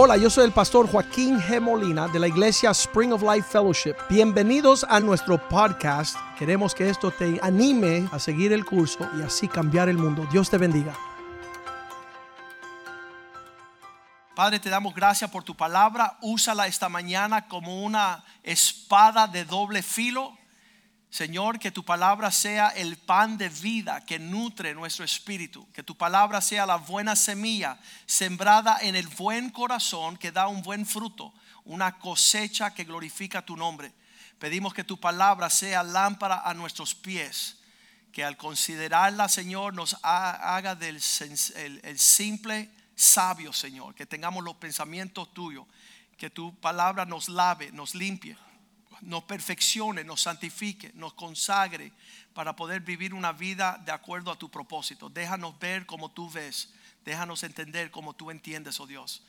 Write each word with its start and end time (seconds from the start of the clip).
Hola, 0.00 0.16
yo 0.16 0.30
soy 0.30 0.44
el 0.44 0.52
pastor 0.52 0.88
Joaquín 0.88 1.40
G. 1.40 1.60
Molina 1.60 2.06
de 2.06 2.20
la 2.20 2.28
iglesia 2.28 2.70
Spring 2.70 3.12
of 3.12 3.20
Life 3.20 3.48
Fellowship. 3.50 3.96
Bienvenidos 4.08 4.86
a 4.88 5.00
nuestro 5.00 5.48
podcast. 5.48 6.16
Queremos 6.38 6.72
que 6.72 6.88
esto 6.88 7.10
te 7.10 7.40
anime 7.42 8.08
a 8.12 8.20
seguir 8.20 8.52
el 8.52 8.64
curso 8.64 9.10
y 9.18 9.22
así 9.22 9.48
cambiar 9.48 9.88
el 9.88 9.98
mundo. 9.98 10.24
Dios 10.30 10.48
te 10.50 10.56
bendiga. 10.56 10.94
Padre, 14.36 14.60
te 14.60 14.70
damos 14.70 14.94
gracias 14.94 15.28
por 15.32 15.42
tu 15.42 15.56
palabra. 15.56 16.16
Úsala 16.22 16.68
esta 16.68 16.88
mañana 16.88 17.48
como 17.48 17.82
una 17.82 18.22
espada 18.44 19.26
de 19.26 19.44
doble 19.44 19.82
filo 19.82 20.37
Señor, 21.10 21.58
que 21.58 21.70
tu 21.70 21.84
palabra 21.84 22.30
sea 22.30 22.68
el 22.68 22.98
pan 22.98 23.38
de 23.38 23.48
vida 23.48 24.04
que 24.04 24.18
nutre 24.18 24.74
nuestro 24.74 25.04
espíritu. 25.04 25.66
Que 25.72 25.82
tu 25.82 25.96
palabra 25.96 26.40
sea 26.40 26.66
la 26.66 26.76
buena 26.76 27.16
semilla 27.16 27.78
sembrada 28.04 28.78
en 28.82 28.94
el 28.94 29.08
buen 29.08 29.50
corazón 29.50 30.18
que 30.18 30.32
da 30.32 30.48
un 30.48 30.62
buen 30.62 30.84
fruto, 30.84 31.32
una 31.64 31.98
cosecha 31.98 32.74
que 32.74 32.84
glorifica 32.84 33.40
tu 33.40 33.56
nombre. 33.56 33.92
Pedimos 34.38 34.74
que 34.74 34.84
tu 34.84 35.00
palabra 35.00 35.48
sea 35.48 35.82
lámpara 35.82 36.42
a 36.44 36.52
nuestros 36.52 36.94
pies. 36.94 37.56
Que 38.12 38.24
al 38.24 38.36
considerarla, 38.36 39.28
Señor, 39.28 39.74
nos 39.74 39.96
haga 40.02 40.74
del 40.74 40.96
el 40.96 41.98
simple 41.98 42.70
sabio, 42.96 43.52
Señor. 43.52 43.94
Que 43.94 44.06
tengamos 44.06 44.44
los 44.44 44.56
pensamientos 44.56 45.32
tuyos. 45.32 45.66
Que 46.18 46.28
tu 46.28 46.54
palabra 46.60 47.06
nos 47.06 47.28
lave, 47.28 47.72
nos 47.72 47.94
limpie 47.94 48.36
nos 49.02 49.24
perfeccione, 49.24 50.04
nos 50.04 50.22
santifique, 50.22 50.92
nos 50.94 51.14
consagre 51.14 51.92
para 52.34 52.54
poder 52.54 52.80
vivir 52.80 53.14
una 53.14 53.32
vida 53.32 53.80
de 53.84 53.92
acuerdo 53.92 54.30
a 54.30 54.38
tu 54.38 54.50
propósito. 54.50 55.08
Déjanos 55.08 55.58
ver 55.58 55.86
como 55.86 56.10
tú 56.10 56.30
ves. 56.30 56.70
Déjanos 57.04 57.42
entender 57.42 57.90
como 57.90 58.14
tú 58.14 58.30
entiendes, 58.30 58.78
oh 58.80 58.86
Dios. 58.86 59.22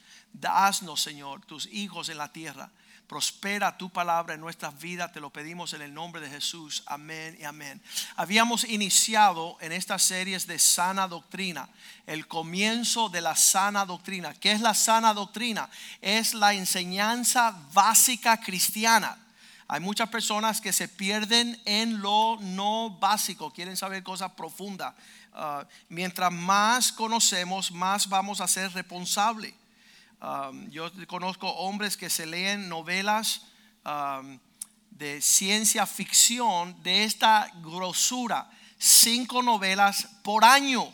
Haznos, 0.43 1.01
Señor, 1.01 1.45
tus 1.45 1.65
hijos 1.67 2.09
en 2.09 2.17
la 2.17 2.31
tierra. 2.31 2.69
Prospera 3.07 3.75
tu 3.75 3.89
palabra 3.89 4.35
en 4.35 4.41
nuestras 4.41 4.79
vidas, 4.79 5.11
te 5.11 5.19
lo 5.19 5.31
pedimos 5.31 5.73
en 5.73 5.81
el 5.81 5.91
nombre 5.91 6.21
de 6.21 6.29
Jesús. 6.29 6.83
Amén 6.85 7.35
y 7.39 7.43
amén. 7.43 7.81
Habíamos 8.15 8.63
iniciado 8.65 9.57
en 9.61 9.71
estas 9.71 10.03
series 10.03 10.45
de 10.45 10.59
sana 10.59 11.07
doctrina, 11.07 11.69
el 12.05 12.27
comienzo 12.27 13.09
de 13.09 13.21
la 13.21 13.35
sana 13.35 13.85
doctrina. 13.85 14.35
¿Qué 14.35 14.51
es 14.51 14.61
la 14.61 14.75
sana 14.75 15.15
doctrina? 15.15 15.67
Es 16.01 16.35
la 16.35 16.53
enseñanza 16.53 17.59
básica 17.73 18.39
cristiana 18.39 19.17
hay 19.71 19.81
muchas 19.81 20.09
personas 20.09 20.61
que 20.61 20.73
se 20.73 20.87
pierden 20.87 21.61
en 21.63 22.01
lo 22.01 22.39
no 22.41 22.89
básico, 22.99 23.51
quieren 23.51 23.77
saber 23.77 24.01
cosas 24.01 24.31
profundas. 24.31 24.95
Ah, 25.31 25.63
mientras 25.89 26.33
más 26.33 26.91
conocemos, 26.91 27.71
más 27.71 28.09
vamos 28.09 28.41
a 28.41 28.47
ser 28.47 28.73
responsables. 28.73 29.53
Um, 30.21 30.71
yo 30.71 30.89
conozco 31.05 31.47
hombres 31.47 31.95
que 31.97 32.09
se 32.09 32.25
leen 32.25 32.67
novelas 32.67 33.43
um, 33.85 34.39
de 34.89 35.21
ciencia 35.21 35.85
ficción 35.85 36.75
de 36.81 37.03
esta 37.03 37.51
grosura, 37.61 38.49
cinco 38.79 39.43
novelas 39.43 40.07
por 40.23 40.45
año 40.45 40.91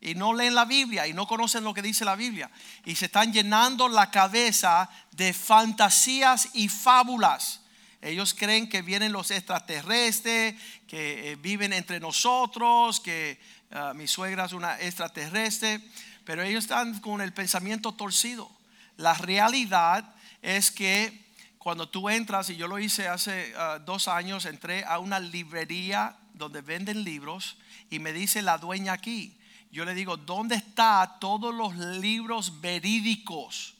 y 0.00 0.14
no 0.14 0.32
leen 0.32 0.54
la 0.54 0.64
Biblia 0.64 1.06
y 1.06 1.12
no 1.12 1.26
conocen 1.26 1.62
lo 1.62 1.74
que 1.74 1.82
dice 1.82 2.06
la 2.06 2.16
Biblia 2.16 2.50
y 2.86 2.94
se 2.94 3.04
están 3.04 3.34
llenando 3.34 3.86
la 3.86 4.10
cabeza 4.10 4.88
de 5.12 5.34
fantasías 5.34 6.48
y 6.54 6.70
fábulas 6.70 7.60
ellos 8.00 8.32
creen 8.32 8.68
que 8.68 8.82
vienen 8.82 9.12
los 9.12 9.30
extraterrestres, 9.30 10.54
que 10.86 11.32
eh, 11.32 11.36
viven 11.36 11.72
entre 11.72 11.98
nosotros, 11.98 13.00
que 13.00 13.40
ah, 13.72 13.92
mi 13.94 14.06
suegra 14.06 14.44
es 14.44 14.52
una 14.52 14.80
extraterrestre, 14.80 15.80
pero 16.24 16.42
ellos 16.42 16.64
están 16.64 17.00
con 17.00 17.20
el 17.20 17.32
pensamiento 17.32 17.92
torcido. 17.92 18.50
La 18.96 19.14
realidad 19.14 20.14
es 20.42 20.70
que 20.70 21.26
cuando 21.58 21.88
tú 21.88 22.08
entras, 22.08 22.50
y 22.50 22.56
yo 22.56 22.68
lo 22.68 22.78
hice 22.78 23.08
hace 23.08 23.52
ah, 23.56 23.80
dos 23.84 24.06
años, 24.06 24.44
entré 24.44 24.84
a 24.84 25.00
una 25.00 25.18
librería 25.18 26.16
donde 26.34 26.60
venden 26.60 27.02
libros 27.02 27.56
y 27.90 27.98
me 27.98 28.12
dice 28.12 28.42
la 28.42 28.58
dueña 28.58 28.92
aquí, 28.92 29.36
yo 29.72 29.84
le 29.84 29.94
digo, 29.94 30.16
¿dónde 30.16 30.54
están 30.54 31.18
todos 31.20 31.52
los 31.52 31.74
libros 31.76 32.60
verídicos? 32.60 33.74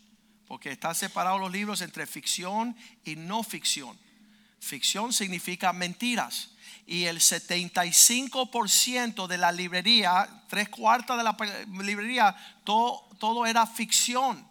Porque 0.49 0.73
están 0.73 0.95
separados 0.95 1.41
los 1.41 1.53
libros 1.53 1.83
entre 1.83 2.07
ficción 2.07 2.77
y 3.05 3.17
no 3.17 3.43
ficción. 3.43 3.97
Ficción 4.61 5.13
significa 5.13 5.73
mentiras. 5.73 6.51
Y 6.87 7.05
el 7.05 7.21
75% 7.21 9.27
de 9.27 9.39
la 9.39 9.53
librería, 9.53 10.43
tres 10.49 10.71
cuartas 10.71 11.19
de 11.19 11.25
la 11.25 11.37
librería, 11.83 12.35
todo, 12.65 13.09
todo 13.19 13.45
era 13.45 13.67
ficción. 13.67 14.47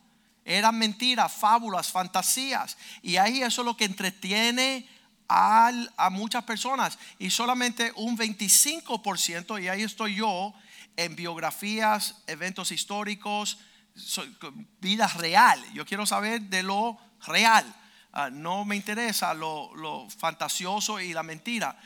Eran 0.46 0.78
mentiras, 0.78 1.34
fábulas, 1.34 1.91
fantasías. 1.91 2.78
Y 3.01 3.17
ahí 3.17 3.41
eso 3.41 3.62
es 3.62 3.66
lo 3.66 3.75
que 3.75 3.85
entretiene 3.85 4.88
a, 5.28 5.72
a 5.97 6.09
muchas 6.09 6.44
personas. 6.44 7.00
Y 7.17 7.31
solamente 7.31 7.91
un 7.96 8.17
25%, 8.17 9.62
y 9.62 9.67
ahí 9.67 9.81
estoy 9.81 10.16
yo, 10.16 10.53
en 10.96 11.16
biografías, 11.16 12.23
eventos 12.28 12.72
históricos, 12.72 13.57
vida 14.79 15.07
real. 15.07 15.63
Yo 15.73 15.85
quiero 15.85 16.06
saber 16.06 16.41
de 16.41 16.63
lo 16.63 16.97
real. 17.25 17.66
Ah, 18.13 18.29
no 18.31 18.66
me 18.66 18.75
interesa 18.75 19.34
lo, 19.34 20.07
fantasioso 20.18 21.00
y 21.00 21.13
la 21.13 21.23
mentira. 21.23 21.78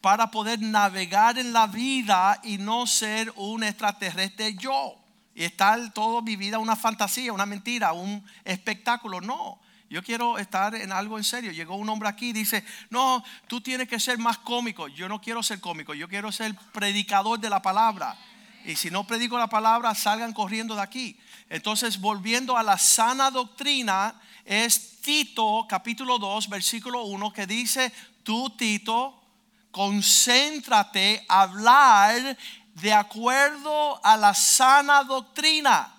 para 0.00 0.30
poder 0.30 0.60
navegar 0.60 1.38
en 1.38 1.52
la 1.52 1.66
vida 1.66 2.40
y 2.44 2.58
no 2.58 2.86
ser 2.86 3.32
un 3.36 3.64
extraterrestre 3.64 4.54
yo. 4.54 5.02
Y 5.34 5.44
estar 5.44 5.92
todo 5.92 6.22
mi 6.22 6.36
vida 6.36 6.58
una 6.58 6.76
fantasía, 6.76 7.32
una 7.32 7.44
mentira, 7.44 7.92
un 7.92 8.24
espectáculo. 8.44 9.20
No, 9.20 9.60
yo 9.88 10.02
quiero 10.02 10.38
estar 10.38 10.74
en 10.74 10.92
algo 10.92 11.18
en 11.18 11.24
serio. 11.24 11.52
Llegó 11.52 11.76
un 11.76 11.88
hombre 11.88 12.08
aquí 12.08 12.30
y 12.30 12.32
dice, 12.32 12.64
no, 12.90 13.22
tú 13.46 13.60
tienes 13.60 13.88
que 13.88 14.00
ser 14.00 14.18
más 14.18 14.38
cómico. 14.38 14.88
Yo 14.88 15.08
no 15.08 15.20
quiero 15.20 15.42
ser 15.42 15.60
cómico, 15.60 15.94
yo 15.94 16.08
quiero 16.08 16.32
ser 16.32 16.54
predicador 16.72 17.38
de 17.38 17.50
la 17.50 17.62
palabra. 17.62 18.16
Y 18.64 18.74
si 18.74 18.90
no 18.90 19.06
predico 19.06 19.38
la 19.38 19.46
palabra, 19.46 19.94
salgan 19.94 20.32
corriendo 20.32 20.74
de 20.74 20.82
aquí. 20.82 21.18
Entonces, 21.48 22.00
volviendo 22.00 22.56
a 22.56 22.62
la 22.62 22.78
sana 22.78 23.30
doctrina, 23.30 24.20
es 24.44 25.00
Tito 25.00 25.66
capítulo 25.68 26.18
2, 26.18 26.48
versículo 26.48 27.04
1, 27.04 27.32
que 27.32 27.46
dice, 27.46 27.92
tú 28.22 28.50
Tito, 28.50 29.22
concéntrate 29.70 31.24
a 31.28 31.42
hablar 31.42 32.36
de 32.74 32.92
acuerdo 32.92 34.00
a 34.04 34.16
la 34.16 34.34
sana 34.34 35.04
doctrina. 35.04 35.94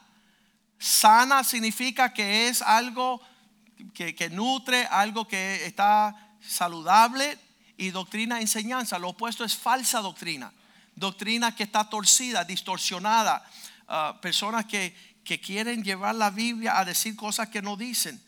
Sana 0.77 1.43
significa 1.43 2.13
que 2.13 2.49
es 2.49 2.61
algo 2.61 3.21
que, 3.93 4.29
nutre, 4.29 4.85
algo 4.85 5.27
que 5.27 5.65
está 5.65 6.15
saludable 6.41 7.37
y 7.77 7.89
doctrina, 7.89 8.41
enseñanza. 8.41 8.99
Lo 8.99 9.09
opuesto 9.09 9.43
es 9.43 9.55
falsa 9.55 10.01
doctrina. 10.01 10.51
Doctrina 10.95 11.55
que 11.55 11.63
está 11.63 11.89
torcida, 11.89 12.43
distorsionada. 12.43 13.43
Ah, 13.87 14.17
personas 14.21 14.65
que, 14.65 14.95
que 15.27 15.41
quieren 15.41 15.83
llevar 15.83 16.15
la 16.15 16.31
Biblia 16.31 16.79
a 16.79 16.85
decir 16.85 17.15
cosas 17.15 17.49
que 17.49 17.61
no 17.61 17.75
dicen 17.75 18.19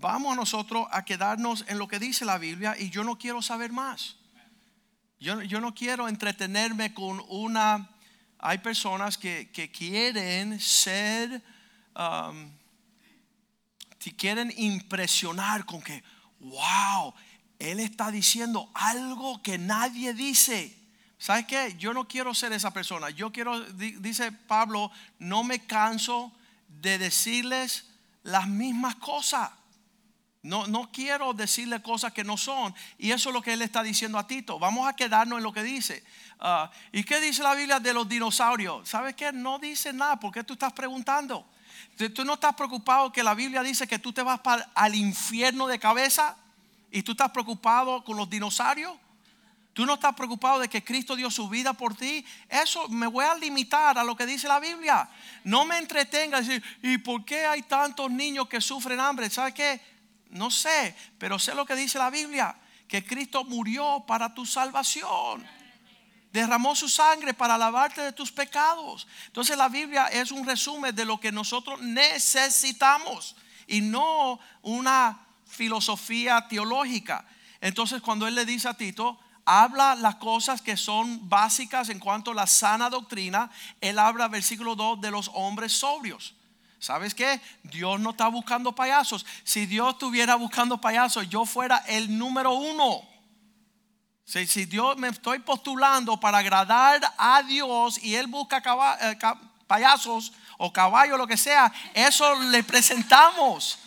vamos 0.00 0.32
a 0.32 0.36
nosotros 0.36 0.86
a 0.90 1.04
quedarnos 1.04 1.64
en 1.68 1.78
lo 1.78 1.88
que 1.88 1.98
dice 1.98 2.24
la 2.24 2.38
Biblia 2.38 2.76
y 2.78 2.90
yo 2.90 3.04
no 3.04 3.18
quiero 3.18 3.42
saber 3.42 3.72
más. 3.72 4.16
Yo, 5.20 5.42
yo 5.42 5.60
no 5.60 5.74
quiero 5.74 6.08
entretenerme 6.08 6.94
con 6.94 7.22
una... 7.28 7.88
Hay 8.38 8.58
personas 8.58 9.16
que, 9.16 9.50
que 9.52 9.70
quieren 9.70 10.58
ser, 10.58 11.40
um, 11.94 12.50
quieren 14.16 14.52
impresionar 14.56 15.64
con 15.64 15.80
que, 15.80 16.02
wow, 16.40 17.14
él 17.60 17.78
está 17.78 18.10
diciendo 18.10 18.68
algo 18.74 19.40
que 19.42 19.58
nadie 19.58 20.12
dice. 20.12 20.76
¿Sabes 21.22 21.46
qué? 21.46 21.76
Yo 21.78 21.94
no 21.94 22.08
quiero 22.08 22.34
ser 22.34 22.52
esa 22.52 22.72
persona. 22.72 23.08
Yo 23.10 23.30
quiero, 23.30 23.60
dice 23.60 24.32
Pablo, 24.32 24.90
no 25.20 25.44
me 25.44 25.64
canso 25.64 26.32
de 26.66 26.98
decirles 26.98 27.84
las 28.24 28.48
mismas 28.48 28.96
cosas. 28.96 29.48
No, 30.42 30.66
no 30.66 30.90
quiero 30.90 31.32
decirle 31.32 31.80
cosas 31.80 32.12
que 32.12 32.24
no 32.24 32.36
son. 32.36 32.74
Y 32.98 33.12
eso 33.12 33.28
es 33.28 33.34
lo 33.34 33.40
que 33.40 33.52
él 33.52 33.62
está 33.62 33.84
diciendo 33.84 34.18
a 34.18 34.26
Tito. 34.26 34.58
Vamos 34.58 34.88
a 34.88 34.96
quedarnos 34.96 35.38
en 35.38 35.44
lo 35.44 35.52
que 35.52 35.62
dice. 35.62 36.02
Ah, 36.40 36.68
¿Y 36.90 37.04
qué 37.04 37.20
dice 37.20 37.44
la 37.44 37.54
Biblia 37.54 37.78
de 37.78 37.94
los 37.94 38.08
dinosaurios? 38.08 38.88
¿Sabes 38.88 39.14
qué? 39.14 39.30
No 39.30 39.60
dice 39.60 39.92
nada. 39.92 40.18
¿Por 40.18 40.32
qué 40.32 40.42
tú 40.42 40.54
estás 40.54 40.72
preguntando? 40.72 41.46
¿Tú 42.16 42.24
no 42.24 42.34
estás 42.34 42.56
preocupado 42.56 43.12
que 43.12 43.22
la 43.22 43.34
Biblia 43.34 43.62
dice 43.62 43.86
que 43.86 44.00
tú 44.00 44.12
te 44.12 44.22
vas 44.22 44.40
para, 44.40 44.68
al 44.74 44.96
infierno 44.96 45.68
de 45.68 45.78
cabeza? 45.78 46.36
¿Y 46.90 47.04
tú 47.04 47.12
estás 47.12 47.30
preocupado 47.30 48.02
con 48.02 48.16
los 48.16 48.28
dinosaurios? 48.28 48.96
¿Tú 49.72 49.86
no 49.86 49.94
estás 49.94 50.14
preocupado 50.14 50.58
de 50.58 50.68
que 50.68 50.84
Cristo 50.84 51.16
dio 51.16 51.30
su 51.30 51.48
vida 51.48 51.72
por 51.72 51.96
ti? 51.96 52.24
Eso 52.48 52.88
me 52.88 53.06
voy 53.06 53.24
a 53.24 53.34
limitar 53.34 53.96
a 53.98 54.04
lo 54.04 54.14
que 54.14 54.26
dice 54.26 54.46
la 54.46 54.60
Biblia. 54.60 55.08
No 55.44 55.64
me 55.64 55.78
entretenga 55.78 56.40
decir, 56.40 56.62
¿y 56.82 56.98
por 56.98 57.24
qué 57.24 57.46
hay 57.46 57.62
tantos 57.62 58.10
niños 58.10 58.48
que 58.48 58.60
sufren 58.60 59.00
hambre? 59.00 59.30
¿Sabes 59.30 59.54
qué? 59.54 59.80
No 60.28 60.50
sé, 60.50 60.94
pero 61.18 61.38
sé 61.38 61.54
lo 61.54 61.64
que 61.64 61.74
dice 61.74 61.98
la 61.98 62.10
Biblia, 62.10 62.54
que 62.86 63.04
Cristo 63.04 63.44
murió 63.44 64.04
para 64.06 64.34
tu 64.34 64.44
salvación. 64.44 65.46
derramó 66.32 66.74
su 66.74 66.88
sangre 66.88 67.34
para 67.34 67.58
lavarte 67.58 68.00
de 68.00 68.12
tus 68.12 68.32
pecados. 68.32 69.06
Entonces 69.26 69.56
la 69.56 69.68
Biblia 69.68 70.06
es 70.06 70.32
un 70.32 70.46
resumen 70.46 70.94
de 70.94 71.04
lo 71.04 71.20
que 71.20 71.30
nosotros 71.32 71.80
necesitamos 71.80 73.36
y 73.66 73.82
no 73.82 74.38
una 74.62 75.18
filosofía 75.46 76.46
teológica. 76.48 77.26
Entonces 77.60 78.00
cuando 78.00 78.26
él 78.26 78.34
le 78.34 78.46
dice 78.46 78.68
a 78.68 78.74
Tito, 78.74 79.18
habla 79.44 79.94
las 79.94 80.16
cosas 80.16 80.62
que 80.62 80.76
son 80.76 81.28
básicas 81.28 81.88
en 81.88 81.98
cuanto 81.98 82.30
a 82.30 82.34
la 82.34 82.46
sana 82.46 82.90
doctrina, 82.90 83.50
él 83.80 83.98
habla 83.98 84.28
versículo 84.28 84.74
2 84.74 85.00
de 85.00 85.10
los 85.10 85.30
hombres 85.34 85.72
sobrios. 85.72 86.34
¿Sabes 86.78 87.14
qué? 87.14 87.40
Dios 87.62 88.00
no 88.00 88.10
está 88.10 88.26
buscando 88.26 88.74
payasos. 88.74 89.24
Si 89.44 89.66
Dios 89.66 89.92
estuviera 89.92 90.34
buscando 90.34 90.80
payasos, 90.80 91.28
yo 91.28 91.44
fuera 91.44 91.78
el 91.86 92.18
número 92.18 92.54
uno. 92.54 93.02
Si, 94.24 94.46
si 94.46 94.64
Dios 94.64 94.96
me 94.96 95.08
estoy 95.08 95.38
postulando 95.38 96.18
para 96.18 96.38
agradar 96.38 97.00
a 97.18 97.42
Dios 97.44 98.02
y 98.02 98.16
Él 98.16 98.26
busca 98.26 98.62
eh, 99.00 99.16
payasos 99.66 100.32
o 100.58 100.72
caballos, 100.72 101.18
lo 101.18 101.26
que 101.26 101.36
sea, 101.36 101.72
eso 101.94 102.34
le 102.42 102.64
presentamos 102.64 103.78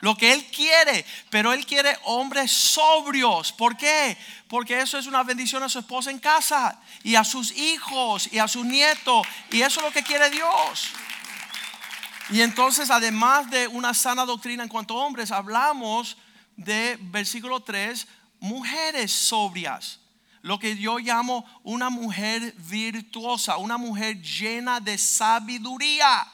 lo 0.00 0.16
que 0.16 0.32
Él 0.32 0.44
quiere, 0.46 1.04
pero 1.30 1.52
Él 1.52 1.66
quiere 1.66 1.96
hombres 2.04 2.50
sobrios. 2.52 3.52
¿Por 3.52 3.76
qué? 3.76 4.16
Porque 4.48 4.80
eso 4.80 4.98
es 4.98 5.06
una 5.06 5.22
bendición 5.22 5.62
a 5.62 5.68
su 5.68 5.78
esposa 5.80 6.10
en 6.10 6.18
casa 6.18 6.80
y 7.02 7.16
a 7.16 7.24
sus 7.24 7.52
hijos 7.52 8.28
y 8.32 8.38
a 8.38 8.48
sus 8.48 8.64
nietos. 8.64 9.26
Y 9.50 9.62
eso 9.62 9.80
es 9.80 9.86
lo 9.86 9.92
que 9.92 10.02
quiere 10.02 10.30
Dios. 10.30 10.90
Y 12.30 12.42
entonces, 12.42 12.90
además 12.90 13.50
de 13.50 13.68
una 13.68 13.94
sana 13.94 14.24
doctrina 14.24 14.62
en 14.62 14.68
cuanto 14.68 14.94
a 15.00 15.06
hombres, 15.06 15.30
hablamos 15.32 16.16
de 16.56 16.98
versículo 17.00 17.60
3, 17.60 18.06
mujeres 18.40 19.12
sobrias. 19.12 20.00
Lo 20.42 20.58
que 20.58 20.76
yo 20.76 20.98
llamo 20.98 21.44
una 21.64 21.90
mujer 21.90 22.54
virtuosa, 22.58 23.56
una 23.56 23.76
mujer 23.76 24.20
llena 24.22 24.78
de 24.78 24.96
sabiduría, 24.98 26.26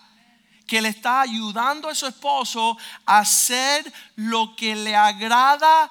que 0.67 0.81
le 0.81 0.89
está 0.89 1.21
ayudando 1.21 1.89
a 1.89 1.95
su 1.95 2.07
esposo 2.07 2.77
a 3.05 3.19
hacer 3.19 3.93
lo 4.17 4.55
que 4.57 4.75
le 4.75 4.97
agrada 4.97 5.91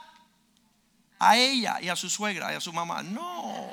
a 1.20 1.38
ella 1.38 1.80
y 1.81 1.90
a 1.90 1.96
su 1.96 2.10
suegra 2.10 2.54
y 2.54 2.56
a 2.56 2.62
su 2.62 2.74
mamá. 2.74 3.04
No. 3.04 3.70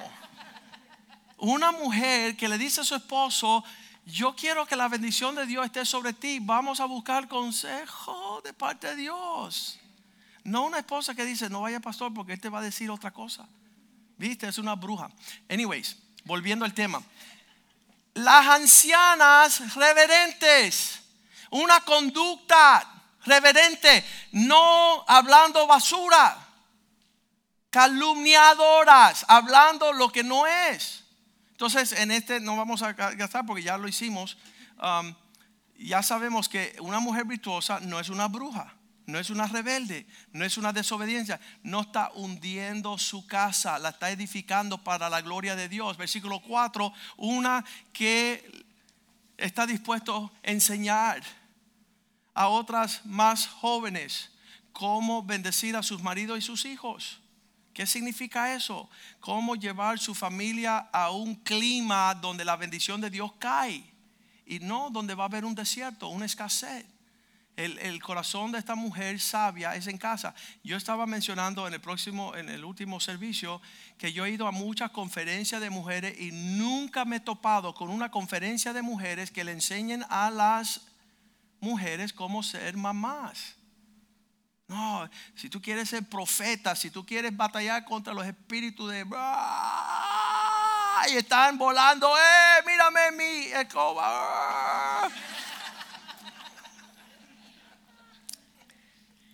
Una 1.39 1.73
mujer 1.73 2.37
que 2.37 2.49
le 2.49 2.59
dice 2.59 2.83
a 2.83 2.85
su 2.85 2.95
esposo, 2.95 3.65
yo 4.05 4.35
quiero 4.37 4.67
que 4.67 4.77
la 4.77 4.89
bendición 4.89 5.35
de 5.35 5.47
Dios 5.47 5.65
esté 5.65 5.85
sobre 5.85 6.13
ti. 6.13 6.39
Vamos 6.41 6.81
a 6.81 6.85
buscar 6.85 7.29
consejo 7.29 8.41
de 8.45 8.53
parte 8.53 8.89
de 8.89 8.97
Dios. 8.97 9.79
No 10.45 10.65
una 10.65 10.79
esposa 10.79 11.15
que 11.15 11.25
dice, 11.25 11.49
no 11.49 11.63
vaya 11.63 11.81
pastor 11.81 12.13
porque 12.13 12.33
él 12.33 12.41
te 12.41 12.49
va 12.49 12.59
a 12.61 12.63
decir 12.63 12.91
otra 12.91 13.11
cosa. 13.11 13.49
Viste, 14.17 14.49
es 14.49 14.59
una 14.59 14.75
bruja. 14.75 15.11
Anyways, 15.49 15.97
volviendo 16.25 16.65
al 16.65 16.75
tema. 16.75 17.03
Las 18.15 18.47
ancianas 18.47 19.75
reverentes, 19.75 21.01
una 21.51 21.81
conducta 21.81 22.87
reverente, 23.25 24.05
no 24.33 25.05
hablando 25.07 25.67
basura, 25.67 26.37
calumniadoras, 27.71 29.25
hablando 29.29 29.93
lo 29.93 30.11
que 30.11 30.25
no 30.25 30.47
es. 30.47 31.05
Entonces, 31.53 31.93
en 31.93 32.11
este 32.11 32.41
no 32.41 32.57
vamos 32.57 32.83
a 32.83 32.93
gastar 32.93 33.47
porque 33.47 33.63
ya 33.63 33.79
lo 33.79 33.87
hicimos. 33.87 34.39
Um, 34.83 35.15
ya 35.77 36.03
sabemos 36.03 36.49
que 36.49 36.77
una 36.81 37.01
mujer 37.01 37.25
virtuosa 37.25 37.81
no 37.81 38.01
es 38.01 38.09
una 38.09 38.29
bruja, 38.29 38.75
no 39.11 39.19
es 39.19 39.31
una 39.31 39.47
rebelde, 39.47 40.07
no 40.33 40.45
es 40.45 40.57
una 40.57 40.73
desobediencia, 40.73 41.41
no 41.63 41.83
está 41.83 42.11
hundiendo 42.15 42.97
su 42.99 43.27
casa, 43.27 43.79
la 43.79 43.91
está 43.91 44.11
edificando 44.11 44.79
para 44.79 45.11
la 45.11 45.21
gloria 45.21 45.57
de 45.57 45.69
Dios. 45.69 45.97
Versículo 45.97 46.41
4, 46.41 46.93
una 47.19 47.65
que 47.93 48.65
está 49.37 49.67
dispuesto 49.67 50.33
a 50.45 50.51
enseñar 50.51 51.23
a 52.35 52.49
otras 52.49 53.05
más 53.05 53.47
jóvenes 53.47 54.31
cómo 54.73 55.23
bendecir 55.23 55.77
a 55.77 55.83
sus 55.83 56.03
maridos 56.03 56.39
y 56.39 56.43
sus 56.43 56.65
hijos. 56.65 57.21
¿Qué 57.75 57.87
significa 57.87 58.55
eso? 58.55 58.89
Cómo 59.21 59.55
llevar 59.55 59.99
su 59.99 60.15
familia 60.15 60.89
a 60.93 61.11
un 61.11 61.35
clima 61.35 62.15
donde 62.15 62.45
la 62.45 62.57
bendición 62.57 63.01
de 63.01 63.11
Dios 63.11 63.33
cae 63.39 63.85
y 64.47 64.59
no 64.59 64.91
donde 64.91 65.15
va 65.15 65.25
a 65.25 65.27
haber 65.27 65.45
un 65.45 65.55
desierto, 65.55 66.09
una 66.09 66.27
escasez. 66.27 66.85
El, 67.65 68.03
corazón 68.03 68.53
de 68.53 68.59
esta 68.59 68.75
mujer 68.75 69.21
sabia 69.21 69.75
es 69.75 69.87
en 69.87 69.99
casa. 69.99 70.35
Yo 70.65 70.77
estaba 70.77 71.07
mencionando 71.07 71.67
en 71.67 71.75
el 71.75 71.81
próximo, 71.81 72.35
en 72.35 72.49
el 72.49 72.65
último 72.65 73.01
servicio, 73.01 73.61
que 73.99 74.13
yo 74.13 74.25
he 74.25 74.31
ido 74.31 74.47
a 74.47 74.53
muchas 74.53 74.91
conferencias 74.91 75.61
de 75.61 75.69
mujeres 75.69 76.19
y 76.19 76.33
nunca 76.33 77.05
me 77.05 77.17
he 77.17 77.21
topado 77.21 77.75
con 77.75 77.91
una 77.91 78.11
conferencia 78.11 78.73
de 78.73 78.83
mujeres 78.83 79.31
que 79.31 79.45
le 79.45 79.53
enseñen 79.53 80.05
a 80.09 80.31
las 80.31 80.87
mujeres 81.61 82.13
cómo 82.13 82.43
ser 82.43 82.77
mamás. 82.77 83.57
No, 84.67 85.11
si 85.35 85.51
tú 85.51 85.61
quieres 85.61 85.91
ser 85.91 86.09
profeta, 86.09 86.75
si 86.77 86.91
tú 86.91 87.05
quieres 87.05 87.37
batallar 87.37 87.85
contra 87.85 88.15
los 88.15 88.25
espíritus 88.25 88.91
de... 88.91 89.05
Y 91.11 91.17
están 91.17 91.59
volando, 91.59 92.17
¡eh! 92.17 92.63
Mírame 92.67 93.13
mi 93.13 93.47
escoba. 93.53 95.11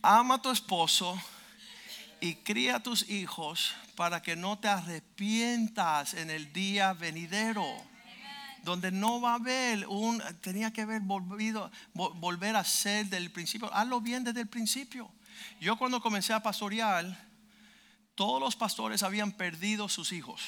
Ama 0.09 0.37
a 0.37 0.39
tu 0.43 0.53
esposo 0.53 1.21
y 2.21 2.37
cría 2.37 2.77
a 2.77 2.83
tus 2.83 3.09
hijos 3.11 3.75
para 3.97 4.23
que 4.23 4.37
no 4.37 4.57
te 4.57 4.69
arrepientas 4.69 6.15
en 6.15 6.31
el 6.31 6.53
día 6.53 6.93
venidero 6.93 7.67
donde 8.63 8.93
no 8.93 9.21
va 9.21 9.33
a 9.33 9.35
haber 9.35 9.85
un, 9.89 10.23
tenía 10.43 10.73
que 10.73 10.83
haber 10.83 11.01
volvido, 11.01 11.73
volver 11.95 12.55
a 12.55 12.63
ser 12.63 13.07
del 13.07 13.33
principio. 13.33 13.69
Hazlo 13.75 14.01
bien 14.01 14.23
desde 14.23 14.43
el 14.43 14.49
principio. 14.49 15.11
Yo 15.61 15.77
cuando 15.77 16.01
comencé 16.01 16.33
a 16.33 16.43
pastorear, 16.43 17.05
todos 18.15 18.41
los 18.41 18.55
pastores 18.55 19.03
habían 19.03 19.33
perdido 19.33 19.89
sus 19.89 20.13
hijos. 20.13 20.43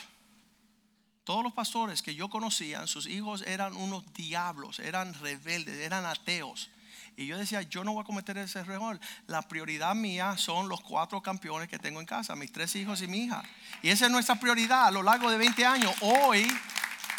Todos 1.25 1.43
los 1.43 1.53
pastores 1.53 2.01
que 2.01 2.15
yo 2.15 2.31
conocía, 2.31 2.87
sus 2.87 3.09
hijos 3.09 3.43
eran 3.43 3.77
unos 3.77 4.13
diablos, 4.15 4.79
eran 4.79 5.15
rebeldes, 5.15 5.79
eran 5.79 6.07
ateos. 6.07 6.71
Y 7.19 7.27
yo 7.27 7.37
decía, 7.37 7.63
yo 7.63 7.83
no 7.83 7.95
voy 7.95 8.03
a 8.03 8.07
cometer 8.07 8.39
ese 8.39 8.61
error. 8.61 9.01
La 9.27 9.43
prioridad 9.43 9.93
mía 9.97 10.37
son 10.39 10.69
los 10.69 10.81
cuatro 10.81 11.21
campeones 11.21 11.69
que 11.69 11.77
tengo 11.77 11.99
en 11.99 12.07
casa, 12.07 12.37
mis 12.37 12.53
tres 12.53 12.77
hijos 12.77 13.03
y 13.03 13.09
mi 13.09 13.25
hija. 13.25 13.43
Y 13.83 13.89
esa 13.89 14.07
es 14.07 14.13
nuestra 14.13 14.37
prioridad 14.37 14.87
a 14.87 14.93
lo 14.93 15.03
largo 15.03 15.29
de 15.29 15.37
20 15.37 15.67
años. 15.67 15.93
Hoy, 16.01 16.47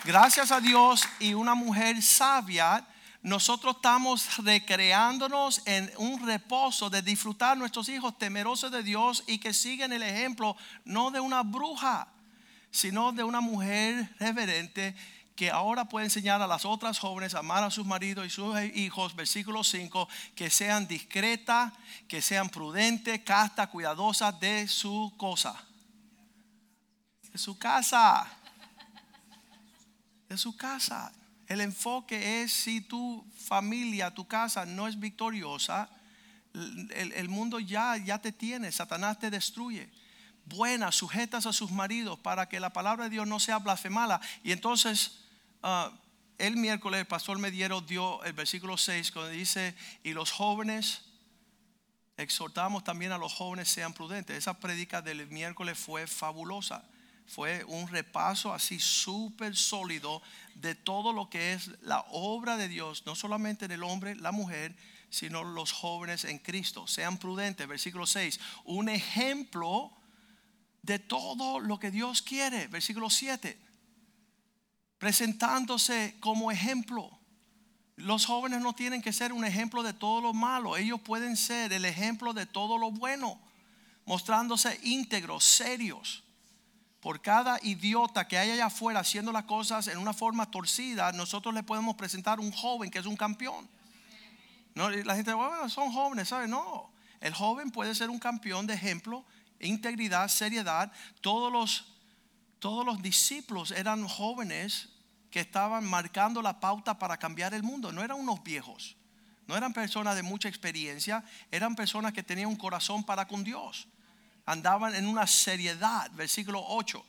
gracias 0.06 0.54
a 0.54 0.62
Dios 0.62 1.04
y 1.20 1.34
una 1.34 1.54
mujer 1.54 2.02
sabia, 2.02 2.88
nosotros 3.24 3.76
estamos 3.76 4.38
recreándonos 4.38 5.64
en 5.66 5.92
un 5.98 6.26
reposo 6.26 6.90
de 6.90 7.02
disfrutar 7.02 7.58
nuestros 7.58 7.90
hijos 7.90 8.18
temerosos 8.18 8.72
de 8.72 8.84
Dios 8.84 9.26
y 9.28 9.40
que 9.40 9.54
siguen 9.54 9.92
el 9.92 10.04
ejemplo 10.04 10.56
no 10.86 11.12
de 11.12 11.20
una 11.20 11.44
bruja, 11.44 12.08
sino 12.72 13.12
de 13.12 13.26
una 13.26 13.42
mujer 13.42 14.10
reverente 14.18 14.96
que 15.40 15.50
ahora 15.50 15.86
puede 15.86 16.08
enseñar 16.08 16.42
a 16.42 16.48
las 16.48 16.66
otras 16.66 17.00
jóvenes 17.00 17.34
a 17.34 17.40
amar 17.40 17.64
a 17.64 17.72
sus 17.72 17.86
maridos 17.86 18.28
y 18.28 18.30
sus 18.30 18.60
hijos, 18.76 19.16
versículo 19.16 19.64
5, 19.64 20.10
que 20.36 20.50
sean 20.50 20.86
discretas, 20.86 21.72
que 22.10 22.22
sean 22.22 22.50
prudentes, 22.50 23.22
casta, 23.22 23.68
cuidadosas 23.68 24.38
de 24.42 24.68
su 24.68 25.14
cosa, 25.16 25.56
de 27.32 27.38
su 27.38 27.58
casa, 27.58 28.28
de 30.28 30.38
su 30.38 30.58
casa. 30.58 31.14
El 31.48 31.62
enfoque 31.62 32.44
es 32.44 32.52
si 32.52 32.82
tu 32.82 33.26
familia, 33.34 34.14
tu 34.14 34.28
casa 34.28 34.66
no 34.66 34.90
es 34.90 35.00
victoriosa, 35.00 35.90
el, 36.54 37.30
mundo 37.30 37.62
ya, 37.62 37.96
ya 37.96 38.20
te 38.20 38.34
tiene, 38.34 38.74
Satanás 38.74 39.18
te 39.20 39.30
destruye. 39.30 39.90
Buenas, 40.44 40.96
sujetas 40.96 41.46
a 41.46 41.54
sus 41.54 41.72
maridos 41.72 42.20
para 42.20 42.50
que 42.50 42.60
la 42.60 42.74
palabra 42.74 43.06
de 43.06 43.12
Dios 43.12 43.26
no 43.26 43.40
sea 43.40 43.60
blasfemada. 43.60 44.20
Y 44.44 44.52
entonces, 44.52 45.19
uh, 45.64 45.92
el 46.38 46.56
miércoles 46.58 47.00
el 47.00 47.08
pastor 47.08 47.38
Mediero 47.38 47.82
dio 47.82 48.24
el 48.24 48.34
versículo 48.34 48.78
6 48.78 49.12
cuando 49.12 49.32
dice, 49.32 49.76
y 50.04 50.14
los 50.14 50.32
jóvenes, 50.32 51.02
exhortamos 52.18 52.84
también 52.84 53.12
a 53.12 53.18
los 53.18 53.34
jóvenes 53.34 53.70
sean 53.70 53.94
prudentes. 53.94 54.38
Esa 54.38 54.60
predica 54.60 55.02
del 55.02 55.28
miércoles 55.28 55.78
fue 55.78 56.08
fabulosa 56.08 56.84
fue 57.30 57.64
un 57.66 57.88
repaso 57.88 58.54
así 58.54 58.80
súper 58.80 59.56
sólido 59.56 60.22
de 60.56 60.74
todo 60.74 61.14
lo 61.14 61.30
que 61.30 61.54
es 61.54 61.70
la 61.82 62.04
obra 62.10 62.58
de 62.58 62.68
Dios, 62.68 63.04
no 63.06 63.14
solamente 63.14 63.68
del 63.68 63.84
hombre, 63.84 64.16
la 64.16 64.32
mujer, 64.32 64.76
sino 65.12 65.44
los 65.44 65.72
jóvenes 65.72 66.26
en 66.26 66.40
Cristo. 66.40 66.88
Sean 66.88 67.20
prudentes, 67.20 67.68
versículo 67.68 68.08
6, 68.08 68.40
un 68.66 68.90
ejemplo 68.90 69.92
de 70.82 70.98
todo 70.98 71.60
lo 71.60 71.80
que 71.80 71.92
Dios 71.92 72.24
quiere, 72.24 72.68
versículo 72.68 73.12
7, 73.12 73.60
presentándose 75.00 76.16
como 76.20 76.52
ejemplo. 76.52 77.10
Los 77.96 78.28
jóvenes 78.28 78.62
no 78.62 78.74
tienen 78.74 79.02
que 79.02 79.12
ser 79.12 79.34
un 79.34 79.44
ejemplo 79.44 79.82
de 79.82 79.94
todo 79.94 80.22
lo 80.22 80.34
malo, 80.34 80.78
ellos 80.78 81.02
pueden 81.02 81.36
ser 81.36 81.74
el 81.74 81.86
ejemplo 81.86 82.34
de 82.34 82.46
todo 82.46 82.78
lo 82.78 82.92
bueno, 82.92 83.42
mostrándose 84.06 84.80
íntegros, 84.84 85.44
serios 85.44 86.24
por 87.00 87.22
cada 87.22 87.60
idiota 87.64 88.28
que 88.28 88.38
hay 88.38 88.52
allá 88.52 88.66
afuera 88.66 89.00
haciendo 89.00 89.32
las 89.32 89.46
cosas 89.46 89.88
en 89.88 89.98
una 89.98 90.14
forma 90.14 90.52
torcida, 90.52 91.12
nosotros 91.14 91.54
le 91.54 91.64
podemos 91.64 91.96
presentar 91.96 92.40
un 92.40 92.52
joven 92.52 92.92
que 92.92 93.00
es 93.00 93.06
un 93.06 93.16
campeón. 93.16 93.70
No, 94.76 94.90
la 94.90 95.16
gente, 95.16 95.34
bueno, 95.34 95.70
son 95.70 95.92
jóvenes, 95.92 96.28
¿sabes? 96.28 96.50
No, 96.50 96.92
el 97.22 97.34
joven 97.34 97.72
puede 97.72 97.96
ser 97.96 98.10
un 98.10 98.20
campeón 98.20 98.68
de 98.68 98.74
ejemplo, 98.74 99.26
integridad, 99.60 100.28
seriedad. 100.28 100.92
Todos 101.22 101.52
los, 101.52 101.86
todos 102.60 102.86
los 102.86 103.02
discípulos 103.02 103.72
eran 103.72 104.08
jóvenes 104.08 104.90
que 105.32 105.40
estaban 105.40 105.86
marcando 105.86 106.42
la 106.42 106.60
pauta 106.60 107.00
para 107.00 107.18
cambiar 107.18 107.54
el 107.54 107.64
mundo, 107.64 107.92
no 107.92 108.04
eran 108.04 108.20
unos 108.20 108.44
viejos. 108.44 108.96
No 109.48 109.58
eran 109.58 109.74
personas 109.74 110.16
de 110.16 110.22
mucha 110.22 110.48
experiencia, 110.48 111.24
eran 111.50 111.76
personas 111.76 112.14
que 112.14 112.22
tenían 112.22 112.50
un 112.50 112.56
corazón 112.56 113.04
para 113.04 113.28
con 113.28 113.44
Dios 113.44 113.88
andaban 114.50 114.96
en 114.96 115.06
una 115.06 115.28
seriedad, 115.28 116.10
versículo 116.14 116.64
8. 116.66 117.06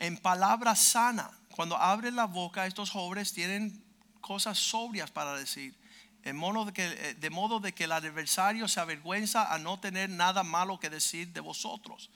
En 0.00 0.18
palabra 0.18 0.74
sana, 0.74 1.30
cuando 1.54 1.76
abren 1.76 2.16
la 2.16 2.24
boca, 2.24 2.66
estos 2.66 2.90
jóvenes 2.90 3.32
tienen 3.32 3.84
cosas 4.20 4.58
sobrias 4.58 5.12
para 5.12 5.36
decir. 5.36 5.78
De 6.22 6.32
modo, 6.32 6.72
que, 6.72 6.84
eh, 6.84 7.14
de 7.14 7.30
modo 7.30 7.60
de 7.60 7.72
que 7.72 7.84
el 7.84 7.92
adversario 7.92 8.66
se 8.66 8.80
avergüenza 8.80 9.54
a 9.54 9.58
no 9.58 9.78
tener 9.78 10.10
nada 10.10 10.42
malo 10.42 10.80
que 10.80 10.90
decir 10.90 11.32
de 11.32 11.40
vosotros. 11.40 12.10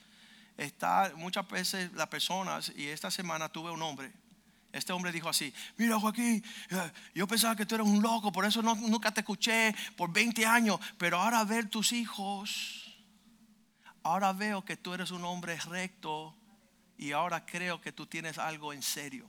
Está 0.56 1.12
muchas 1.16 1.48
veces 1.48 1.92
las 1.94 2.08
personas, 2.08 2.72
y 2.76 2.88
esta 2.88 3.10
semana 3.10 3.48
tuve 3.48 3.70
un 3.70 3.82
hombre, 3.82 4.12
este 4.72 4.92
hombre 4.92 5.12
dijo 5.12 5.28
así, 5.28 5.52
mira 5.76 6.00
Joaquín, 6.00 6.42
eh, 6.70 6.92
yo 7.14 7.26
pensaba 7.26 7.54
que 7.54 7.66
tú 7.66 7.74
eras 7.74 7.86
un 7.86 8.02
loco, 8.02 8.32
por 8.32 8.44
eso 8.44 8.62
nunca 8.62 9.12
te 9.12 9.20
escuché 9.20 9.74
por 9.96 10.12
20 10.12 10.46
años, 10.46 10.80
pero 10.96 11.18
ahora 11.18 11.44
ver 11.44 11.68
tus 11.68 11.92
hijos, 11.92 12.96
ahora 14.02 14.32
veo 14.32 14.64
que 14.64 14.76
tú 14.76 14.94
eres 14.94 15.10
un 15.10 15.24
hombre 15.24 15.58
recto 15.68 16.34
y 16.96 17.12
ahora 17.12 17.44
creo 17.44 17.80
que 17.80 17.92
tú 17.92 18.06
tienes 18.06 18.38
algo 18.38 18.72
en 18.72 18.82
serio. 18.82 19.26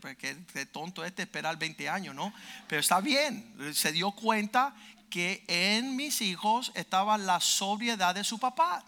Porque 0.00 0.36
qué 0.52 0.66
tonto 0.66 1.04
este 1.04 1.22
esperar 1.22 1.56
20 1.56 1.88
años, 1.88 2.12
¿no? 2.12 2.32
Pero 2.66 2.80
está 2.80 3.00
bien, 3.00 3.54
se 3.72 3.92
dio 3.92 4.10
cuenta 4.10 4.74
que 5.08 5.44
en 5.46 5.94
mis 5.94 6.20
hijos 6.20 6.72
estaba 6.74 7.16
la 7.16 7.40
sobriedad 7.40 8.14
de 8.14 8.24
su 8.24 8.40
papá. 8.40 8.84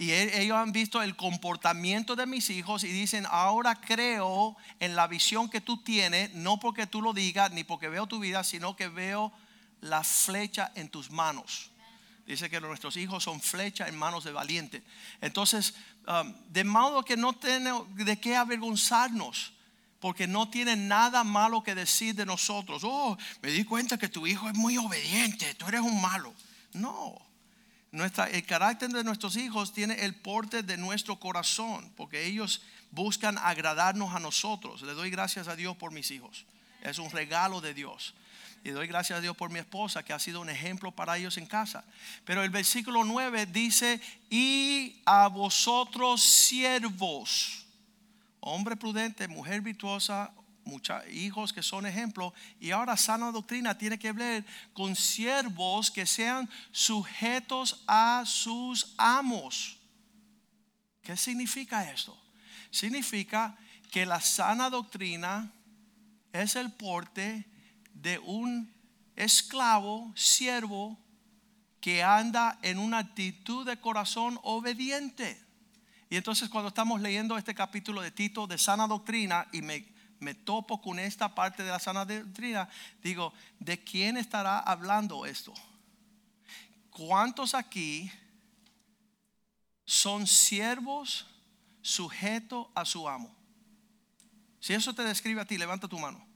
Y 0.00 0.12
ellos 0.12 0.56
han 0.56 0.70
visto 0.70 1.02
el 1.02 1.16
comportamiento 1.16 2.14
de 2.14 2.24
mis 2.24 2.50
hijos 2.50 2.84
y 2.84 2.86
dicen, 2.86 3.26
ahora 3.28 3.74
creo 3.74 4.56
en 4.78 4.94
la 4.94 5.08
visión 5.08 5.50
que 5.50 5.60
tú 5.60 5.82
tienes, 5.82 6.32
no 6.34 6.60
porque 6.60 6.86
tú 6.86 7.02
lo 7.02 7.12
digas, 7.12 7.50
ni 7.50 7.64
porque 7.64 7.88
veo 7.88 8.06
tu 8.06 8.20
vida, 8.20 8.44
sino 8.44 8.76
que 8.76 8.86
veo 8.86 9.32
la 9.80 10.04
flecha 10.04 10.70
en 10.76 10.88
tus 10.88 11.10
manos. 11.10 11.72
Dice 12.28 12.48
que 12.48 12.60
nuestros 12.60 12.96
hijos 12.96 13.24
son 13.24 13.40
flecha 13.40 13.88
en 13.88 13.98
manos 13.98 14.22
de 14.22 14.30
valiente. 14.30 14.84
Entonces, 15.20 15.74
um, 16.06 16.32
de 16.48 16.62
modo 16.62 17.04
que 17.04 17.16
no 17.16 17.32
tenemos 17.32 17.92
de 17.96 18.20
qué 18.20 18.36
avergonzarnos, 18.36 19.52
porque 19.98 20.28
no 20.28 20.48
tienen 20.48 20.86
nada 20.86 21.24
malo 21.24 21.64
que 21.64 21.74
decir 21.74 22.14
de 22.14 22.24
nosotros. 22.24 22.82
Oh, 22.84 23.18
me 23.42 23.50
di 23.50 23.64
cuenta 23.64 23.98
que 23.98 24.08
tu 24.08 24.28
hijo 24.28 24.48
es 24.48 24.54
muy 24.54 24.78
obediente, 24.78 25.56
tú 25.56 25.66
eres 25.66 25.80
un 25.80 26.00
malo. 26.00 26.32
No 26.72 27.27
el 27.92 28.46
carácter 28.46 28.90
de 28.90 29.04
nuestros 29.04 29.36
hijos 29.36 29.72
tiene 29.72 30.04
el 30.04 30.14
porte 30.14 30.62
de 30.62 30.76
nuestro 30.76 31.18
corazón, 31.18 31.90
porque 31.96 32.26
ellos 32.26 32.62
buscan 32.90 33.38
agradarnos 33.38 34.14
a 34.14 34.20
nosotros. 34.20 34.82
Le 34.82 34.92
doy 34.92 35.10
gracias 35.10 35.48
a 35.48 35.56
Dios 35.56 35.76
por 35.76 35.92
mis 35.92 36.10
hijos. 36.10 36.44
Es 36.82 36.98
un 36.98 37.10
regalo 37.10 37.60
de 37.60 37.74
Dios. 37.74 38.14
Y 38.64 38.70
doy 38.70 38.86
gracias 38.86 39.18
a 39.18 39.22
Dios 39.22 39.36
por 39.36 39.50
mi 39.50 39.58
esposa, 39.58 40.02
que 40.02 40.12
ha 40.12 40.18
sido 40.18 40.40
un 40.40 40.50
ejemplo 40.50 40.90
para 40.90 41.16
ellos 41.16 41.38
en 41.38 41.46
casa. 41.46 41.84
Pero 42.24 42.42
el 42.42 42.50
versículo 42.50 43.04
9 43.04 43.46
dice, 43.46 44.00
y 44.28 45.00
a 45.06 45.28
vosotros 45.28 46.22
siervos, 46.22 47.64
hombre 48.40 48.76
prudente, 48.76 49.28
mujer 49.28 49.60
virtuosa, 49.60 50.32
muchos 50.68 51.02
hijos 51.10 51.52
que 51.52 51.62
son 51.62 51.86
ejemplos. 51.86 52.32
Y 52.60 52.70
ahora 52.70 52.96
sana 52.96 53.32
doctrina 53.32 53.76
tiene 53.76 53.98
que 53.98 54.12
ver 54.12 54.44
con 54.72 54.94
siervos 54.94 55.90
que 55.90 56.06
sean 56.06 56.48
sujetos 56.70 57.82
a 57.86 58.22
sus 58.26 58.94
amos. 58.96 59.78
¿Qué 61.02 61.16
significa 61.16 61.90
esto? 61.90 62.16
Significa 62.70 63.56
que 63.90 64.06
la 64.06 64.20
sana 64.20 64.70
doctrina 64.70 65.50
es 66.32 66.54
el 66.54 66.70
porte 66.72 67.46
de 67.94 68.18
un 68.18 68.72
esclavo, 69.16 70.12
siervo, 70.14 70.98
que 71.80 72.02
anda 72.02 72.58
en 72.62 72.78
una 72.78 72.98
actitud 72.98 73.66
de 73.66 73.80
corazón 73.80 74.38
obediente. 74.42 75.42
Y 76.10 76.16
entonces 76.16 76.48
cuando 76.48 76.68
estamos 76.68 77.00
leyendo 77.00 77.36
este 77.36 77.54
capítulo 77.54 78.00
de 78.00 78.10
Tito 78.10 78.46
de 78.46 78.58
sana 78.58 78.86
doctrina 78.86 79.46
y 79.52 79.62
me 79.62 79.86
me 80.20 80.34
topo 80.34 80.80
con 80.80 80.98
esta 80.98 81.34
parte 81.34 81.62
de 81.62 81.70
la 81.70 81.78
sana 81.78 82.04
doctrina, 82.04 82.68
digo, 83.02 83.32
¿de 83.58 83.82
quién 83.82 84.16
estará 84.16 84.58
hablando 84.58 85.26
esto? 85.26 85.54
¿Cuántos 86.90 87.54
aquí 87.54 88.10
son 89.84 90.26
siervos 90.26 91.26
sujetos 91.80 92.66
a 92.74 92.84
su 92.84 93.08
amo? 93.08 93.34
Si 94.60 94.74
eso 94.74 94.94
te 94.94 95.04
describe 95.04 95.40
a 95.40 95.44
ti, 95.44 95.56
levanta 95.56 95.88
tu 95.88 95.98
mano. 95.98 96.26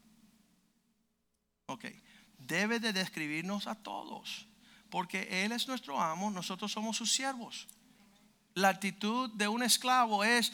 Ok, 1.66 1.86
debe 2.38 2.78
de 2.78 2.92
describirnos 2.92 3.66
a 3.66 3.74
todos, 3.74 4.46
porque 4.90 5.44
Él 5.44 5.52
es 5.52 5.66
nuestro 5.66 6.00
amo, 6.00 6.30
nosotros 6.30 6.70
somos 6.70 6.96
sus 6.96 7.12
siervos. 7.12 7.66
La 8.54 8.68
actitud 8.68 9.30
de 9.30 9.48
un 9.48 9.62
esclavo 9.62 10.22
es, 10.22 10.52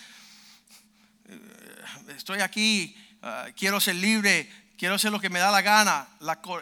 eh, 1.24 1.84
estoy 2.16 2.40
aquí 2.40 2.96
Ah, 3.22 3.46
quiero 3.56 3.80
ser 3.80 3.96
libre, 3.96 4.48
quiero 4.76 4.94
hacer 4.94 5.10
lo 5.10 5.20
que 5.20 5.30
me 5.30 5.38
da 5.38 5.50
la 5.50 5.62
gana. 5.62 6.08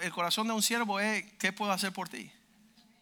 el 0.02 0.12
corazón 0.12 0.46
de 0.46 0.54
un 0.54 0.62
siervo 0.62 1.00
es, 1.00 1.25
¿qué 1.38 1.52
puedo 1.52 1.72
hacer 1.72 1.92
por 1.92 2.08
ti? 2.08 2.30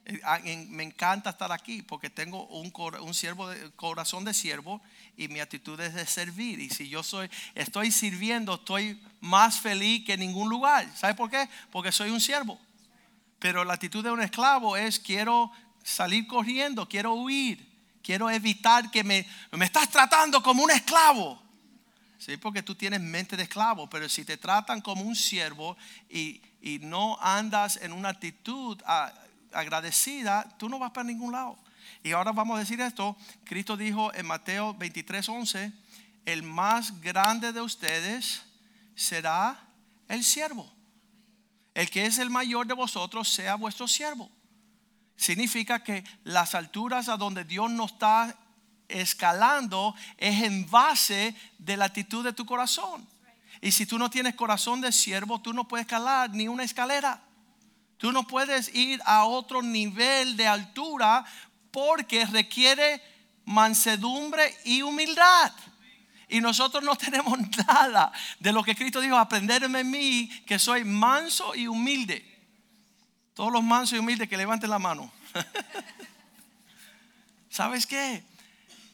Eh, 0.07 0.21
ah, 0.25 0.41
me 0.69 0.83
encanta 0.83 1.31
estar 1.31 1.51
aquí 1.53 1.83
porque 1.83 2.11
tengo 2.11 2.47
un, 2.49 2.73
un 3.01 3.15
siervo 3.15 3.49
de, 3.49 3.71
corazón 3.73 4.25
de 4.25 4.35
siervo 4.35 4.83
y 5.17 5.29
mi 5.29 5.41
actitud 5.41 5.79
es 5.81 5.95
de 5.95 6.07
servir. 6.07 6.61
Y 6.61 6.69
si 6.69 6.89
yo 6.89 7.03
soy, 7.03 7.31
estoy 7.55 7.91
sirviendo, 7.91 8.55
estoy 8.55 9.01
más 9.21 9.61
feliz 9.61 10.05
que 10.05 10.15
en 10.15 10.21
ningún 10.21 10.49
lugar. 10.49 10.87
¿Sabe 10.97 11.15
por 11.15 11.31
qué? 11.31 11.49
Porque 11.71 11.93
soy 11.93 12.11
un 12.11 12.21
siervo. 12.21 12.61
Pero 13.39 13.65
la 13.65 13.75
actitud 13.75 14.03
de 14.03 14.11
un 14.11 14.21
esclavo 14.21 14.77
es 14.77 14.99
quiero 14.99 15.53
salir 15.83 16.27
corriendo, 16.27 16.89
quiero 16.89 17.15
huir, 17.15 17.65
quiero 18.03 18.31
evitar 18.31 18.91
que 18.91 19.05
me, 19.05 19.27
me 19.53 19.67
estás 19.67 19.89
tratando 19.91 20.43
como 20.43 20.65
un 20.65 20.71
esclavo. 20.71 21.44
Sí, 22.19 22.37
porque 22.37 22.63
tú 22.63 22.75
tienes 22.75 23.01
mente 23.01 23.37
de 23.37 23.43
esclavo, 23.43 23.89
pero 23.91 24.09
si 24.09 24.25
te 24.25 24.37
tratan 24.37 24.81
como 24.81 25.03
un 25.03 25.17
siervo 25.17 25.77
y, 26.09 26.41
no 26.81 27.19
andas 27.21 27.79
en 27.83 27.93
una 27.93 28.09
actitud 28.09 28.81
agradecida, 29.53 30.49
tú 30.59 30.71
no 30.71 30.79
vas 30.79 30.93
para 30.93 31.05
ningún 31.05 31.33
lado. 31.33 31.59
Y 32.03 32.13
ahora 32.13 32.33
vamos 32.33 32.57
a 32.57 32.61
decir 32.61 32.81
esto, 32.81 33.17
Cristo 33.45 33.77
dijo 33.77 34.15
en 34.15 34.27
Mateo 34.27 34.73
23, 34.75 35.29
11, 35.29 35.73
el 36.25 36.43
más 36.43 37.01
grande 37.03 37.53
de 37.53 37.61
ustedes 37.61 38.43
será 38.95 39.63
el 40.09 40.25
siervo. 40.25 40.73
El 41.75 41.91
que 41.91 42.07
es 42.07 42.19
el 42.19 42.31
mayor 42.31 42.67
de 42.67 42.75
vosotros 42.75 43.29
sea 43.29 43.57
vuestro 43.57 43.87
siervo. 43.89 44.31
Significa 45.17 45.83
que 45.83 46.05
las 46.23 46.55
alturas 46.55 47.09
a 47.09 47.17
donde 47.17 47.45
Dios 47.45 47.71
nos 47.71 47.93
está 47.93 48.37
escalando 48.89 49.95
es 50.19 50.43
en 50.43 50.69
base 50.71 51.35
de 51.59 51.77
la 51.77 51.87
actitud 51.87 52.25
de 52.25 52.33
tu 52.33 52.47
corazón. 52.47 53.07
Y 53.61 53.73
si 53.73 53.87
tú 53.87 53.99
no 53.99 54.11
tienes 54.11 54.35
corazón 54.35 54.81
de 54.81 54.93
siervo, 54.93 55.41
tú 55.41 55.53
no 55.53 55.67
puedes 55.67 55.87
escalar 55.87 56.31
ni 56.31 56.49
una 56.49 56.65
escalera. 56.65 57.23
Tú 57.97 58.13
no 58.13 58.27
puedes 58.27 58.75
ir 58.75 59.01
a 59.07 59.25
otro 59.25 59.63
nivel 59.63 60.37
de 60.37 60.47
altura 60.47 61.25
porque 61.71 62.27
requiere 62.27 63.01
mansedumbre 63.47 64.55
y 64.65 64.83
humildad. 64.83 65.53
Y 66.29 66.41
nosotros 66.41 66.83
no 66.83 66.97
tenemos 66.97 67.39
nada 67.67 68.13
de 68.39 68.53
lo 68.53 68.63
que 68.63 68.75
Cristo 68.75 69.01
dijo, 69.01 69.17
aprenderme 69.17 69.81
en 69.81 69.91
mí, 69.91 70.29
que 70.47 70.59
soy 70.59 70.85
manso 70.85 71.55
y 71.55 71.67
humilde. 71.67 72.31
Todos 73.35 73.53
los 73.53 73.63
mansos 73.63 73.97
y 73.97 74.01
humildes 74.01 74.29
que 74.29 74.37
levanten 74.37 74.71
la 74.71 74.79
mano. 74.79 75.11
¿Sabes 77.49 77.87
qué? 77.87 78.25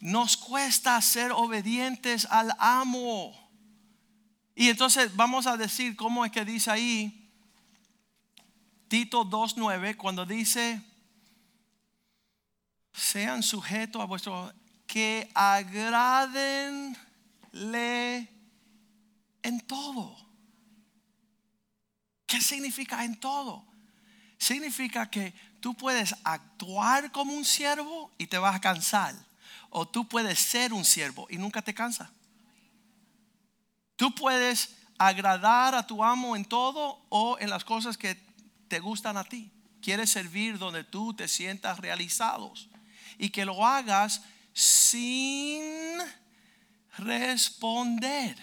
Nos 0.00 0.36
cuesta 0.36 1.00
ser 1.02 1.30
obedientes 1.32 2.26
al 2.30 2.54
amo. 2.58 3.36
Y 4.54 4.70
entonces 4.70 5.14
vamos 5.14 5.46
a 5.46 5.56
decir 5.56 5.94
cómo 5.94 6.24
es 6.24 6.32
que 6.32 6.44
dice 6.44 6.70
ahí 6.70 7.30
Tito 8.88 9.24
2.9 9.24 9.96
cuando 9.96 10.26
dice, 10.26 10.82
sean 12.92 13.42
sujetos 13.42 14.02
a 14.02 14.06
vuestro, 14.06 14.52
que 14.86 15.30
agradenle 15.32 16.98
en 19.42 19.60
todo. 19.68 20.16
¿Qué 22.26 22.40
significa 22.40 23.04
en 23.04 23.20
todo? 23.20 23.64
Significa 24.38 25.08
que 25.08 25.34
tú 25.60 25.74
puedes 25.74 26.16
actuar 26.24 27.12
como 27.12 27.32
un 27.32 27.44
siervo 27.44 28.10
y 28.18 28.26
te 28.26 28.38
vas 28.38 28.56
a 28.56 28.60
cansar 28.60 29.29
O 29.70 29.88
tú 29.88 30.06
puedes 30.06 30.38
ser 30.38 30.72
un 30.72 30.84
siervo 30.84 31.26
y 31.30 31.38
nunca 31.38 31.62
te 31.62 31.72
cansa. 31.72 32.10
Tú 33.96 34.14
puedes 34.14 34.76
agradar 34.98 35.74
a 35.74 35.86
tu 35.86 36.04
amo 36.04 36.36
en 36.36 36.44
todo 36.44 37.00
o 37.08 37.38
en 37.38 37.48
las 37.48 37.64
cosas 37.64 37.96
que 37.96 38.18
te 38.68 38.80
gustan 38.80 39.16
a 39.16 39.24
ti. 39.24 39.50
Quieres 39.80 40.10
servir 40.10 40.58
donde 40.58 40.84
tú 40.84 41.14
te 41.14 41.28
sientas 41.28 41.78
realizados 41.78 42.68
y 43.18 43.30
que 43.30 43.44
lo 43.44 43.64
hagas 43.66 44.22
sin 44.52 45.62
responder. 46.98 48.36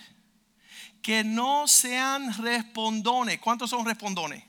Que 1.01 1.24
no 1.24 1.67
sean 1.67 2.34
respondones. 2.38 3.39
¿Cuántos 3.39 3.69
son 3.69 3.86
respondones? 3.86 4.43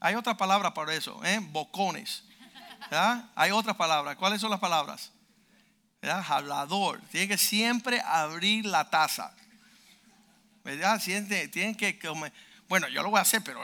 Hay 0.00 0.14
otra 0.16 0.36
palabra 0.36 0.74
para 0.74 0.94
eso, 0.94 1.18
¿eh? 1.24 1.38
bocones. 1.40 2.24
Hay 3.34 3.50
otra 3.50 3.74
palabra. 3.74 4.16
¿Cuáles 4.16 4.40
son 4.40 4.50
las 4.50 4.60
palabras? 4.60 5.12
Hablador. 6.10 7.00
Tiene 7.10 7.28
que 7.28 7.38
siempre 7.38 8.00
abrir 8.00 8.66
la 8.66 8.90
taza. 8.90 9.32
¿Verdad? 10.64 11.00
Tienen 11.02 11.74
que 11.74 11.98
comer. 11.98 12.32
Bueno, 12.68 12.88
yo 12.88 13.02
lo 13.02 13.10
voy 13.10 13.18
a 13.18 13.22
hacer, 13.22 13.42
pero. 13.42 13.60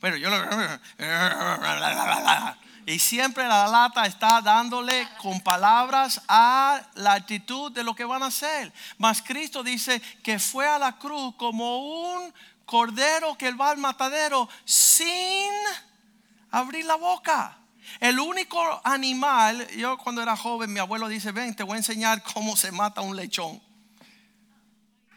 Bueno, 0.00 0.16
yo 0.16 0.30
lo. 0.30 0.38
Y 2.88 2.98
siempre 3.00 3.46
la 3.46 3.68
lata 3.68 4.06
está 4.06 4.40
dándole 4.40 5.06
con 5.18 5.42
palabras 5.42 6.22
a 6.26 6.80
la 6.94 7.12
actitud 7.12 7.70
de 7.70 7.84
lo 7.84 7.94
que 7.94 8.06
van 8.06 8.22
a 8.22 8.28
hacer. 8.28 8.72
Mas 8.96 9.20
Cristo 9.20 9.62
dice 9.62 10.00
que 10.22 10.38
fue 10.38 10.66
a 10.66 10.78
la 10.78 10.96
cruz 10.96 11.34
como 11.36 12.14
un 12.14 12.32
cordero 12.64 13.36
que 13.36 13.52
va 13.52 13.72
al 13.72 13.76
matadero 13.76 14.48
sin 14.64 15.52
abrir 16.50 16.86
la 16.86 16.94
boca. 16.94 17.58
El 18.00 18.18
único 18.20 18.80
animal, 18.84 19.66
yo 19.76 19.98
cuando 19.98 20.22
era 20.22 20.36
joven, 20.36 20.72
mi 20.72 20.80
abuelo 20.80 21.08
dice, 21.08 21.32
ven, 21.32 21.54
te 21.54 21.62
voy 21.62 21.74
a 21.74 21.78
enseñar 21.78 22.22
cómo 22.22 22.56
se 22.56 22.70
mata 22.72 23.00
un 23.00 23.16
lechón. 23.16 23.60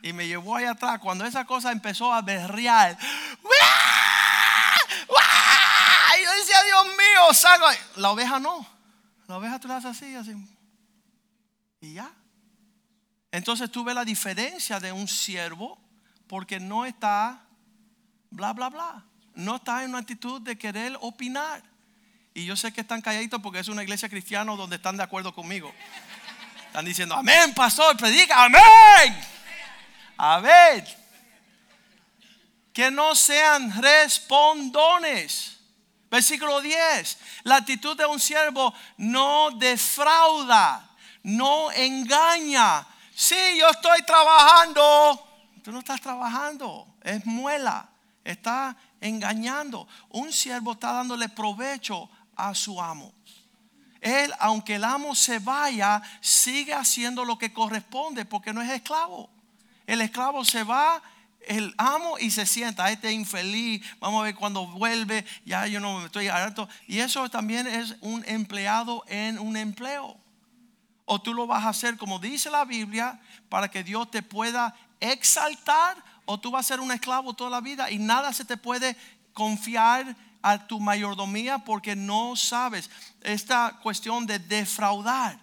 Y 0.01 0.13
me 0.13 0.27
llevó 0.27 0.55
allá 0.55 0.71
atrás. 0.71 0.99
Cuando 0.99 1.25
esa 1.25 1.45
cosa 1.45 1.71
empezó 1.71 2.11
a 2.11 2.21
berrear, 2.21 2.97
y 6.19 6.23
yo 6.23 6.31
decía, 6.31 6.63
Dios 6.63 6.85
mío, 6.85 7.33
salgo. 7.33 7.67
La 7.97 8.11
oveja 8.11 8.39
no. 8.39 8.65
La 9.27 9.37
oveja 9.37 9.59
tú 9.59 9.67
la 9.67 9.77
haces 9.77 9.91
así, 9.91 10.15
así. 10.15 10.33
Y 11.79 11.93
ya. 11.93 12.11
Entonces 13.31 13.71
tú 13.71 13.83
ves 13.83 13.95
la 13.95 14.03
diferencia 14.03 14.79
de 14.79 14.91
un 14.91 15.07
siervo 15.07 15.79
porque 16.27 16.59
no 16.59 16.85
está 16.85 17.45
bla, 18.29 18.53
bla, 18.53 18.69
bla. 18.69 19.05
No 19.35 19.57
está 19.57 19.83
en 19.83 19.91
una 19.91 19.99
actitud 19.99 20.41
de 20.41 20.57
querer 20.57 20.97
opinar. 21.01 21.63
Y 22.33 22.45
yo 22.45 22.55
sé 22.55 22.71
que 22.71 22.81
están 22.81 23.01
calladitos 23.01 23.41
porque 23.41 23.59
es 23.59 23.67
una 23.67 23.83
iglesia 23.83 24.07
cristiana 24.07 24.53
donde 24.55 24.77
están 24.77 24.97
de 24.97 25.03
acuerdo 25.03 25.33
conmigo. 25.33 25.73
Están 26.67 26.85
diciendo, 26.85 27.15
amén, 27.15 27.53
pastor, 27.53 27.97
predica, 27.97 28.45
amén. 28.45 29.21
A 30.17 30.39
ver, 30.39 30.85
que 32.71 32.89
no 32.89 33.15
sean 33.15 33.81
respondones. 33.81 35.57
Versículo 36.09 36.61
10. 36.61 37.17
La 37.43 37.57
actitud 37.57 37.97
de 37.97 38.05
un 38.05 38.19
siervo 38.19 38.73
no 38.97 39.51
defrauda, 39.51 40.89
no 41.23 41.71
engaña. 41.71 42.85
Sí, 43.13 43.57
yo 43.59 43.69
estoy 43.69 44.03
trabajando. 44.03 45.27
Tú 45.63 45.71
no 45.71 45.79
estás 45.79 46.01
trabajando, 46.01 46.87
es 47.03 47.25
muela, 47.25 47.89
está 48.23 48.75
engañando. 48.99 49.87
Un 50.09 50.31
siervo 50.31 50.73
está 50.73 50.93
dándole 50.93 51.29
provecho 51.29 52.09
a 52.49 52.55
su 52.55 52.81
amo. 52.81 53.13
Él, 54.01 54.33
aunque 54.39 54.75
el 54.75 54.83
amo 54.83 55.13
se 55.13 55.39
vaya, 55.39 56.01
sigue 56.21 56.73
haciendo 56.73 57.23
lo 57.23 57.37
que 57.37 57.53
corresponde 57.53 58.25
porque 58.25 58.51
no 58.51 58.61
es 58.61 58.69
esclavo. 58.69 59.29
El 59.85 60.01
esclavo 60.01 60.43
se 60.43 60.63
va 60.63 61.01
el 61.47 61.73
amo 61.77 62.17
y 62.19 62.31
se 62.31 62.45
sienta, 62.45 62.91
este 62.91 63.11
infeliz, 63.11 63.83
vamos 63.99 64.21
a 64.21 64.25
ver 64.25 64.35
cuando 64.35 64.67
vuelve, 64.67 65.25
ya 65.45 65.67
yo 65.67 65.79
no 65.79 65.99
me 65.99 66.05
estoy 66.05 66.27
harto. 66.27 66.67
Y 66.87 66.99
eso 66.99 67.29
también 67.29 67.67
es 67.67 67.95
un 68.01 68.23
empleado 68.27 69.03
en 69.07 69.39
un 69.39 69.57
empleo. 69.57 70.17
O 71.05 71.21
tú 71.21 71.33
lo 71.33 71.47
vas 71.47 71.65
a 71.65 71.69
hacer 71.69 71.97
como 71.97 72.19
dice 72.19 72.49
la 72.49 72.65
Biblia 72.65 73.19
para 73.49 73.69
que 73.69 73.83
Dios 73.83 74.09
te 74.09 74.23
pueda 74.23 74.75
exaltar 74.99 75.97
o 76.25 76.39
tú 76.39 76.51
vas 76.51 76.65
a 76.65 76.69
ser 76.69 76.79
un 76.79 76.91
esclavo 76.91 77.33
toda 77.33 77.49
la 77.49 77.61
vida 77.61 77.91
y 77.91 77.99
nada 77.99 78.31
se 78.33 78.45
te 78.45 78.55
puede 78.55 78.95
confiar 79.33 80.15
a 80.41 80.67
tu 80.67 80.79
mayordomía 80.79 81.59
porque 81.59 81.95
no 81.95 82.35
sabes 82.35 82.89
esta 83.21 83.79
cuestión 83.81 84.25
de 84.25 84.39
defraudar. 84.39 85.39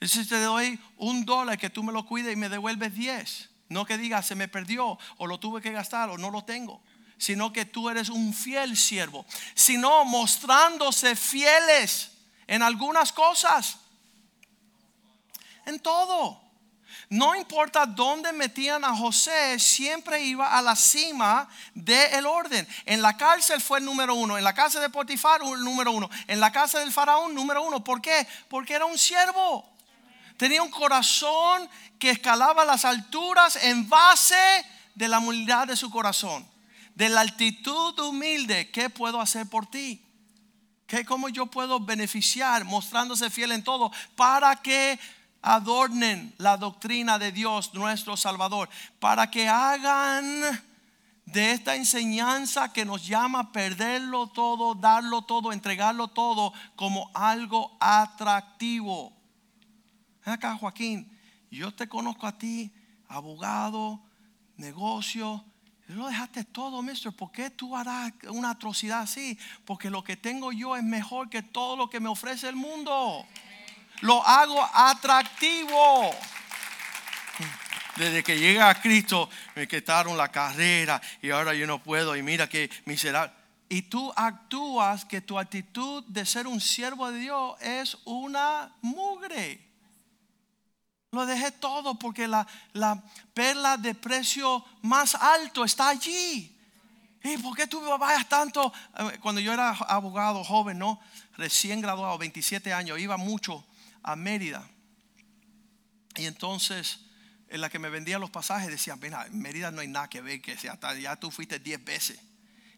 Si 0.00 0.26
te 0.26 0.40
doy 0.40 0.78
un 0.96 1.24
dólar 1.24 1.58
que 1.58 1.70
tú 1.70 1.82
me 1.82 1.92
lo 1.92 2.04
cuides 2.06 2.32
y 2.32 2.36
me 2.36 2.48
devuelves 2.48 2.94
diez 2.94 3.50
no 3.68 3.84
que 3.84 3.98
diga 3.98 4.22
se 4.22 4.34
me 4.34 4.48
perdió 4.48 4.98
o 5.18 5.26
lo 5.26 5.38
tuve 5.38 5.60
que 5.60 5.72
gastar 5.72 6.10
o 6.10 6.18
no 6.18 6.30
lo 6.30 6.44
tengo, 6.44 6.80
sino 7.18 7.52
que 7.52 7.64
tú 7.64 7.90
eres 7.90 8.08
un 8.08 8.32
fiel 8.32 8.76
siervo, 8.76 9.24
sino 9.54 10.04
mostrándose 10.04 11.16
fieles 11.16 12.12
en 12.46 12.62
algunas 12.62 13.12
cosas, 13.12 13.78
en 15.66 15.80
todo. 15.80 16.43
No 17.10 17.34
importa 17.34 17.86
dónde 17.86 18.32
metían 18.32 18.84
a 18.84 18.96
José, 18.96 19.58
siempre 19.58 20.22
iba 20.22 20.56
a 20.56 20.62
la 20.62 20.74
cima 20.74 21.48
del 21.74 22.26
orden. 22.26 22.66
En 22.86 23.02
la 23.02 23.16
cárcel 23.16 23.60
fue 23.60 23.78
el 23.78 23.84
número 23.84 24.14
uno, 24.14 24.38
en 24.38 24.44
la 24.44 24.54
casa 24.54 24.80
de 24.80 24.88
Potifar 24.88 25.42
el 25.42 25.62
número 25.62 25.92
uno, 25.92 26.08
en 26.26 26.40
la 26.40 26.50
casa 26.50 26.80
del 26.80 26.92
faraón 26.92 27.34
número 27.34 27.62
uno. 27.62 27.84
¿Por 27.84 28.00
qué? 28.00 28.26
Porque 28.48 28.74
era 28.74 28.86
un 28.86 28.98
siervo. 28.98 29.70
Tenía 30.36 30.62
un 30.62 30.70
corazón 30.70 31.68
que 31.98 32.10
escalaba 32.10 32.64
las 32.64 32.84
alturas 32.84 33.56
en 33.56 33.88
base 33.88 34.34
de 34.94 35.08
la 35.08 35.18
humildad 35.18 35.66
de 35.66 35.76
su 35.76 35.90
corazón, 35.90 36.46
de 36.94 37.08
la 37.08 37.20
altitud 37.20 37.98
humilde. 38.00 38.70
¿Qué 38.70 38.90
puedo 38.90 39.20
hacer 39.20 39.48
por 39.48 39.66
ti? 39.66 40.02
¿Qué, 40.86 41.04
¿Cómo 41.04 41.28
yo 41.28 41.46
puedo 41.46 41.80
beneficiar 41.80 42.64
mostrándose 42.64 43.30
fiel 43.30 43.52
en 43.52 43.62
todo 43.62 43.92
para 44.16 44.56
que 44.56 44.98
adornen 45.44 46.34
la 46.38 46.56
doctrina 46.56 47.18
de 47.18 47.30
Dios 47.30 47.74
nuestro 47.74 48.16
Salvador? 48.16 48.68
Para 48.98 49.30
que 49.30 49.46
hagan 49.46 50.42
de 51.26 51.52
esta 51.52 51.76
enseñanza 51.76 52.72
que 52.72 52.84
nos 52.84 53.06
llama 53.06 53.40
a 53.40 53.52
perderlo 53.52 54.26
todo, 54.28 54.74
darlo 54.74 55.22
todo, 55.22 55.52
entregarlo 55.52 56.08
todo 56.08 56.52
como 56.76 57.10
algo 57.14 57.76
atractivo. 57.80 59.12
Acá, 60.24 60.56
Joaquín, 60.56 61.10
yo 61.50 61.72
te 61.74 61.88
conozco 61.88 62.26
a 62.26 62.38
ti, 62.38 62.72
abogado, 63.08 64.00
negocio. 64.56 65.44
Lo 65.88 66.06
dejaste 66.06 66.44
todo, 66.44 66.82
mister. 66.82 67.12
¿Por 67.12 67.30
qué 67.30 67.50
tú 67.50 67.76
harás 67.76 68.12
una 68.30 68.50
atrocidad 68.50 69.00
así? 69.00 69.38
Porque 69.66 69.90
lo 69.90 70.02
que 70.02 70.16
tengo 70.16 70.50
yo 70.52 70.76
es 70.76 70.82
mejor 70.82 71.28
que 71.28 71.42
todo 71.42 71.76
lo 71.76 71.90
que 71.90 72.00
me 72.00 72.08
ofrece 72.08 72.48
el 72.48 72.56
mundo. 72.56 73.26
Lo 74.00 74.26
hago 74.26 74.62
atractivo. 74.72 76.14
Desde 77.96 78.24
que 78.24 78.38
llega 78.38 78.68
a 78.68 78.80
Cristo 78.80 79.28
me 79.54 79.68
quitaron 79.68 80.16
la 80.16 80.30
carrera 80.30 81.00
y 81.22 81.30
ahora 81.30 81.54
yo 81.54 81.66
no 81.66 81.82
puedo 81.82 82.16
y 82.16 82.22
mira 82.22 82.48
que 82.48 82.68
miserable. 82.86 83.32
Y 83.68 83.82
tú 83.82 84.12
actúas 84.16 85.04
que 85.04 85.20
tu 85.20 85.38
actitud 85.38 86.04
de 86.08 86.26
ser 86.26 86.46
un 86.46 86.60
siervo 86.60 87.10
de 87.10 87.18
Dios 87.20 87.56
es 87.60 87.96
una 88.04 88.72
mugre. 88.82 89.60
Lo 91.12 91.24
dejé 91.24 91.52
todo 91.52 91.94
porque 91.96 92.26
la, 92.26 92.46
perla 93.32 93.76
de 93.76 93.94
precio 93.94 94.64
más 94.82 95.14
alto 95.14 95.64
está 95.64 95.88
allí. 95.88 96.50
¿Y 97.22 97.38
por 97.38 97.56
qué 97.56 97.66
tú 97.66 97.80
vayas 97.98 98.28
tanto? 98.28 98.72
Eh, 98.98 99.18
cuando 99.22 99.40
yo 99.40 99.52
era 99.52 99.70
abogado 99.70 100.44
joven, 100.44 100.78
¿no? 100.78 101.00
Recién 101.36 101.80
graduado, 101.80 102.18
27 102.18 102.72
años, 102.72 102.98
iba 102.98 103.16
mucho 103.16 103.64
a 104.04 104.14
Mérida. 104.14 104.68
Y 106.16 106.26
entonces, 106.26 107.00
en 107.48 107.60
la 107.60 107.68
que 107.68 107.80
me 107.80 107.88
vendía 107.88 108.20
los 108.20 108.30
pasajes, 108.30 108.70
decía, 108.70 108.94
mira, 108.96 109.26
en 109.26 109.40
Mérida 109.40 109.72
no 109.72 109.80
hay 109.80 109.88
nada 109.88 110.08
que 110.08 110.20
ver, 110.20 110.40
que 110.40 110.56
sea, 110.56 110.78
ya 111.00 111.16
tú 111.16 111.32
fuiste 111.32 111.58
10 111.58 111.84
veces. 111.84 112.20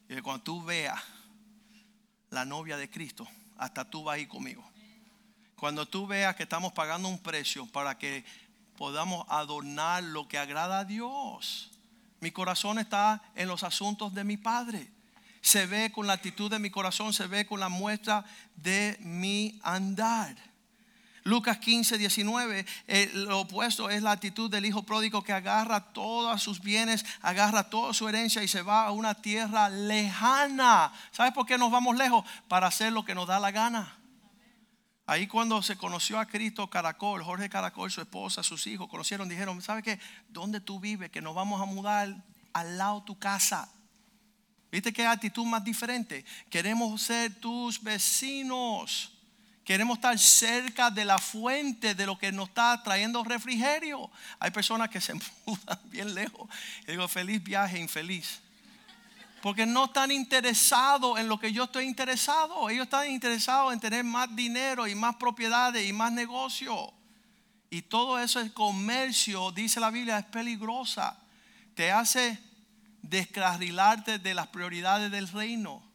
Y 0.09 0.19
cuando 0.21 0.43
tú 0.43 0.63
veas 0.63 0.99
la 2.31 2.45
novia 2.45 2.77
de 2.77 2.89
Cristo, 2.89 3.27
hasta 3.57 3.89
tú 3.89 4.03
vas 4.03 4.19
a 4.19 4.27
conmigo. 4.27 4.67
Cuando 5.55 5.85
tú 5.87 6.07
veas 6.07 6.35
que 6.35 6.43
estamos 6.43 6.73
pagando 6.73 7.07
un 7.09 7.19
precio 7.19 7.65
para 7.67 7.97
que 7.97 8.23
podamos 8.77 9.25
adornar 9.29 10.03
lo 10.03 10.27
que 10.27 10.37
agrada 10.37 10.79
a 10.79 10.85
Dios. 10.85 11.71
Mi 12.19 12.31
corazón 12.31 12.79
está 12.79 13.21
en 13.35 13.47
los 13.47 13.63
asuntos 13.63 14.13
de 14.13 14.23
mi 14.23 14.37
Padre. 14.37 14.89
Se 15.41 15.65
ve 15.65 15.91
con 15.91 16.07
la 16.07 16.13
actitud 16.13 16.49
de 16.49 16.59
mi 16.59 16.69
corazón, 16.69 17.13
se 17.13 17.27
ve 17.27 17.45
con 17.45 17.59
la 17.59 17.69
muestra 17.69 18.23
de 18.55 18.97
mi 19.01 19.59
andar. 19.63 20.35
Lucas 21.27 21.57
15, 21.57 21.97
19, 21.97 22.65
eh, 22.87 23.11
lo 23.13 23.41
opuesto 23.41 23.89
es 23.89 24.01
la 24.01 24.11
actitud 24.11 24.49
del 24.49 24.65
hijo 24.65 24.83
pródigo 24.83 25.25
que 25.25 25.33
agarra 25.33 25.91
todos 25.91 26.41
sus 26.41 26.61
bienes, 26.61 27.05
agarra 27.21 27.69
toda 27.69 27.93
su 27.93 28.07
herencia 28.07 28.43
y 28.43 28.47
se 28.47 28.61
va 28.61 28.85
a 28.85 28.91
una 28.91 29.13
tierra 29.13 29.67
lejana. 29.67 30.93
¿Sabes 31.11 31.33
por 31.33 31.45
qué 31.45 31.57
nos 31.57 31.69
vamos 31.69 31.97
lejos? 31.97 32.23
Para 32.47 32.67
hacer 32.67 32.93
lo 32.93 33.03
que 33.03 33.13
nos 33.13 33.27
da 33.27 33.41
la 33.41 33.51
gana. 33.51 33.97
Ahí 35.05 35.27
cuando 35.27 35.61
se 35.61 35.75
conoció 35.75 36.17
a 36.17 36.27
Cristo 36.27 36.69
Caracol, 36.69 37.21
Jorge 37.21 37.49
Caracol, 37.49 37.91
su 37.91 37.99
esposa, 37.99 38.41
sus 38.41 38.65
hijos, 38.65 38.87
conocieron, 38.87 39.27
dijeron, 39.27 39.61
¿sabes 39.61 39.83
qué? 39.83 39.99
¿Dónde 40.29 40.61
tú 40.61 40.79
vives? 40.79 41.11
Que 41.11 41.21
nos 41.21 41.35
vamos 41.35 41.61
a 41.61 41.65
mudar 41.65 42.23
al 42.53 42.77
lado 42.77 43.01
de 43.01 43.05
tu 43.05 43.19
casa. 43.19 43.69
¿Viste 44.71 44.93
qué 44.93 45.05
actitud 45.05 45.43
más 45.43 45.61
diferente? 45.61 46.23
Queremos 46.49 47.01
ser 47.01 47.35
tus 47.35 47.83
vecinos. 47.83 49.16
Queremos 49.67 49.97
estar 49.97 50.17
cerca 50.17 50.89
de 50.89 51.03
la 51.03 51.17
fuente 51.17 51.93
de 51.93 52.05
lo 52.05 52.17
que 52.17 52.31
nos 52.31 52.47
está 52.47 52.81
trayendo 52.81 53.21
refrigerio. 53.25 54.09
Hay 54.39 54.49
personas 54.49 54.87
que 54.87 55.01
se 55.01 55.13
mudan 55.45 55.79
bien 55.83 56.15
lejos. 56.15 56.49
Y 56.87 56.91
digo, 56.91 57.05
feliz 57.09 57.43
viaje, 57.43 57.77
infeliz. 57.77 58.39
Porque 59.41 59.65
no 59.65 59.83
están 59.83 60.09
interesados 60.09 61.19
en 61.19 61.27
lo 61.27 61.37
que 61.37 61.51
yo 61.51 61.65
estoy 61.65 61.83
interesado. 61.83 62.69
Ellos 62.69 62.85
están 62.85 63.11
interesados 63.11 63.73
en 63.73 63.81
tener 63.81 64.05
más 64.05 64.33
dinero 64.33 64.87
y 64.87 64.95
más 64.95 65.17
propiedades 65.17 65.85
y 65.85 65.91
más 65.91 66.13
negocio. 66.13 66.93
Y 67.69 67.81
todo 67.81 68.19
eso 68.19 68.39
es 68.39 68.53
comercio, 68.53 69.51
dice 69.51 69.81
la 69.81 69.89
Biblia, 69.89 70.17
es 70.17 70.25
peligrosa. 70.27 71.19
Te 71.75 71.91
hace 71.91 72.39
descarrilarte 73.01 74.17
de 74.17 74.33
las 74.33 74.47
prioridades 74.47 75.11
del 75.11 75.27
reino. 75.27 75.86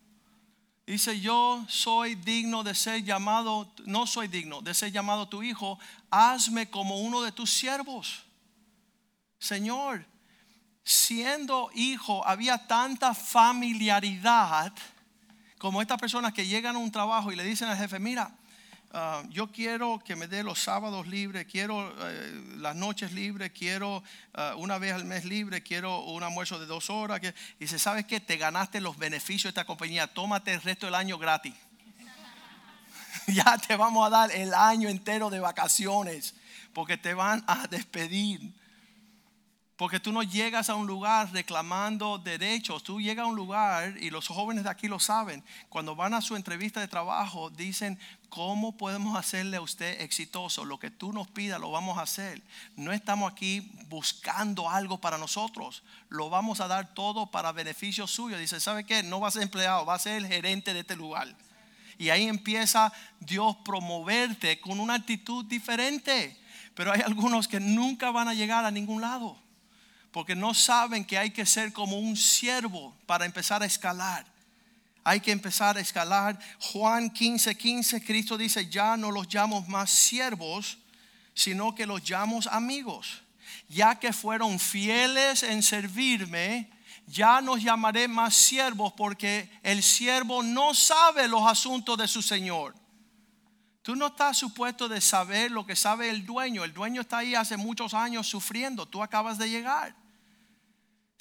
Dice, 0.86 1.20
yo 1.20 1.64
soy 1.68 2.16
digno 2.16 2.64
de 2.64 2.74
ser 2.74 3.04
llamado, 3.04 3.72
no 3.86 4.06
soy 4.06 4.26
digno 4.26 4.62
de 4.62 4.74
ser 4.74 4.90
llamado 4.90 5.28
tu 5.28 5.42
hijo, 5.42 5.78
hazme 6.10 6.68
como 6.68 7.00
uno 7.00 7.22
de 7.22 7.30
tus 7.30 7.50
siervos. 7.50 8.24
Señor, 9.38 10.04
siendo 10.82 11.70
hijo 11.74 12.26
había 12.26 12.66
tanta 12.66 13.14
familiaridad 13.14 14.72
como 15.58 15.80
estas 15.80 15.98
personas 15.98 16.32
que 16.32 16.46
llegan 16.46 16.74
a 16.74 16.80
un 16.80 16.90
trabajo 16.90 17.30
y 17.30 17.36
le 17.36 17.44
dicen 17.44 17.68
al 17.68 17.78
jefe, 17.78 18.00
mira, 18.00 18.36
ah, 18.92 19.22
yo 19.30 19.50
quiero 19.50 20.02
que 20.04 20.16
me 20.16 20.28
dé 20.28 20.42
los 20.42 20.58
sábados 20.58 21.06
libres, 21.06 21.46
quiero 21.46 21.94
eh, 22.08 22.42
las 22.58 22.76
noches 22.76 23.12
libres, 23.12 23.52
quiero 23.52 24.02
ah, 24.34 24.54
una 24.56 24.78
vez 24.78 24.94
al 24.94 25.04
mes 25.04 25.24
libre, 25.24 25.62
quiero 25.62 26.04
un 26.04 26.22
almuerzo 26.22 26.58
de 26.58 26.66
dos 26.66 26.90
horas. 26.90 27.20
y 27.22 27.32
dice, 27.60 27.78
¿sabes 27.78 28.06
qué? 28.06 28.20
Te 28.20 28.36
ganaste 28.36 28.80
los 28.80 28.96
beneficios 28.98 29.44
de 29.44 29.60
esta 29.60 29.64
compañía, 29.64 30.06
tómate 30.06 30.54
el 30.54 30.62
resto 30.62 30.86
del 30.86 30.94
año 30.94 31.18
gratis. 31.18 31.54
ya 33.26 33.58
te 33.58 33.76
vamos 33.76 34.06
a 34.06 34.10
dar 34.10 34.30
el 34.30 34.54
año 34.54 34.88
entero 34.88 35.30
de 35.30 35.40
vacaciones 35.40 36.34
porque 36.72 36.96
te 36.96 37.14
van 37.14 37.44
a 37.46 37.66
despedir. 37.66 38.52
Porque 39.82 39.98
tú 39.98 40.12
no 40.12 40.22
llegas 40.22 40.70
a 40.70 40.76
un 40.76 40.86
lugar 40.86 41.32
reclamando 41.32 42.16
derechos, 42.16 42.84
tú 42.84 43.00
llegas 43.00 43.24
a 43.24 43.28
un 43.28 43.34
lugar, 43.34 43.96
y 44.00 44.10
los 44.10 44.28
jóvenes 44.28 44.62
de 44.62 44.70
aquí 44.70 44.86
lo 44.86 45.00
saben, 45.00 45.42
cuando 45.68 45.96
van 45.96 46.14
a 46.14 46.20
su 46.20 46.36
entrevista 46.36 46.78
de 46.78 46.86
trabajo, 46.86 47.50
dicen, 47.50 47.98
¿cómo 48.28 48.76
podemos 48.76 49.18
hacerle 49.18 49.56
a 49.56 49.60
usted 49.60 50.00
exitoso? 50.00 50.64
Lo 50.64 50.78
que 50.78 50.92
tú 50.92 51.12
nos 51.12 51.26
pidas, 51.26 51.60
lo 51.60 51.72
vamos 51.72 51.98
a 51.98 52.02
hacer. 52.02 52.40
No 52.76 52.92
estamos 52.92 53.32
aquí 53.32 53.72
buscando 53.88 54.70
algo 54.70 55.00
para 55.00 55.18
nosotros, 55.18 55.82
lo 56.10 56.30
vamos 56.30 56.60
a 56.60 56.68
dar 56.68 56.94
todo 56.94 57.32
para 57.32 57.50
beneficio 57.50 58.06
suyo. 58.06 58.38
Dice, 58.38 58.60
¿sabe 58.60 58.84
qué? 58.84 59.02
No 59.02 59.18
va 59.18 59.26
a 59.26 59.32
ser 59.32 59.42
empleado, 59.42 59.84
va 59.84 59.96
a 59.96 59.98
ser 59.98 60.18
el 60.18 60.28
gerente 60.28 60.74
de 60.74 60.78
este 60.78 60.94
lugar. 60.94 61.26
Y 61.98 62.10
ahí 62.10 62.28
empieza 62.28 62.92
Dios 63.18 63.56
promoverte 63.64 64.60
con 64.60 64.78
una 64.78 64.94
actitud 64.94 65.44
diferente. 65.44 66.38
Pero 66.76 66.92
hay 66.92 67.00
algunos 67.00 67.48
que 67.48 67.58
nunca 67.58 68.12
van 68.12 68.28
a 68.28 68.34
llegar 68.34 68.64
a 68.64 68.70
ningún 68.70 69.00
lado 69.00 69.41
porque 70.12 70.36
no 70.36 70.52
saben 70.54 71.04
que 71.04 71.18
hay 71.18 71.30
que 71.30 71.46
ser 71.46 71.72
como 71.72 71.98
un 71.98 72.16
siervo 72.16 72.94
para 73.06 73.24
empezar 73.24 73.62
a 73.62 73.66
escalar. 73.66 74.26
Hay 75.04 75.20
que 75.20 75.32
empezar 75.32 75.76
a 75.76 75.80
escalar. 75.80 76.38
Juan 76.60 77.10
15, 77.10 77.56
15, 77.56 78.04
Cristo 78.04 78.36
dice, 78.36 78.68
ya 78.68 78.96
no 78.96 79.10
los 79.10 79.32
llamo 79.32 79.62
más 79.62 79.90
siervos, 79.90 80.78
sino 81.34 81.74
que 81.74 81.86
los 81.86 82.08
llamo 82.08 82.40
amigos. 82.50 83.22
Ya 83.68 83.98
que 83.98 84.12
fueron 84.12 84.60
fieles 84.60 85.42
en 85.42 85.62
servirme, 85.62 86.70
ya 87.06 87.40
nos 87.40 87.62
llamaré 87.62 88.06
más 88.06 88.34
siervos 88.34 88.92
porque 88.92 89.50
el 89.62 89.82
siervo 89.82 90.42
no 90.42 90.74
sabe 90.74 91.26
los 91.26 91.42
asuntos 91.46 91.96
de 91.96 92.06
su 92.06 92.22
Señor. 92.22 92.74
Tú 93.82 93.96
no 93.96 94.08
estás 94.08 94.38
supuesto 94.38 94.88
de 94.88 95.00
saber 95.00 95.50
lo 95.50 95.66
que 95.66 95.74
sabe 95.74 96.10
el 96.10 96.24
dueño. 96.24 96.62
El 96.62 96.72
dueño 96.72 97.00
está 97.00 97.18
ahí 97.18 97.34
hace 97.34 97.56
muchos 97.56 97.94
años 97.94 98.28
sufriendo. 98.28 98.86
Tú 98.86 99.02
acabas 99.02 99.38
de 99.38 99.50
llegar. 99.50 100.01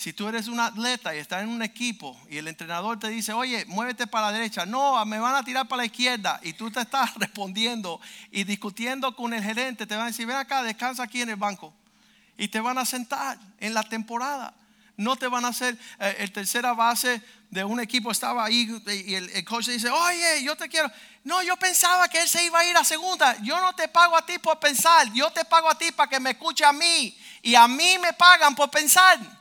Si 0.02 0.14
tú 0.14 0.28
eres 0.28 0.48
un 0.48 0.60
atleta 0.60 1.16
y 1.16 1.20
estás 1.20 1.44
en 1.44 1.50
un 1.50 1.62
equipo 1.62 2.20
y 2.28 2.40
el 2.40 2.48
entrenador 2.48 2.98
te 2.98 3.08
dice, 3.08 3.34
oye, 3.34 3.66
muévete 3.68 4.08
para 4.08 4.32
la 4.32 4.34
derecha, 4.34 4.66
no, 4.66 5.06
me 5.06 5.20
van 5.20 5.36
a 5.36 5.44
tirar 5.44 5.68
para 5.68 5.84
la 5.84 5.86
izquierda 5.86 6.40
y 6.42 6.54
tú 6.54 6.72
te 6.72 6.82
estás 6.82 7.14
respondiendo 7.18 8.02
y 8.32 8.44
discutiendo 8.44 9.16
con 9.16 9.32
el 9.32 9.44
gerente, 9.44 9.86
te 9.86 9.96
van 9.96 10.06
a 10.06 10.08
decir, 10.08 10.26
ven 10.26 10.38
acá, 10.38 10.64
descansa 10.64 11.04
aquí 11.04 11.22
en 11.22 11.30
el 11.30 11.36
banco 11.36 11.72
y 12.36 12.48
te 12.48 12.60
van 12.60 12.80
a 12.80 12.86
sentar 12.86 13.38
en 13.60 13.76
la 13.76 13.84
temporada. 13.84 14.56
No 14.98 15.18
te 15.18 15.28
van 15.28 15.46
a 15.46 15.50
hacer 15.50 15.78
eh, 16.00 16.16
el 16.18 16.32
tercera 16.32 16.74
base 16.74 17.22
de 17.52 17.64
un 17.64 17.80
equipo 17.80 18.10
estaba 18.10 18.44
ahí 18.44 18.82
y 18.88 19.14
el, 19.14 19.30
el 19.30 19.46
coach 19.46 19.68
dice, 19.68 19.92
oye, 19.92 20.44
yo 20.44 20.56
te 20.56 20.68
quiero. 20.68 20.92
No, 21.24 21.44
yo 21.44 21.56
pensaba 21.58 22.08
que 22.08 22.20
él 22.24 22.28
se 22.28 22.44
iba 22.44 22.58
a 22.58 22.66
ir 22.66 22.76
a 22.76 22.84
segunda. 22.84 23.38
Yo 23.44 23.62
no 23.62 23.76
te 23.76 23.88
pago 23.88 24.18
a 24.18 24.26
ti 24.26 24.40
por 24.40 24.60
pensar, 24.60 25.14
yo 25.14 25.30
te 25.30 25.46
pago 25.46 25.70
a 25.70 25.78
ti 25.78 25.92
para 25.92 26.10
que 26.10 26.20
me 26.20 26.32
escuche 26.32 26.66
a 26.66 26.74
mí 26.74 27.16
y 27.44 27.54
a 27.54 27.68
mí 27.68 28.00
me 28.02 28.14
pagan 28.14 28.56
por 28.56 28.72
pensar 28.72 29.40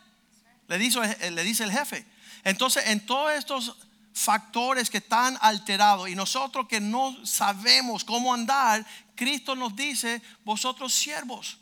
le 0.70 0.78
dice, 0.78 1.00
eh, 1.20 1.32
le 1.32 1.42
dice 1.42 1.64
el 1.64 1.72
jefe. 1.72 2.06
Entonces, 2.44 2.86
en 2.86 3.04
todos 3.04 3.32
estos 3.32 3.76
factores 4.14 4.88
que 4.88 4.98
están 4.98 5.36
alterados 5.40 6.08
y 6.08 6.14
nosotros 6.14 6.68
que 6.68 6.80
no 6.80 7.26
sabemos 7.26 8.04
cómo 8.04 8.32
andar, 8.32 8.86
Cristo 9.16 9.56
nos 9.56 9.74
dice, 9.74 10.22
vosotros 10.44 10.94
siervos, 10.94 11.58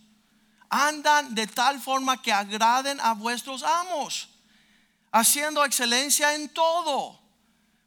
andan 0.69 1.35
de 1.35 1.47
tal 1.47 1.81
forma 1.81 2.21
que 2.21 2.31
agraden 2.31 3.01
a 3.01 3.15
vuestros 3.15 3.63
amos, 3.63 4.29
haciendo 5.11 5.65
excelencia 5.65 6.35
en 6.35 6.51
todo, 6.51 7.19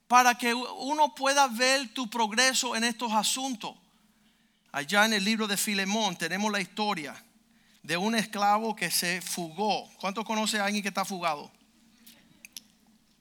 para 0.07 0.33
que 0.33 0.55
uno 0.55 1.13
pueda 1.13 1.47
ver 1.47 1.93
tu 1.93 2.09
progreso 2.09 2.75
en 2.75 2.83
estos 2.83 3.11
asuntos. 3.13 3.75
Allá 4.71 5.05
en 5.05 5.13
el 5.13 5.23
libro 5.23 5.47
de 5.47 5.55
Filemón 5.55 6.15
tenemos 6.15 6.51
la 6.51 6.61
historia 6.61 7.23
de 7.83 7.97
un 7.97 8.15
esclavo 8.15 8.75
que 8.75 8.91
se 8.91 9.21
fugó. 9.21 9.89
¿Cuántos 9.99 10.25
conoce 10.25 10.59
a 10.59 10.65
alguien 10.65 10.83
que 10.83 10.89
está 10.89 11.05
fugado? 11.05 11.51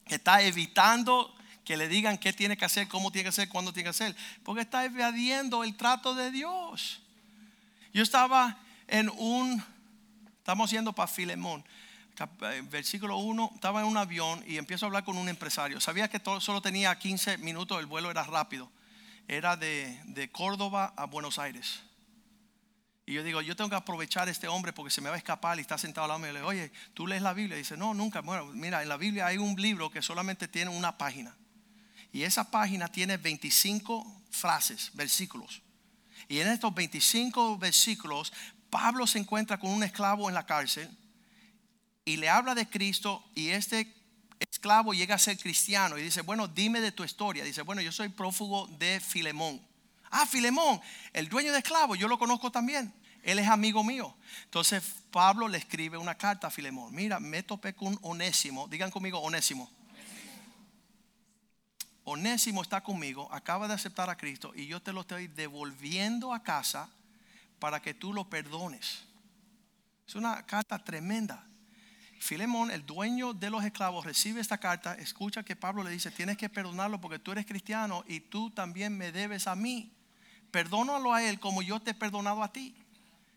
Que 0.05 0.17
está 0.17 0.43
evitando 0.43 1.35
que 1.65 1.77
le 1.77 1.89
digan 1.89 2.19
qué 2.19 2.33
tiene 2.33 2.57
que 2.57 2.65
hacer, 2.65 2.89
cómo 2.89 3.13
tiene 3.13 3.25
que 3.25 3.29
hacer, 3.29 3.49
cuándo 3.49 3.73
tiene 3.73 3.85
que 3.85 3.91
hacer. 3.91 4.17
Porque 4.43 4.63
está 4.63 4.85
evadiendo 4.85 5.63
el 5.63 5.77
trato 5.77 6.15
de 6.15 6.31
Dios. 6.31 7.01
Yo 7.93 8.03
estaba 8.03 8.59
en 8.89 9.09
un, 9.11 9.63
estamos 10.39 10.71
yendo 10.71 10.93
para 10.93 11.07
Filemón, 11.07 11.65
eh, 12.43 12.63
versículo 12.69 13.19
1, 13.19 13.53
estaba 13.55 13.81
en 13.81 13.87
un 13.87 13.97
avión 13.97 14.43
y 14.47 14.59
empiezo 14.59 14.85
a 14.85 14.89
hablar 14.89 15.05
con 15.05 15.17
un 15.17 15.29
empresario. 15.29 15.81
Sabía 15.81 16.09
que 16.09 16.19
todo, 16.19 16.41
solo 16.41 16.61
tenía 16.61 16.99
15 16.99 17.39
minutos, 17.39 17.79
el 17.79 17.87
vuelo 17.87 18.11
era 18.11 18.25
rápido. 18.25 18.69
Era 19.29 19.57
de, 19.57 20.01
de 20.07 20.29
Córdoba 20.29 20.93
a 20.97 21.07
Buenos 21.07 21.39
Aires. 21.39 21.83
Y 23.11 23.15
yo 23.15 23.25
digo, 23.25 23.43
yo 23.43 23.57
tengo 23.57 23.69
que 23.69 23.75
aprovechar 23.75 24.29
a 24.29 24.31
este 24.31 24.47
hombre 24.47 24.73
porque 24.73 24.93
se 24.93 25.01
me 25.01 25.09
va 25.09 25.17
a 25.17 25.19
escapar 25.19 25.59
y 25.59 25.63
está 25.63 25.77
sentado 25.77 26.05
al 26.05 26.11
lado 26.11 26.21
mío. 26.21 26.33
Le 26.33 26.39
digo, 26.39 26.49
oye, 26.49 26.71
¿tú 26.95 27.09
lees 27.09 27.23
la 27.23 27.33
Biblia? 27.33 27.57
Y 27.57 27.59
dice, 27.59 27.77
no, 27.77 27.93
nunca. 27.93 28.21
Bueno, 28.21 28.45
mira, 28.55 28.85
en 28.85 28.89
la 28.89 28.97
Biblia 28.97 29.27
hay 29.27 29.37
un 29.37 29.61
libro 29.61 29.91
que 29.91 30.01
solamente 30.01 30.47
tiene 30.47 30.71
una 30.71 30.97
página. 30.97 31.37
Y 32.13 32.23
esa 32.23 32.53
página 32.53 32.87
tiene 32.87 33.17
25 33.17 34.23
frases, 34.31 34.93
versículos. 34.95 35.61
Y 36.29 36.39
en 36.39 36.47
estos 36.47 36.73
25 36.73 37.59
versículos, 37.59 38.33
Pablo 38.71 39.09
se 39.09 39.19
encuentra 39.19 39.59
con 39.59 39.73
un 39.73 39.83
esclavo 39.83 40.29
en 40.29 40.35
la 40.37 40.47
cárcel 40.47 40.89
y 42.05 42.17
le 42.17 42.29
habla 42.29 42.55
de 42.55 42.69
Cristo 42.69 43.29
y 43.35 43.49
este 43.49 43.93
esclavo 44.39 44.95
llega 44.95 45.17
a 45.17 45.19
ser 45.19 45.37
cristiano 45.37 45.99
y 45.99 46.03
dice, 46.03 46.21
bueno, 46.21 46.47
dime 46.47 46.81
de 46.81 46.93
tu 46.93 47.03
historia. 47.03 47.43
Dice, 47.43 47.63
bueno, 47.63 47.83
yo 47.83 47.91
soy 47.91 48.09
prófugo 48.11 48.69
de 48.79 49.01
Filemón. 49.01 49.61
Ah, 50.13 50.27
Filemón, 50.27 50.81
el 51.13 51.29
dueño 51.29 51.51
de 51.51 51.59
esclavos, 51.59 51.99
yo 51.99 52.07
lo 52.07 52.17
conozco 52.17 52.53
también. 52.53 53.00
Él 53.23 53.39
es 53.39 53.49
amigo 53.49 53.85
mío. 53.85 54.15
Entonces 54.45 54.83
Pablo 55.11 55.49
le 55.49 55.59
escribe 55.59 55.99
una 55.99 56.15
carta 56.15 56.47
a 56.47 56.51
Filemón. 56.51 56.95
Mira, 56.95 57.21
me 57.21 57.43
topé 57.43 57.75
con 57.75 57.99
Onésimo. 58.03 58.69
Digan 58.69 58.91
conmigo, 58.91 59.19
Onésimo. 59.21 59.71
Onésimo 62.05 62.63
está 62.63 62.81
conmigo, 62.81 63.29
acaba 63.33 63.69
de 63.69 63.75
aceptar 63.75 64.11
a 64.11 64.17
Cristo 64.17 64.53
y 64.57 64.67
yo 64.67 64.81
te 64.81 64.93
lo 64.93 65.03
estoy 65.03 65.29
devolviendo 65.29 66.33
a 66.33 66.43
casa 66.43 66.89
para 67.59 67.81
que 67.81 67.95
tú 67.95 68.13
lo 68.13 68.29
perdones. 68.29 69.05
Es 70.09 70.15
una 70.17 70.45
carta 70.45 70.83
tremenda. 70.83 71.47
Filemón, 72.19 72.71
el 72.71 72.85
dueño 72.85 73.33
de 73.33 73.49
los 73.49 73.65
esclavos, 73.65 74.05
recibe 74.05 74.41
esta 74.41 74.59
carta, 74.59 74.95
escucha 74.95 75.43
que 75.43 75.57
Pablo 75.57 75.83
le 75.83 75.91
dice, 75.91 76.11
tienes 76.11 76.37
que 76.37 76.49
perdonarlo 76.49 77.01
porque 77.01 77.19
tú 77.19 77.33
eres 77.33 77.47
cristiano 77.47 78.05
y 78.09 78.21
tú 78.21 78.51
también 78.51 78.97
me 78.97 79.13
debes 79.13 79.47
a 79.47 79.55
mí. 79.55 79.93
Perdónalo 80.51 81.15
a 81.15 81.23
él 81.23 81.39
como 81.39 81.63
yo 81.63 81.81
te 81.81 81.93
he 81.93 81.95
perdonado 81.95 82.43
a 82.43 82.53
ti. 82.53 82.75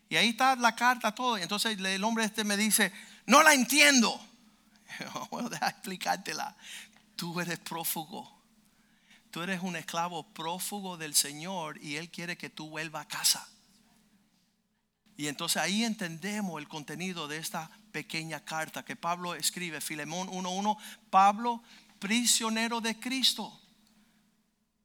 Y 0.08 0.16
ahí 0.16 0.30
está 0.30 0.56
la 0.56 0.74
carta, 0.74 1.14
todo. 1.14 1.38
Y 1.38 1.42
entonces 1.42 1.78
el 1.78 2.04
hombre 2.04 2.24
este 2.24 2.44
me 2.44 2.56
dice, 2.56 2.92
no 3.26 3.42
la 3.42 3.54
entiendo. 3.54 4.20
Bueno, 5.30 5.48
deja 5.48 5.68
explicártela. 5.68 6.54
Tú 7.16 7.40
eres 7.40 7.58
prófugo. 7.58 8.30
Tú 9.30 9.42
eres 9.42 9.60
un 9.62 9.74
esclavo 9.74 10.22
prófugo 10.32 10.96
del 10.96 11.14
Señor 11.14 11.82
y 11.82 11.96
Él 11.96 12.10
quiere 12.10 12.36
que 12.36 12.50
tú 12.50 12.70
vuelvas 12.70 13.06
a 13.06 13.08
casa. 13.08 13.48
Y 15.16 15.26
entonces 15.28 15.60
ahí 15.60 15.84
entendemos 15.84 16.60
el 16.60 16.68
contenido 16.68 17.26
de 17.26 17.38
esta 17.38 17.70
pequeña 17.92 18.44
carta 18.44 18.84
que 18.84 18.96
Pablo 18.96 19.34
escribe, 19.34 19.80
Filemón 19.80 20.28
1.1, 20.28 20.76
Pablo, 21.10 21.62
prisionero 21.98 22.80
de 22.80 22.98
Cristo. 22.98 23.60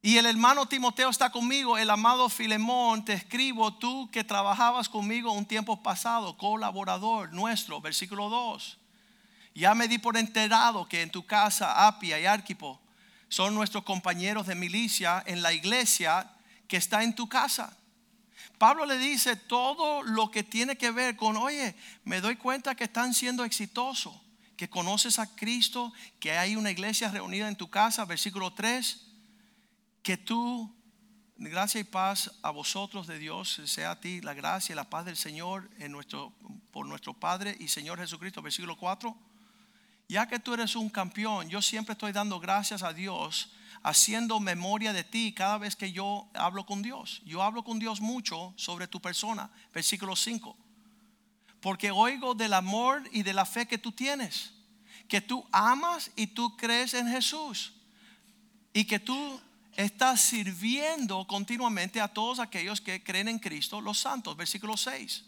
Y 0.02 0.16
el 0.16 0.24
hermano 0.24 0.66
Timoteo 0.66 1.10
está 1.10 1.30
conmigo, 1.30 1.76
el 1.76 1.90
amado 1.90 2.30
Filemón, 2.30 3.04
te 3.04 3.12
escribo, 3.12 3.74
tú 3.74 4.10
que 4.10 4.24
trabajabas 4.24 4.88
conmigo 4.88 5.30
un 5.30 5.44
tiempo 5.44 5.82
pasado, 5.82 6.38
colaborador 6.38 7.30
nuestro, 7.34 7.82
versículo 7.82 8.30
2. 8.30 8.78
Ya 9.54 9.74
me 9.74 9.88
di 9.88 9.98
por 9.98 10.16
enterado 10.16 10.88
que 10.88 11.02
en 11.02 11.10
tu 11.10 11.26
casa 11.26 11.86
Apia 11.86 12.18
y 12.18 12.24
Arquipo 12.24 12.80
son 13.28 13.54
nuestros 13.54 13.84
compañeros 13.84 14.46
de 14.46 14.54
milicia 14.54 15.22
en 15.26 15.42
la 15.42 15.52
iglesia 15.52 16.30
que 16.66 16.78
está 16.78 17.02
en 17.02 17.14
tu 17.14 17.28
casa. 17.28 17.76
Pablo 18.56 18.86
le 18.86 18.96
dice 18.96 19.36
todo 19.36 20.02
lo 20.02 20.30
que 20.30 20.42
tiene 20.42 20.76
que 20.76 20.90
ver 20.92 21.14
con, 21.16 21.36
oye, 21.36 21.74
me 22.04 22.22
doy 22.22 22.36
cuenta 22.36 22.74
que 22.74 22.84
están 22.84 23.12
siendo 23.12 23.44
exitosos, 23.44 24.14
que 24.56 24.70
conoces 24.70 25.18
a 25.18 25.26
Cristo, 25.34 25.92
que 26.18 26.38
hay 26.38 26.56
una 26.56 26.70
iglesia 26.70 27.10
reunida 27.10 27.48
en 27.48 27.56
tu 27.56 27.68
casa, 27.68 28.06
versículo 28.06 28.54
3, 28.54 29.09
que 30.02 30.16
tú, 30.16 30.74
gracia 31.36 31.80
y 31.80 31.84
paz 31.84 32.38
a 32.42 32.50
vosotros 32.50 33.06
de 33.06 33.18
Dios, 33.18 33.60
sea 33.66 33.92
a 33.92 34.00
ti 34.00 34.20
la 34.20 34.34
gracia 34.34 34.72
y 34.72 34.76
la 34.76 34.88
paz 34.88 35.04
del 35.04 35.16
Señor 35.16 35.70
en 35.78 35.92
nuestro, 35.92 36.32
por 36.70 36.86
nuestro 36.86 37.14
Padre 37.14 37.56
y 37.58 37.68
Señor 37.68 37.98
Jesucristo, 37.98 38.42
versículo 38.42 38.76
4. 38.76 39.16
Ya 40.08 40.26
que 40.26 40.38
tú 40.38 40.54
eres 40.54 40.74
un 40.74 40.90
campeón, 40.90 41.48
yo 41.48 41.62
siempre 41.62 41.92
estoy 41.92 42.12
dando 42.12 42.40
gracias 42.40 42.82
a 42.82 42.92
Dios 42.92 43.52
haciendo 43.82 44.40
memoria 44.40 44.92
de 44.92 45.04
ti 45.04 45.32
cada 45.32 45.58
vez 45.58 45.76
que 45.76 45.92
yo 45.92 46.28
hablo 46.34 46.66
con 46.66 46.82
Dios. 46.82 47.22
Yo 47.24 47.42
hablo 47.42 47.64
con 47.64 47.78
Dios 47.78 48.00
mucho 48.00 48.52
sobre 48.56 48.86
tu 48.86 49.00
persona. 49.00 49.50
Versículo 49.72 50.16
5. 50.16 50.56
Porque 51.60 51.90
oigo 51.90 52.34
del 52.34 52.54
amor 52.54 53.02
y 53.12 53.22
de 53.22 53.32
la 53.32 53.44
fe 53.44 53.66
que 53.66 53.78
tú 53.78 53.92
tienes. 53.92 54.52
Que 55.08 55.20
tú 55.20 55.46
amas 55.52 56.10
y 56.16 56.28
tú 56.28 56.56
crees 56.56 56.94
en 56.94 57.08
Jesús. 57.08 57.72
Y 58.72 58.84
que 58.84 58.98
tú 58.98 59.40
estás 59.84 60.20
sirviendo 60.20 61.26
continuamente 61.26 62.00
a 62.00 62.08
todos 62.08 62.38
aquellos 62.38 62.80
que 62.80 63.02
creen 63.02 63.28
en 63.28 63.38
Cristo, 63.38 63.80
los 63.80 63.98
santos. 63.98 64.36
Versículo 64.36 64.76
6. 64.76 65.24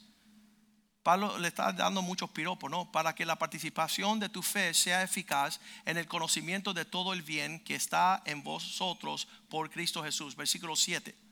Pablo 1.02 1.36
le 1.38 1.48
está 1.48 1.72
dando 1.72 2.00
muchos 2.00 2.30
piropos, 2.30 2.70
¿no? 2.70 2.90
Para 2.92 3.14
que 3.14 3.26
la 3.26 3.36
participación 3.36 4.20
de 4.20 4.28
tu 4.28 4.40
fe 4.42 4.72
sea 4.72 5.02
eficaz 5.02 5.60
en 5.84 5.96
el 5.96 6.06
conocimiento 6.06 6.72
de 6.72 6.84
todo 6.84 7.12
el 7.12 7.22
bien 7.22 7.58
que 7.60 7.74
está 7.74 8.22
en 8.24 8.44
vosotros 8.44 9.26
por 9.48 9.70
Cristo 9.70 10.02
Jesús. 10.04 10.36
Versículo 10.36 10.76
7. 10.76 11.31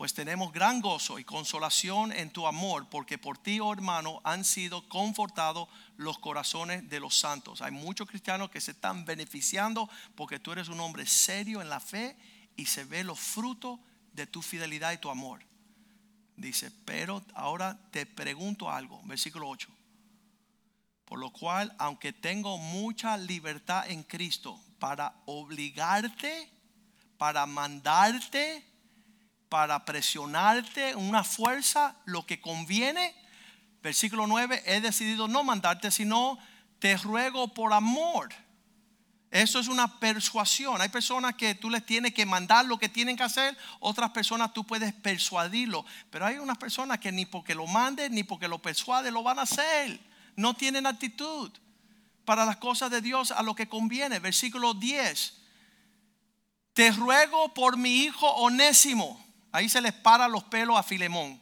Pues 0.00 0.14
tenemos 0.14 0.50
gran 0.50 0.80
gozo 0.80 1.18
y 1.18 1.24
consolación 1.24 2.10
en 2.12 2.30
tu 2.30 2.46
amor, 2.46 2.88
porque 2.88 3.18
por 3.18 3.36
ti, 3.36 3.60
oh 3.60 3.70
hermano, 3.70 4.22
han 4.24 4.46
sido 4.46 4.88
confortados 4.88 5.68
los 5.98 6.18
corazones 6.18 6.88
de 6.88 7.00
los 7.00 7.18
santos. 7.18 7.60
Hay 7.60 7.70
muchos 7.70 8.08
cristianos 8.08 8.48
que 8.48 8.62
se 8.62 8.70
están 8.70 9.04
beneficiando 9.04 9.90
porque 10.14 10.38
tú 10.38 10.52
eres 10.52 10.68
un 10.68 10.80
hombre 10.80 11.04
serio 11.04 11.60
en 11.60 11.68
la 11.68 11.80
fe 11.80 12.16
y 12.56 12.64
se 12.64 12.84
ve 12.84 13.04
los 13.04 13.20
frutos 13.20 13.78
de 14.14 14.26
tu 14.26 14.40
fidelidad 14.40 14.92
y 14.92 14.96
tu 14.96 15.10
amor. 15.10 15.44
Dice, 16.34 16.72
pero 16.86 17.22
ahora 17.34 17.78
te 17.90 18.06
pregunto 18.06 18.70
algo, 18.70 19.02
versículo 19.04 19.50
8. 19.50 19.68
Por 21.04 21.18
lo 21.18 21.30
cual, 21.30 21.76
aunque 21.78 22.14
tengo 22.14 22.56
mucha 22.56 23.18
libertad 23.18 23.90
en 23.90 24.02
Cristo 24.04 24.58
para 24.78 25.14
obligarte, 25.26 26.50
para 27.18 27.44
mandarte, 27.44 28.69
para 29.50 29.84
presionarte, 29.84 30.96
una 30.96 31.24
fuerza, 31.24 31.96
lo 32.06 32.24
que 32.24 32.40
conviene, 32.40 33.14
versículo 33.82 34.26
9, 34.26 34.62
he 34.64 34.80
decidido 34.80 35.28
no 35.28 35.44
mandarte, 35.44 35.90
sino 35.90 36.38
te 36.78 36.96
ruego 36.96 37.48
por 37.48 37.74
amor 37.74 38.30
eso 39.30 39.60
es 39.60 39.68
una 39.68 40.00
persuasión. 40.00 40.80
Hay 40.80 40.88
personas 40.88 41.36
que 41.36 41.54
tú 41.54 41.70
les 41.70 41.86
tienes 41.86 42.12
que 42.12 42.26
mandar 42.26 42.64
lo 42.64 42.78
que 42.78 42.88
tienen 42.88 43.16
que 43.16 43.22
hacer, 43.22 43.56
otras 43.78 44.10
personas 44.10 44.52
tú 44.52 44.66
puedes 44.66 44.92
persuadirlo. 44.92 45.84
Pero 46.10 46.26
hay 46.26 46.38
unas 46.38 46.58
personas 46.58 46.98
que 46.98 47.12
ni 47.12 47.26
porque 47.26 47.54
lo 47.54 47.66
mandes 47.66 48.10
ni 48.10 48.24
porque 48.24 48.48
lo 48.48 48.60
persuade 48.60 49.12
lo 49.12 49.22
van 49.22 49.38
a 49.38 49.42
hacer. 49.42 50.00
No 50.34 50.54
tienen 50.54 50.86
actitud 50.86 51.52
para 52.24 52.44
las 52.44 52.56
cosas 52.56 52.90
de 52.90 53.00
Dios 53.00 53.30
a 53.30 53.42
lo 53.42 53.54
que 53.54 53.68
conviene. 53.68 54.18
Versículo 54.18 54.74
10. 54.74 55.34
Te 56.72 56.90
ruego 56.90 57.54
por 57.54 57.76
mi 57.76 58.02
hijo 58.02 58.26
onésimo. 58.26 59.24
Ahí 59.52 59.68
se 59.68 59.80
les 59.80 59.92
para 59.92 60.28
los 60.28 60.44
pelos 60.44 60.76
a 60.76 60.82
Filemón. 60.82 61.40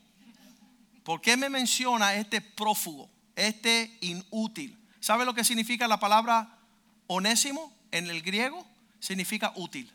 ¿Por 1.03 1.21
qué 1.21 1.37
me 1.37 1.49
menciona 1.49 2.15
este 2.15 2.41
prófugo, 2.41 3.09
este 3.35 3.97
inútil? 4.01 4.79
¿Sabe 5.01 5.25
lo 5.25 5.35
que 5.35 5.45
significa 5.45 5.89
la 5.89 5.99
palabra 5.99 6.59
onésimo? 7.07 7.79
en 7.91 8.09
el 8.09 8.23
griego 8.23 8.67
significa 9.01 9.53
útil. 9.57 9.93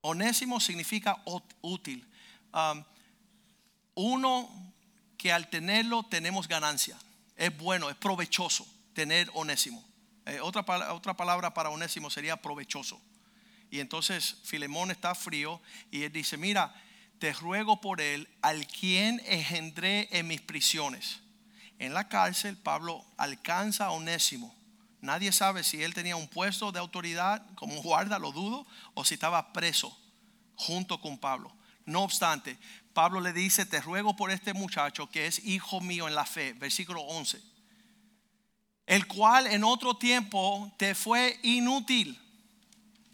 Onésimo 0.00 0.60
significa 0.60 1.22
útil. 1.60 2.06
Uno 3.94 4.72
que 5.16 5.32
al 5.32 5.48
tenerlo 5.48 6.02
tenemos 6.04 6.48
ganancia. 6.48 6.96
Es 7.36 7.56
bueno, 7.56 7.88
es 7.88 7.96
provechoso 7.96 8.66
tener 8.94 9.30
onésimo. 9.34 9.82
Eh, 10.26 10.40
otra, 10.40 10.64
otra 10.92 11.14
palabra 11.14 11.54
para 11.54 11.70
onésimo 11.70 12.10
sería 12.10 12.36
provechoso. 12.36 13.00
Y 13.72 13.80
entonces 13.80 14.36
Filemón 14.44 14.92
está 14.92 15.16
frío 15.16 15.60
y 15.90 16.04
él 16.04 16.12
dice, 16.12 16.36
mira, 16.36 16.72
te 17.18 17.32
ruego 17.32 17.80
por 17.80 18.00
él, 18.00 18.28
al 18.40 18.68
quien 18.68 19.20
engendré 19.26 20.08
en 20.12 20.28
mis 20.28 20.40
prisiones. 20.40 21.18
En 21.80 21.92
la 21.92 22.08
cárcel 22.08 22.56
Pablo 22.56 23.04
alcanza 23.16 23.86
a 23.86 23.90
onésimo 23.90 24.54
Nadie 25.02 25.32
sabe 25.32 25.64
si 25.64 25.82
él 25.82 25.94
tenía 25.94 26.14
un 26.14 26.28
puesto 26.28 26.70
de 26.70 26.78
autoridad 26.78 27.44
como 27.56 27.82
guarda, 27.82 28.20
lo 28.20 28.30
dudo, 28.30 28.64
o 28.94 29.04
si 29.04 29.14
estaba 29.14 29.52
preso 29.52 29.98
junto 30.54 31.00
con 31.00 31.18
Pablo. 31.18 31.52
No 31.84 32.02
obstante, 32.02 32.56
Pablo 32.92 33.20
le 33.20 33.32
dice, 33.32 33.66
te 33.66 33.80
ruego 33.80 34.14
por 34.14 34.30
este 34.30 34.54
muchacho 34.54 35.10
que 35.10 35.26
es 35.26 35.44
hijo 35.44 35.80
mío 35.80 36.06
en 36.06 36.14
la 36.14 36.24
fe, 36.24 36.52
versículo 36.52 37.02
11, 37.02 37.42
el 38.86 39.08
cual 39.08 39.48
en 39.48 39.64
otro 39.64 39.94
tiempo 39.94 40.72
te 40.78 40.94
fue 40.94 41.36
inútil, 41.42 42.16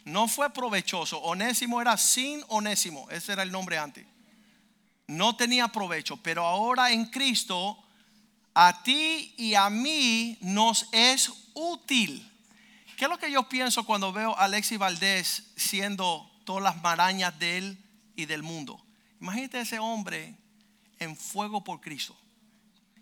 no 0.09 0.27
fue 0.27 0.51
provechoso. 0.51 1.19
Onésimo 1.19 1.81
era 1.81 1.97
sin 1.97 2.43
onésimo, 2.49 3.09
ese 3.11 3.33
era 3.33 3.43
el 3.43 3.53
nombre 3.53 3.79
antes. 3.79 4.07
No 5.07 5.37
tenía 5.37 5.69
provecho, 5.69 6.17
pero 6.19 6.47
ahora 6.47 6.91
en 6.93 7.07
Cristo, 7.07 7.79
a 8.55 8.83
ti 8.83 9.35
y 9.37 9.55
a 9.55 9.71
mí 9.71 10.39
nos 10.41 10.89
es 10.93 11.31
útil. 11.55 12.27
¿Qué 12.97 13.05
es 13.05 13.11
lo 13.11 13.19
que 13.19 13.31
yo 13.31 13.49
pienso 13.49 13.85
cuando 13.85 14.13
veo 14.13 14.37
a 14.37 14.45
Alexis 14.45 14.79
Valdés 14.79 15.53
siendo 15.57 16.31
todas 16.45 16.63
las 16.63 16.83
marañas 16.83 17.39
de 17.39 17.59
él 17.59 17.79
y 18.17 18.25
del 18.27 18.43
mundo? 18.43 18.83
Imagínate 19.21 19.61
ese 19.61 19.79
hombre 19.79 20.35
en 20.99 21.17
fuego 21.17 21.63
por 21.63 21.81
Cristo. 21.81 22.17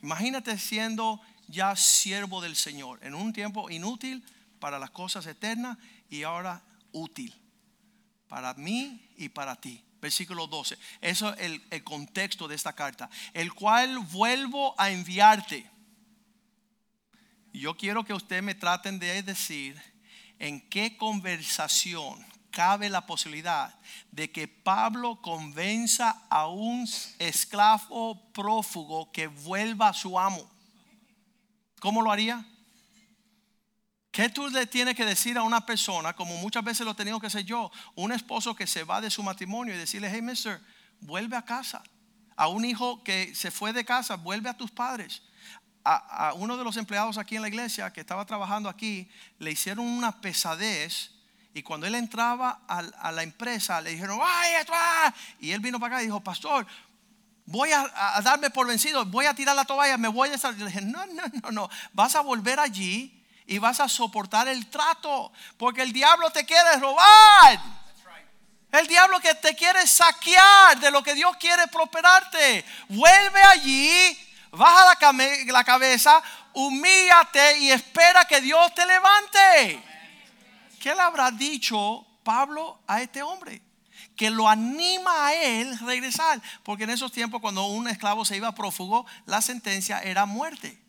Imagínate 0.03 0.59
siendo 0.59 1.21
ya 1.49 1.75
siervo 1.77 2.41
del 2.41 2.57
Señor 2.57 2.99
en 3.03 3.15
un 3.15 3.33
tiempo 3.33 3.71
inútil 3.71 4.25
para 4.59 4.79
las 4.79 4.91
cosas 4.91 5.27
eternas 5.27 5.79
y 6.11 6.25
ahora 6.25 6.63
útil 6.97 7.35
para 8.29 8.55
mí 8.55 9.09
y 9.17 9.29
para 9.29 9.57
ti. 9.57 9.83
Versículo 10.01 10.47
12. 10.47 10.79
Eso 11.01 11.33
es 11.35 11.41
el, 11.41 11.63
el 11.71 11.83
contexto 11.83 12.47
de 12.49 12.55
esta 12.55 12.75
carta. 12.75 13.09
El 13.33 13.53
cual 13.55 13.99
vuelvo 13.99 14.75
a 14.79 14.91
enviarte 14.91 15.71
yo 17.59 17.77
quiero 17.77 18.05
que 18.05 18.13
ustedes 18.13 18.43
me 18.43 18.55
traten 18.55 18.99
de 18.99 19.23
decir 19.23 19.81
en 20.39 20.61
qué 20.69 20.97
conversación 20.97 22.25
cabe 22.51 22.89
la 22.89 23.07
posibilidad 23.07 23.75
de 24.11 24.31
que 24.31 24.49
Pablo 24.49 25.21
convenza 25.23 26.23
a 26.29 26.49
un 26.49 26.89
esclavo 27.19 28.31
prófugo 28.33 29.11
que 29.11 29.27
vuelva 29.27 29.89
a 29.89 29.95
su 29.95 30.19
amo. 30.19 30.51
¿Cómo 31.81 32.03
lo 32.03 32.13
haría? 32.13 32.45
¿Qué 34.17 34.31
tú 34.31 34.49
le 34.49 34.67
tienes 34.67 34.95
que 34.95 35.05
decir 35.05 35.37
a 35.37 35.43
una 35.43 35.67
persona, 35.67 36.15
como 36.15 36.39
muchas 36.39 36.65
veces 36.65 36.87
lo 36.87 36.93
he 36.93 36.95
tenido 36.95 37.21
que 37.21 37.27
hacer 37.27 37.45
yo, 37.45 37.71
un 37.97 38.13
esposo 38.13 38.57
que 38.57 38.67
se 38.67 38.83
va 38.83 39.03
de 39.03 39.11
su 39.11 39.23
matrimonio 39.23 39.75
y 39.75 39.77
decirle, 39.77 40.09
hey, 40.11 40.23
mister, 40.23 40.59
vuelve 41.01 41.37
a 41.37 41.43
casa? 41.43 41.83
A 42.35 42.49
un 42.49 42.65
hijo 42.65 43.05
que 43.05 43.35
se 43.35 43.51
fue 43.51 43.75
de 43.75 43.85
casa, 43.85 44.17
vuelve 44.17 44.49
a 44.49 44.57
tus 44.57 44.71
padres 44.71 45.21
a, 45.85 46.33
uno 46.35 46.57
de 46.57 46.65
los 46.65 46.79
empleados 46.79 47.19
aquí 47.19 47.37
en 47.37 47.43
la 47.43 47.49
iglesia 47.49 47.93
que 47.93 48.01
estaba 48.01 48.25
trabajando 48.25 48.71
aquí, 48.71 49.07
le 49.39 49.51
hicieron 49.51 49.87
una 49.87 50.19
pesadez. 50.19 51.11
Y 51.53 51.63
cuando 51.63 51.87
él 51.87 51.95
entraba 51.95 52.63
a, 52.67 53.13
la 53.13 53.23
empresa, 53.23 53.83
le 53.83 53.91
dijeron, 53.91 54.19
¡ay, 54.23 54.55
esto! 54.61 54.73
Y 55.41 55.51
él 55.51 55.61
vino 55.61 55.79
para 55.79 55.97
acá 55.97 56.03
y 56.03 56.07
dijo, 56.07 56.25
Pastor, 56.25 56.67
voy 57.45 57.71
a, 57.73 57.87
darme 58.23 58.49
por 58.49 58.67
vencido, 58.67 59.05
voy 59.05 59.27
a 59.27 59.35
tirar 59.35 59.55
la 59.55 59.67
toalla, 59.67 59.99
me 59.99 60.09
voy 60.09 60.31
a 60.31 60.39
salir. 60.39 60.61
Le 60.61 60.71
dije, 60.71 60.81
no, 60.81 61.05
no, 61.05 61.23
no, 61.43 61.51
no, 61.51 61.71
vas 61.93 62.17
a 62.17 62.23
volver 62.23 62.59
allí 62.59 63.26
y 63.47 63.59
vas 63.59 63.81
a 63.81 63.89
soportar 63.89 64.49
el 64.49 64.69
trato, 64.69 65.33
porque 65.57 65.83
el 65.83 65.93
diablo 65.93 66.31
te 66.31 66.45
quiere 66.45 66.77
robar. 66.77 67.61
El 68.73 68.87
diablo 68.89 69.21
que 69.21 69.35
te 69.35 69.55
quiere 69.55 69.87
saquear 69.87 70.79
de 70.81 70.91
lo 70.91 71.03
que 71.03 71.15
Dios 71.15 71.37
quiere 71.39 71.67
prosperarte. 71.69 72.65
Vuelve 72.89 73.43
allí, 73.43 74.19
baja 74.51 74.97
la, 75.47 75.65
cabeza, 75.65 76.21
humíllate 76.53 77.59
y 77.61 77.71
espera 77.71 78.25
que 78.25 78.41
Dios 78.41 78.75
te 78.75 78.85
levante. 78.85 79.83
¿Qué 80.81 80.95
le 80.95 81.01
habrá 81.01 81.31
dicho 81.31 82.05
Pablo 82.23 82.81
a 82.87 83.01
este 83.01 83.23
hombre? 83.23 83.63
Que 84.15 84.31
lo 84.31 84.49
anima 84.49 85.29
a 85.29 85.35
él 85.35 85.79
regresar. 85.79 86.43
Porque 86.63 86.85
en 86.85 86.91
esos 86.91 87.13
tiempos 87.13 87.41
cuando 87.41 87.65
un 87.67 87.89
esclavo 87.89 88.25
se 88.25 88.37
iba 88.37 88.53
prófugo, 88.53 89.07
la 89.27 89.41
sentencia 89.41 90.01
era 90.01 90.27
muerte. 90.27 90.86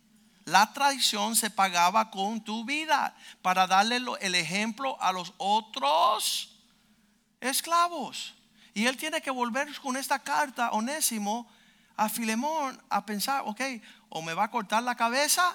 La 0.48 0.72
traición 0.72 1.36
se 1.36 1.50
pagaba 1.50 2.10
con 2.10 2.40
tu 2.40 2.64
vida 2.64 3.14
para 3.42 3.66
darle 3.66 4.00
el 4.20 4.34
ejemplo 4.34 5.00
a 5.00 5.12
los 5.12 5.34
otros 5.36 6.56
esclavos. 7.40 8.34
Y 8.72 8.86
él 8.86 8.96
tiene 8.96 9.20
que 9.20 9.30
volver 9.30 9.68
con 9.80 9.96
esta 9.96 10.18
carta, 10.20 10.70
Onésimo, 10.70 11.46
a 11.96 12.08
Filemón 12.08 12.80
a 12.88 13.04
pensar, 13.04 13.42
ok, 13.44 13.60
o 14.08 14.22
me 14.22 14.32
va 14.32 14.44
a 14.44 14.50
cortar 14.50 14.82
la 14.82 14.94
cabeza, 14.94 15.54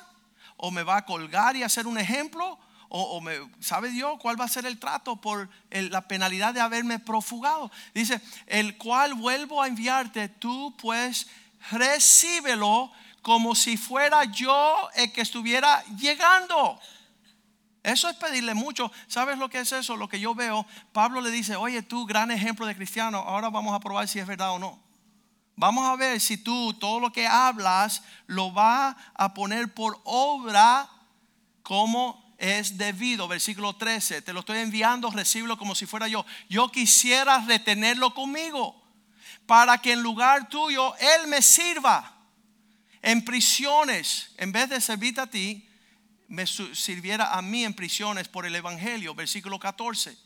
o 0.58 0.70
me 0.70 0.84
va 0.84 0.98
a 0.98 1.06
colgar 1.06 1.56
y 1.56 1.64
hacer 1.64 1.88
un 1.88 1.98
ejemplo, 1.98 2.60
o, 2.90 3.20
me, 3.20 3.34
¿sabe 3.60 3.90
Dios 3.90 4.20
cuál 4.22 4.40
va 4.40 4.46
a 4.46 4.50
ser 4.50 4.68
el 4.68 4.78
trato 4.78 5.16
por 5.16 5.50
la 5.72 6.08
penalidad 6.08 6.54
de 6.54 6.62
haberme 6.62 7.00
profugado? 7.00 7.72
Dice, 7.96 8.22
el 8.46 8.78
cual 8.78 9.16
vuelvo 9.16 9.64
a 9.64 9.68
enviarte, 9.68 10.30
tú 10.30 10.76
pues 10.78 11.26
recíbelo 11.72 12.92
como 13.24 13.56
si 13.56 13.78
fuera 13.78 14.26
yo 14.26 14.90
el 14.96 15.12
que 15.12 15.22
estuviera 15.22 15.84
llegando. 15.98 16.80
Eso 17.82 18.10
es 18.10 18.16
pedirle 18.18 18.54
mucho. 18.54 18.92
¿Sabes 19.08 19.38
lo 19.38 19.50
que 19.50 19.60
es 19.60 19.72
eso? 19.72 19.96
Lo 19.96 20.10
que 20.10 20.20
yo 20.20 20.36
veo, 20.36 20.68
Pablo 20.92 21.22
le 21.22 21.32
dice, 21.32 21.56
oye 21.56 21.82
tú, 21.82 22.06
gran 22.06 22.32
ejemplo 22.32 22.66
de 22.66 22.76
cristiano, 22.76 23.20
ahora 23.20 23.50
vamos 23.50 23.74
a 23.74 23.80
probar 23.80 24.08
si 24.08 24.20
es 24.20 24.28
verdad 24.28 24.52
o 24.52 24.60
no. 24.60 24.78
Vamos 25.56 25.88
a 25.88 25.96
ver 25.96 26.20
si 26.20 26.38
tú 26.38 26.74
todo 26.74 27.00
lo 27.00 27.12
que 27.14 27.26
hablas 27.26 28.04
lo 28.28 28.52
vas 28.52 28.96
a 29.14 29.34
poner 29.34 29.74
por 29.74 30.02
obra 30.04 30.90
como 31.62 32.36
es 32.38 32.78
debido. 32.78 33.30
Versículo 33.30 33.74
13, 33.78 34.22
te 34.22 34.34
lo 34.34 34.42
estoy 34.42 34.58
enviando, 34.60 35.10
reciblo 35.12 35.58
como 35.58 35.76
si 35.76 35.86
fuera 35.86 36.10
yo. 36.10 36.26
Yo 36.50 36.70
quisiera 36.70 37.40
retenerlo 37.40 38.14
conmigo 38.14 38.84
para 39.46 39.78
que 39.78 39.94
en 39.94 40.02
lugar 40.02 40.50
tuyo 40.50 40.94
Él 40.98 41.28
me 41.28 41.42
sirva 41.42 42.13
en 43.04 43.24
prisiones, 43.24 44.32
en 44.38 44.54
vez 44.54 44.70
de 44.70 44.80
servirte 44.80 45.22
a 45.22 45.28
ti, 45.28 45.68
me 46.30 46.48
sirviera 46.48 47.38
a 47.38 47.42
mí 47.42 47.66
en 47.66 47.74
prisiones 47.74 48.30
por 48.30 48.46
el 48.46 48.56
Evangelio, 48.56 49.14
versículo 49.14 49.60
14. 49.60 50.18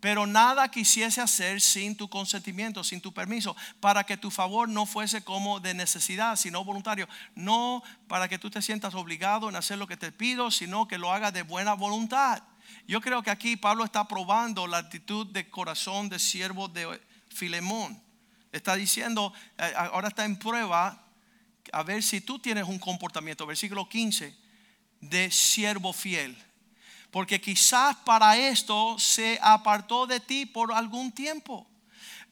Pero 0.00 0.26
nada 0.26 0.70
quisiese 0.70 1.20
hacer 1.20 1.60
sin 1.60 1.96
tu 1.96 2.08
consentimiento, 2.08 2.82
sin 2.82 3.02
tu 3.02 3.12
permiso, 3.12 3.54
para 3.78 4.04
que 4.04 4.16
tu 4.16 4.30
favor 4.30 4.70
no 4.70 4.86
fuese 4.86 5.22
como 5.22 5.60
de 5.60 5.74
necesidad, 5.74 6.36
sino 6.36 6.64
voluntario. 6.64 7.06
No 7.34 7.82
para 8.06 8.26
que 8.26 8.38
tú 8.38 8.48
te 8.48 8.62
sientas 8.62 8.94
obligado 8.94 9.50
en 9.50 9.56
hacer 9.56 9.76
lo 9.76 9.86
que 9.86 9.98
te 9.98 10.10
pido, 10.10 10.50
sino 10.50 10.88
que 10.88 10.96
lo 10.96 11.12
hagas 11.12 11.34
de 11.34 11.42
buena 11.42 11.74
voluntad. 11.74 12.42
Yo 12.86 13.02
creo 13.02 13.22
que 13.22 13.30
aquí 13.30 13.56
Pablo 13.56 13.84
está 13.84 14.08
probando 14.08 14.66
la 14.66 14.78
actitud 14.78 15.26
de 15.26 15.50
corazón 15.50 16.08
de 16.08 16.18
siervo 16.18 16.68
de 16.68 17.02
Filemón. 17.28 18.00
Está 18.50 18.76
diciendo, 18.76 19.34
eh, 19.58 19.74
ahora 19.76 20.08
está 20.08 20.24
en 20.24 20.38
prueba, 20.38 21.04
a 21.72 21.82
ver 21.82 22.02
si 22.02 22.20
tú 22.20 22.38
tienes 22.38 22.64
un 22.64 22.78
comportamiento. 22.78 23.46
Versículo 23.46 23.88
15 23.88 24.34
de 25.00 25.30
siervo 25.30 25.92
fiel. 25.92 26.36
Porque 27.10 27.40
quizás 27.40 27.96
para 27.96 28.36
esto 28.36 28.98
se 28.98 29.38
apartó 29.42 30.06
de 30.06 30.20
ti 30.20 30.46
por 30.46 30.72
algún 30.72 31.12
tiempo. 31.12 31.66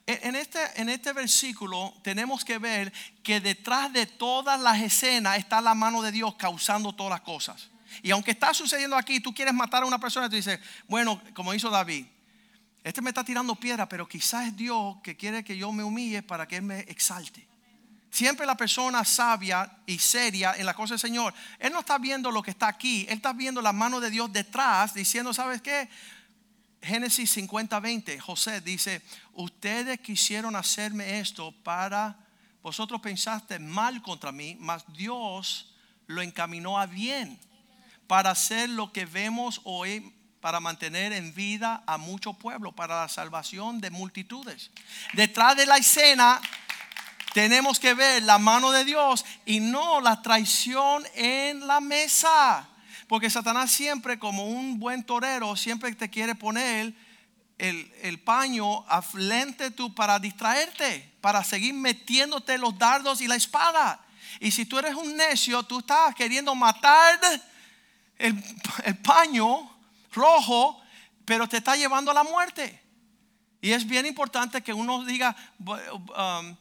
E, 0.07 0.20
en 0.22 0.37
este, 0.37 0.61
en 0.77 0.88
este 0.88 1.12
versículo 1.12 1.94
tenemos 2.03 2.44
que 2.44 2.59
ver 2.59 2.92
que 3.22 3.40
detrás 3.40 3.92
de 3.92 4.07
todas 4.07 4.61
las 4.61 4.81
escenas 4.81 5.38
está 5.38 5.61
la 5.61 5.75
mano 5.75 6.03
de 6.03 6.12
Dios 6.12 6.35
causando 6.37 6.94
todas 6.94 7.11
las 7.11 7.22
cosas. 7.22 7.70
Y 8.03 8.11
aunque 8.11 8.33
está 8.33 8.53
sucediendo 8.53 8.96
aquí, 8.96 9.20
tú 9.20 9.35
quieres 9.35 9.55
matar 9.55 9.83
a 9.83 9.87
una 9.87 9.99
persona 9.99 10.29
tú 10.29 10.37
dices, 10.37 10.61
bueno, 10.87 11.20
como 11.35 11.55
hizo 11.55 11.70
David, 11.70 12.07
este 12.85 13.03
me 13.03 13.11
está 13.11 13.25
tirando 13.25 13.57
piedra, 13.57 13.88
pero 13.88 14.07
quizás 14.07 14.49
es 14.49 14.57
Dios 14.57 14.96
que 15.03 15.16
quiere 15.16 15.42
que 15.42 15.57
yo 15.57 15.72
me 15.72 15.83
humille 15.83 16.22
para 16.22 16.46
que 16.46 16.57
Él 16.57 16.62
me 16.62 16.81
exalte. 16.81 17.49
Siempre 18.17 18.47
la 18.47 18.57
persona 18.57 19.05
sabia 19.05 19.71
y 19.85 19.99
seria 19.99 20.55
en 20.57 20.65
la 20.65 20.73
cosa 20.73 20.95
del 20.95 20.99
Señor, 20.99 21.35
Él 21.59 21.71
no 21.71 21.81
está 21.81 21.99
viendo 21.99 22.31
lo 22.31 22.43
que 22.43 22.51
está 22.51 22.67
aquí, 22.67 23.05
Él 23.11 23.17
está 23.17 23.35
viendo 23.35 23.61
la 23.61 23.75
mano 23.75 24.01
de 24.01 24.09
Dios 24.09 24.33
detrás, 24.33 24.95
diciendo, 24.95 25.35
¿sabes 25.35 25.61
qué? 25.61 25.91
Génesis 26.81 27.31
50, 27.33 27.79
20, 27.79 28.19
José 28.19 28.63
dice, 28.63 29.03
ustedes 29.35 30.01
quisieron 30.01 30.57
hacerme 30.57 31.21
esto 31.21 31.53
para, 31.63 32.17
vosotros 32.63 33.03
pensaste 33.03 33.59
mal 33.59 34.01
contra 34.01 34.33
mí, 34.33 34.57
mas 34.61 34.87
Dios 34.95 35.75
lo 36.07 36.23
encaminó 36.23 36.79
a 36.79 36.87
bien, 36.87 37.39
para 38.07 38.31
hacer 38.31 38.71
lo 38.71 38.95
que 38.95 39.05
vemos 39.05 39.61
hoy, 39.65 40.15
para 40.41 40.59
mantener 40.59 41.13
en 41.13 41.35
vida 41.35 41.85
a 41.87 41.99
mucho 41.99 42.33
pueblo, 42.33 42.73
para 42.73 43.03
la 43.03 43.09
salvación 43.11 43.79
de 43.83 43.91
multitudes. 43.91 44.71
Detrás 45.13 45.55
de 45.55 45.67
la 45.67 45.77
escena 45.77 46.41
tenemos 47.37 47.79
que 47.79 47.92
ver 47.92 48.22
la 48.22 48.38
mano 48.38 48.70
de 48.70 48.87
Dios 48.87 49.22
y 49.44 49.61
no 49.61 50.01
la 50.01 50.22
traición 50.22 51.05
en 51.12 51.66
la 51.66 51.83
mesa. 51.83 52.66
Porque 53.09 53.29
Satanás 53.29 53.70
siempre, 53.70 54.18
como 54.18 54.46
un 54.46 54.79
buen 54.79 55.05
torero, 55.05 55.55
siempre 55.55 55.94
te 55.94 56.09
quiere 56.09 56.35
poner 56.35 56.94
el, 57.59 58.18
paño 58.25 58.88
a 58.88 59.03
frente 59.03 59.70
tú 59.70 59.94
para 59.94 60.18
distraerte, 60.18 61.12
para 61.20 61.44
seguir 61.44 61.75
metiéndote 61.75 62.57
los 62.57 62.79
dardos 62.79 63.20
y 63.20 63.27
la 63.27 63.37
espada. 63.37 64.01
Y 64.40 64.51
si 64.51 64.64
tú 64.64 64.79
eres 64.79 64.94
un 64.94 65.14
necio, 65.14 65.62
tú 65.62 65.81
estás 65.81 66.14
queriendo 66.14 66.55
matar 66.55 67.20
el, 68.16 68.42
el 68.83 68.96
paño 68.96 69.70
rojo, 70.11 70.83
pero 71.27 71.46
te 71.46 71.59
está 71.59 71.77
llevando 71.77 72.11
a 72.12 72.14
la 72.14 72.25
muerte. 72.25 72.83
Y 73.61 73.72
es 73.72 73.87
bien 73.87 74.07
importante 74.07 74.62
que 74.62 74.72
uno 74.72 75.05
diga, 75.05 75.37
um, 75.59 76.57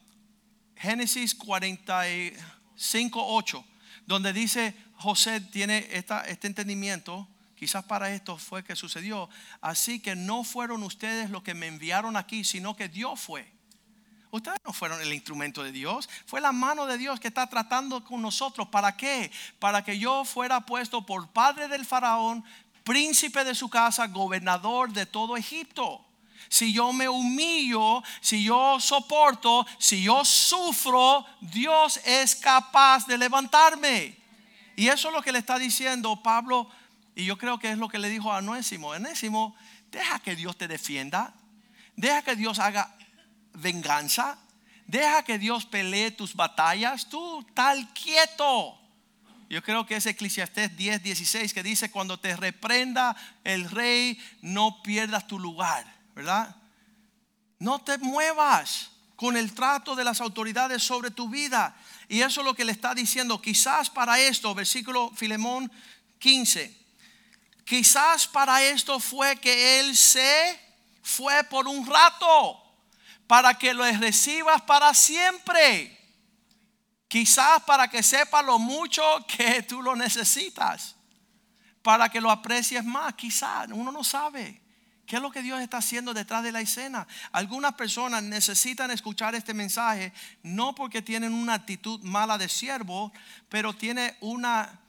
Génesis 0.85 1.33
45, 1.33 3.19
8, 3.19 3.65
donde 4.05 4.33
dice 4.33 4.75
José 4.93 5.41
tiene 5.41 5.89
este 5.91 6.45
entendimiento, 6.45 7.27
quizás 7.55 7.83
para 7.85 8.13
esto 8.13 8.37
fue 8.37 8.63
que 8.63 8.75
sucedió, 8.75 9.27
así 9.61 9.99
que 9.99 10.15
no 10.15 10.43
fueron 10.43 10.83
ustedes 10.83 11.31
los 11.31 11.41
que 11.41 11.55
me 11.55 11.65
enviaron 11.65 12.15
aquí, 12.15 12.43
sino 12.43 12.75
que 12.75 12.87
Dios 12.87 13.19
fue. 13.19 13.51
Ustedes 14.29 14.59
no 14.63 14.73
fueron 14.73 15.01
el 15.01 15.11
instrumento 15.11 15.63
de 15.63 15.71
Dios, 15.71 16.07
fue 16.27 16.39
la 16.39 16.51
mano 16.51 16.85
de 16.85 16.99
Dios 16.99 17.19
que 17.19 17.29
está 17.29 17.47
tratando 17.47 18.03
con 18.03 18.21
nosotros. 18.21 18.67
¿Para 18.67 18.95
qué? 18.95 19.31
Para 19.57 19.83
que 19.83 19.97
yo 19.97 20.23
fuera 20.23 20.61
puesto 20.61 21.03
por 21.03 21.31
padre 21.31 21.67
del 21.67 21.83
faraón, 21.83 22.45
príncipe 22.83 23.43
de 23.43 23.55
su 23.55 23.69
casa, 23.69 24.05
gobernador 24.05 24.93
de 24.93 25.07
todo 25.07 25.35
Egipto 25.35 26.05
si 26.55 26.71
yo 26.71 26.93
me 26.93 27.09
humillo, 27.09 28.01
si 28.21 28.45
yo 28.45 28.79
soporto, 28.79 29.67
si 29.77 30.03
yo 30.03 30.23
sufro, 30.23 31.25
Dios 31.41 31.99
es 32.05 32.33
capaz 32.33 33.05
de 33.07 33.17
levantarme. 33.17 34.17
Y 34.77 34.87
eso 34.87 35.09
es 35.09 35.13
lo 35.13 35.21
que 35.21 35.33
le 35.33 35.39
está 35.39 35.59
diciendo 35.59 36.23
Pablo, 36.23 36.69
y 37.13 37.25
yo 37.25 37.37
creo 37.37 37.59
que 37.59 37.71
es 37.71 37.77
lo 37.77 37.89
que 37.89 37.99
le 37.99 38.07
dijo 38.07 38.31
a 38.31 38.37
Anésimo. 38.37 38.93
Anésimo, 38.93 39.53
deja 39.91 40.19
que 40.19 40.37
Dios 40.37 40.57
te 40.57 40.69
defienda, 40.69 41.33
deja 41.97 42.21
que 42.21 42.37
Dios 42.37 42.59
haga 42.59 42.95
venganza, 43.51 44.37
deja 44.87 45.23
que 45.23 45.37
Dios 45.37 45.65
pelee 45.65 46.11
tus 46.11 46.35
batallas, 46.35 47.09
tú 47.09 47.45
tal 47.53 47.91
quieto. 47.93 48.79
Yo 49.49 49.61
creo 49.61 49.85
que 49.85 49.97
es 49.97 50.05
Eclesiastés 50.05 50.77
10, 50.77 51.03
16 51.03 51.53
que 51.53 51.63
dice, 51.63 51.91
cuando 51.91 52.17
te 52.17 52.33
reprenda 52.37 53.13
el 53.43 53.69
rey, 53.69 54.17
no 54.41 54.81
pierdas 54.83 55.27
tu 55.27 55.37
lugar. 55.37 55.94
¿Verdad? 56.15 56.55
No 57.59 57.79
te 57.79 57.97
muevas 57.97 58.89
con 59.15 59.37
el 59.37 59.53
trato 59.53 59.95
de 59.95 60.03
las 60.03 60.21
autoridades 60.21 60.83
sobre 60.83 61.11
tu 61.11 61.29
vida. 61.29 61.75
Y 62.07 62.21
eso 62.21 62.41
es 62.41 62.45
lo 62.45 62.53
que 62.53 62.65
le 62.65 62.71
está 62.71 62.93
diciendo. 62.93 63.41
Quizás 63.41 63.89
para 63.89 64.19
esto, 64.19 64.53
versículo 64.55 65.11
Filemón 65.15 65.71
15, 66.19 66.75
quizás 67.65 68.27
para 68.27 68.63
esto 68.63 68.99
fue 68.99 69.35
que 69.37 69.79
Él 69.79 69.95
se 69.95 70.59
fue 71.01 71.43
por 71.43 71.67
un 71.67 71.85
rato, 71.85 72.61
para 73.27 73.57
que 73.57 73.73
lo 73.73 73.83
recibas 73.83 74.61
para 74.63 74.93
siempre. 74.93 75.91
Quizás 77.07 77.63
para 77.63 77.87
que 77.87 78.01
sepa 78.01 78.41
lo 78.41 78.57
mucho 78.57 79.03
que 79.27 79.63
tú 79.63 79.81
lo 79.81 79.95
necesitas, 79.95 80.95
para 81.81 82.09
que 82.09 82.19
lo 82.19 82.31
aprecies 82.31 82.83
más, 82.83 83.13
quizás, 83.13 83.67
uno 83.71 83.91
no 83.91 84.03
sabe. 84.03 84.64
¿Qué 85.05 85.17
es 85.17 85.21
lo 85.21 85.31
que 85.31 85.43
Dios 85.43 85.61
está 85.61 85.77
haciendo 85.77 86.13
detrás 86.13 86.43
de 86.43 86.51
la 86.51 86.61
escena? 86.61 87.07
Algunas 87.31 87.75
personas 87.75 88.23
necesitan 88.23 88.89
escuchar 88.91 89.35
este 89.35 89.53
mensaje 89.53 90.11
no 90.41 90.73
porque 90.73 91.01
tienen 91.01 91.33
una 91.33 91.53
actitud 91.53 91.99
mala 92.01 92.37
de 92.37 92.49
siervo, 92.49 93.11
pero 93.49 93.73
tiene 93.73 94.15
una 94.21 94.79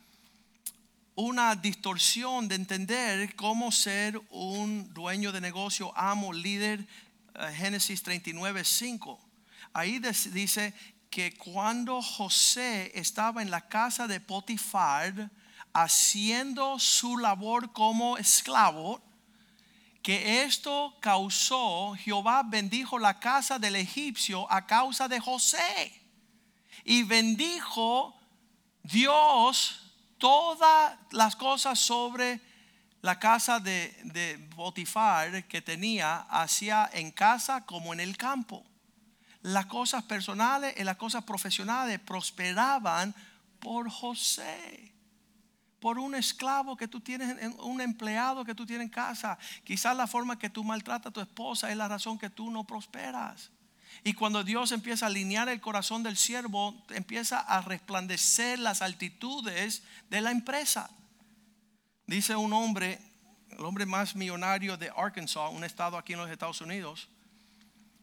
una 1.17 1.55
distorsión 1.55 2.47
de 2.47 2.53
entender 2.53 3.35
cómo 3.35 3.71
ser 3.71 4.21
un 4.29 4.93
dueño 4.93 5.31
de 5.31 5.41
negocio, 5.41 5.91
amo, 5.97 6.31
líder. 6.31 6.87
eh, 7.33 7.53
Génesis 7.55 8.03
39, 8.03 8.63
5. 8.63 9.19
Ahí 9.73 9.99
dice 9.99 10.75
que 11.09 11.35
cuando 11.35 12.03
José 12.03 12.91
estaba 12.93 13.41
en 13.41 13.49
la 13.49 13.61
casa 13.67 14.07
de 14.07 14.19
Potifar 14.19 15.31
haciendo 15.73 16.77
su 16.77 17.17
labor 17.17 17.73
como 17.73 18.19
esclavo, 18.19 19.01
que 20.07 20.43
esto 20.43 20.95
causó, 21.01 21.93
Jehová 21.95 22.41
bendijo 22.41 22.97
la 22.97 23.19
casa 23.19 23.59
del 23.59 23.75
egipcio 23.75 24.49
a 24.49 24.65
causa 24.65 25.09
de 25.09 25.19
José. 25.19 26.01
Y 26.85 27.03
bendijo 27.03 28.17
Dios 28.83 29.81
todas 30.17 30.97
las 31.11 31.35
cosas 31.35 31.77
sobre 31.77 32.39
la 33.01 33.19
casa 33.19 33.59
de, 33.59 34.47
Potifar 34.55 35.45
que 35.45 35.61
tenía, 35.61 36.19
hacia 36.29 36.89
en 36.93 37.11
casa 37.11 37.65
como 37.65 37.91
en 37.91 37.99
el 37.99 38.15
campo. 38.15 38.63
Las 39.41 39.65
cosas 39.65 40.03
personales 40.03 40.73
y 40.77 40.85
las 40.85 40.95
cosas 40.95 41.25
profesionales 41.25 41.99
prosperaban 41.99 43.13
por 43.59 43.89
José 43.91 44.96
por 45.79 45.99
un 45.99 46.15
esclavo 46.15 46.75
que 46.75 46.87
tú 46.87 46.99
tienes, 47.01 47.41
en- 47.41 47.55
un 47.59 47.81
empleado 47.81 48.43
que 48.43 48.55
tú 48.55 48.65
tienes 48.65 48.85
en 48.85 48.89
casa. 48.91 49.37
Quizás 49.63 49.95
la 49.95 50.07
forma 50.07 50.39
que 50.39 50.49
tú 50.49 50.63
maltratas 50.63 51.11
a 51.11 51.13
tu 51.13 51.21
esposa 51.21 51.69
es 51.69 51.77
la 51.77 51.87
razón 51.87 52.17
que 52.17 52.29
tú 52.29 52.49
no 52.49 52.63
prosperas. 52.63 53.51
Y 54.03 54.13
cuando 54.13 54.43
Dios 54.43 54.71
empieza 54.71 55.05
a 55.05 55.09
alinear 55.09 55.49
el 55.49 55.61
corazón 55.61 56.03
del 56.03 56.17
siervo, 56.17 56.75
empieza 56.89 57.39
a 57.39 57.61
resplandecer 57.61 58.59
las 58.59 58.81
altitudes 58.81 59.83
de 60.09 60.21
la 60.21 60.31
empresa. 60.31 60.89
Dice 62.05 62.35
un 62.35 62.53
hombre, 62.53 62.99
el 63.51 63.65
hombre 63.65 63.85
más 63.85 64.15
millonario 64.15 64.77
de 64.77 64.91
Arkansas, 64.95 65.51
un 65.51 65.63
estado 65.63 65.97
aquí 65.97 66.13
en 66.13 66.19
los 66.19 66.29
Estados 66.29 66.61
Unidos, 66.61 67.07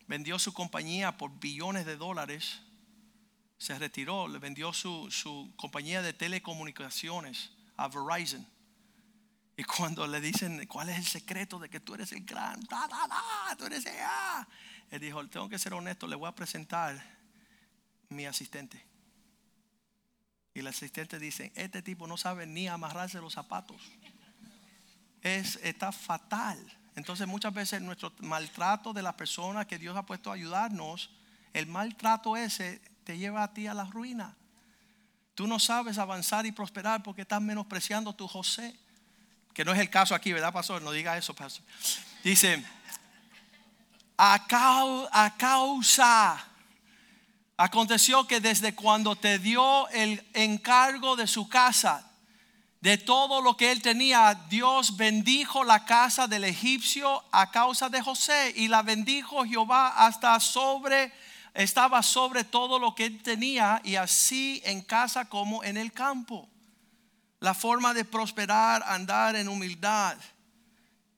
vendió 0.06 0.38
su 0.38 0.52
compañía 0.52 1.16
por 1.16 1.38
billones 1.40 1.86
de 1.86 1.96
dólares, 1.96 2.60
se 3.56 3.78
retiró, 3.78 4.28
le 4.28 4.38
vendió 4.38 4.72
su, 4.72 5.10
su 5.10 5.52
compañía 5.56 6.02
de 6.02 6.12
telecomunicaciones 6.12 7.50
a 7.76 7.88
Verizon. 7.88 8.46
Y 9.56 9.64
cuando 9.64 10.06
le 10.06 10.20
dicen, 10.20 10.66
¿cuál 10.66 10.88
es 10.88 10.98
el 10.98 11.06
secreto 11.06 11.58
de 11.58 11.68
que 11.68 11.80
tú 11.80 11.94
eres 11.94 12.10
el 12.12 12.24
gran? 12.24 12.60
Da, 12.62 12.88
da, 12.88 13.06
da, 13.06 13.56
tú 13.56 13.66
eres 13.66 13.86
el, 13.86 13.94
ah?" 14.00 14.46
Él 14.90 15.00
dijo, 15.00 15.26
tengo 15.28 15.48
que 15.48 15.58
ser 15.58 15.74
honesto, 15.74 16.06
le 16.06 16.16
voy 16.16 16.28
a 16.28 16.34
presentar 16.34 17.02
mi 18.08 18.26
asistente. 18.26 18.84
Y 20.54 20.60
el 20.60 20.66
asistente 20.66 21.18
dice, 21.18 21.52
este 21.56 21.82
tipo 21.82 22.06
no 22.06 22.16
sabe 22.16 22.46
ni 22.46 22.68
amarrarse 22.68 23.20
los 23.20 23.32
zapatos. 23.32 23.80
Es, 25.20 25.56
está 25.62 25.90
fatal. 25.90 26.58
Entonces 26.96 27.26
muchas 27.26 27.52
veces 27.52 27.82
nuestro 27.82 28.12
maltrato 28.20 28.92
de 28.92 29.02
las 29.02 29.14
personas 29.14 29.66
que 29.66 29.78
Dios 29.78 29.96
ha 29.96 30.06
puesto 30.06 30.30
a 30.30 30.34
ayudarnos, 30.34 31.10
el 31.52 31.66
maltrato 31.66 32.36
ese 32.36 32.80
te 33.04 33.18
lleva 33.18 33.42
a 33.42 33.52
ti 33.52 33.66
a 33.66 33.74
la 33.74 33.84
ruina. 33.84 34.36
Tú 35.34 35.46
no 35.46 35.58
sabes 35.58 35.98
avanzar 35.98 36.46
y 36.46 36.52
prosperar 36.52 37.02
porque 37.02 37.22
estás 37.22 37.40
menospreciando 37.40 38.12
tu 38.14 38.28
José. 38.28 38.76
Que 39.52 39.64
no 39.64 39.72
es 39.72 39.78
el 39.80 39.90
caso 39.90 40.14
aquí, 40.14 40.32
¿verdad, 40.32 40.52
pastor? 40.52 40.82
No 40.82 40.92
diga 40.92 41.16
eso, 41.16 41.34
pastor. 41.34 41.64
Dice, 42.22 42.64
a, 44.16 44.46
cau- 44.46 45.08
a 45.12 45.36
causa, 45.36 46.44
aconteció 47.56 48.26
que 48.26 48.40
desde 48.40 48.74
cuando 48.74 49.16
te 49.16 49.38
dio 49.38 49.88
el 49.90 50.24
encargo 50.34 51.16
de 51.16 51.26
su 51.26 51.48
casa, 51.48 52.08
de 52.80 52.98
todo 52.98 53.40
lo 53.40 53.56
que 53.56 53.72
él 53.72 53.80
tenía, 53.80 54.34
Dios 54.50 54.96
bendijo 54.96 55.64
la 55.64 55.84
casa 55.84 56.26
del 56.26 56.44
egipcio 56.44 57.24
a 57.32 57.50
causa 57.50 57.88
de 57.88 58.02
José 58.02 58.52
y 58.56 58.68
la 58.68 58.82
bendijo 58.82 59.44
Jehová 59.44 60.06
hasta 60.06 60.38
sobre, 60.38 61.12
estaba 61.54 62.02
sobre 62.02 62.42
todo 62.42 62.78
lo 62.78 62.94
que 62.94 63.06
él 63.06 63.22
tenía 63.22 63.80
y 63.84 63.94
así 63.94 64.60
en 64.64 64.82
casa 64.82 65.28
como 65.28 65.62
en 65.62 65.76
el 65.76 65.92
campo. 65.92 66.48
La 67.38 67.54
forma 67.54 67.94
de 67.94 68.04
prosperar, 68.04 68.82
andar 68.86 69.36
en 69.36 69.48
humildad, 69.48 70.18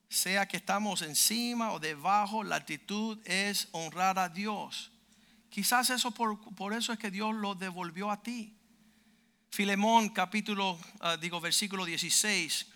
sea 0.09 0.47
que 0.47 0.59
estamos 0.59 1.03
encima 1.03 1.72
o 1.72 1.80
debajo, 1.80 2.45
la 2.45 2.57
actitud 2.57 3.18
es 3.24 3.68
honrar 3.72 4.18
a 4.18 4.28
Dios. 4.28 4.93
Quizás 5.49 5.91
eso 5.91 6.11
por, 6.11 6.39
por 6.55 6.74
eso 6.74 6.93
es 6.93 6.99
que 6.99 7.11
Dios 7.11 7.34
lo 7.34 7.55
devolvió 7.55 8.11
a 8.11 8.22
ti. 8.22 8.55
Filemón 9.51 10.11
capítulo, 10.11 10.78
ah, 11.01 11.16
digo 11.16 11.41
versículo 11.41 11.84
16. 11.84 12.66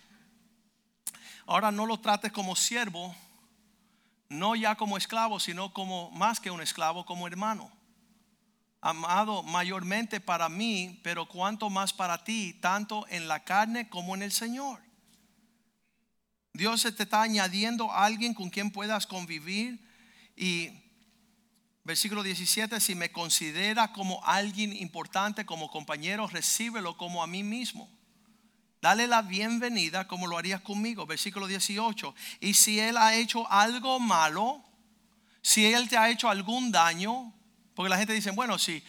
Ahora 1.46 1.70
no 1.70 1.84
lo 1.84 2.00
trates 2.00 2.32
como 2.32 2.56
siervo, 2.56 3.14
no 4.30 4.56
ya 4.56 4.76
como 4.76 4.96
esclavo, 4.96 5.38
sino 5.38 5.74
como 5.74 6.10
más 6.12 6.40
que 6.40 6.50
un 6.50 6.62
esclavo, 6.62 7.04
como 7.04 7.26
hermano. 7.26 7.70
Amado 8.80 9.42
mayormente 9.42 10.20
para 10.20 10.48
mí, 10.48 10.98
pero 11.04 11.28
cuanto 11.28 11.68
más 11.68 11.92
para 11.92 12.24
ti, 12.24 12.54
tanto 12.62 13.06
en 13.08 13.28
la 13.28 13.44
carne 13.44 13.90
como 13.90 14.14
en 14.14 14.22
el 14.22 14.32
Señor. 14.32 14.80
Dios 16.54 16.82
te 16.82 17.02
está 17.02 17.20
añadiendo 17.20 17.92
a 17.92 18.06
alguien 18.06 18.32
con 18.32 18.48
quien 18.48 18.70
puedas 18.70 19.06
convivir 19.06 19.86
y 20.34 20.70
Versículo 21.82 22.22
17, 22.22 22.78
si 22.78 22.94
me 22.94 23.10
considera 23.10 23.92
como 23.92 24.22
alguien 24.24 24.76
importante, 24.76 25.46
como 25.46 25.70
compañero, 25.70 26.28
recíbelo 26.28 26.96
como 26.96 27.22
a 27.22 27.26
mí 27.26 27.42
mismo. 27.42 27.90
Dale 28.80 29.06
la 29.06 29.20
bienvenida 29.20 30.08
como 30.08 30.26
lo 30.26 30.38
harías 30.38 30.62
conmigo. 30.62 31.04
Versículo 31.04 31.46
18, 31.46 32.14
y 32.40 32.54
si 32.54 32.80
él 32.80 32.96
ha 32.96 33.14
hecho 33.14 33.50
algo 33.50 34.00
malo, 34.00 34.64
si 35.42 35.66
él 35.66 35.88
te 35.88 35.98
ha 35.98 36.08
hecho 36.08 36.30
algún 36.30 36.72
daño, 36.72 37.34
porque 37.74 37.90
la 37.90 37.98
gente 37.98 38.14
dice, 38.14 38.30
bueno, 38.30 38.58
si, 38.58 38.82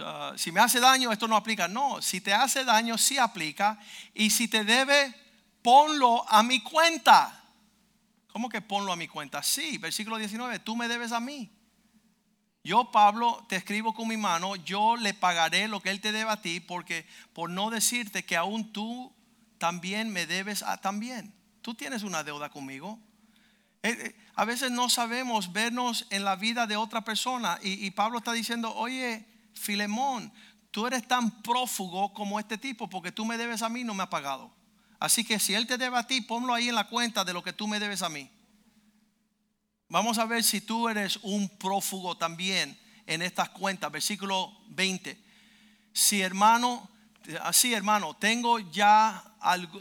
uh, 0.00 0.36
si 0.36 0.50
me 0.50 0.60
hace 0.60 0.80
daño, 0.80 1.12
esto 1.12 1.28
no 1.28 1.36
aplica. 1.36 1.68
No, 1.68 2.00
si 2.00 2.22
te 2.22 2.32
hace 2.32 2.64
daño, 2.64 2.96
sí 2.96 3.18
aplica. 3.18 3.78
Y 4.14 4.30
si 4.30 4.48
te 4.48 4.64
debe, 4.64 5.14
ponlo 5.60 6.26
a 6.30 6.42
mi 6.42 6.60
cuenta. 6.60 7.42
¿Cómo 8.32 8.48
que 8.48 8.62
ponlo 8.62 8.92
a 8.92 8.96
mi 8.96 9.08
cuenta? 9.08 9.42
Sí, 9.42 9.76
versículo 9.76 10.16
19, 10.16 10.58
tú 10.60 10.74
me 10.74 10.88
debes 10.88 11.12
a 11.12 11.20
mí. 11.20 11.50
Yo, 12.64 12.90
Pablo, 12.90 13.44
te 13.46 13.56
escribo 13.56 13.92
con 13.92 14.08
mi 14.08 14.16
mano, 14.16 14.56
yo 14.56 14.96
le 14.96 15.12
pagaré 15.12 15.68
lo 15.68 15.80
que 15.80 15.90
él 15.90 16.00
te 16.00 16.12
debe 16.12 16.30
a 16.30 16.40
ti, 16.40 16.60
porque 16.60 17.06
por 17.34 17.50
no 17.50 17.68
decirte 17.68 18.24
que 18.24 18.38
aún 18.38 18.72
tú 18.72 19.14
también 19.64 20.10
me 20.10 20.26
debes 20.26 20.62
a 20.62 20.76
también. 20.76 21.32
Tú 21.62 21.72
tienes 21.74 22.02
una 22.02 22.22
deuda 22.22 22.50
conmigo. 22.50 22.98
Eh, 23.82 23.96
eh, 23.98 24.16
a 24.34 24.44
veces 24.44 24.70
no 24.70 24.90
sabemos 24.90 25.54
vernos 25.54 26.06
en 26.10 26.22
la 26.22 26.36
vida 26.36 26.66
de 26.66 26.76
otra 26.76 27.02
persona 27.02 27.58
y, 27.62 27.86
y 27.86 27.90
Pablo 27.90 28.18
está 28.18 28.34
diciendo, 28.34 28.74
oye, 28.74 29.26
Filemón, 29.54 30.30
tú 30.70 30.86
eres 30.86 31.08
tan 31.08 31.40
prófugo 31.40 32.12
como 32.12 32.38
este 32.38 32.58
tipo, 32.58 32.90
porque 32.90 33.10
tú 33.10 33.24
me 33.24 33.38
debes 33.38 33.62
a 33.62 33.70
mí, 33.70 33.84
no 33.84 33.94
me 33.94 34.02
ha 34.02 34.10
pagado. 34.10 34.52
Así 35.00 35.24
que 35.24 35.38
si 35.38 35.54
él 35.54 35.66
te 35.66 35.78
debe 35.78 35.96
a 35.96 36.06
ti, 36.06 36.20
ponlo 36.20 36.52
ahí 36.52 36.68
en 36.68 36.74
la 36.74 36.86
cuenta 36.86 37.24
de 37.24 37.32
lo 37.32 37.42
que 37.42 37.54
tú 37.54 37.66
me 37.66 37.80
debes 37.80 38.02
a 38.02 38.10
mí. 38.10 38.30
Vamos 39.88 40.18
a 40.18 40.26
ver 40.26 40.44
si 40.44 40.60
tú 40.60 40.90
eres 40.90 41.18
un 41.22 41.48
prófugo 41.48 42.18
también 42.18 42.78
en 43.06 43.22
estas 43.22 43.48
cuentas. 43.48 43.90
Versículo 43.90 44.52
20. 44.68 45.18
Si 45.94 46.20
hermano, 46.20 46.90
así 47.42 47.72
hermano, 47.72 48.14
tengo 48.14 48.58
ya 48.58 49.33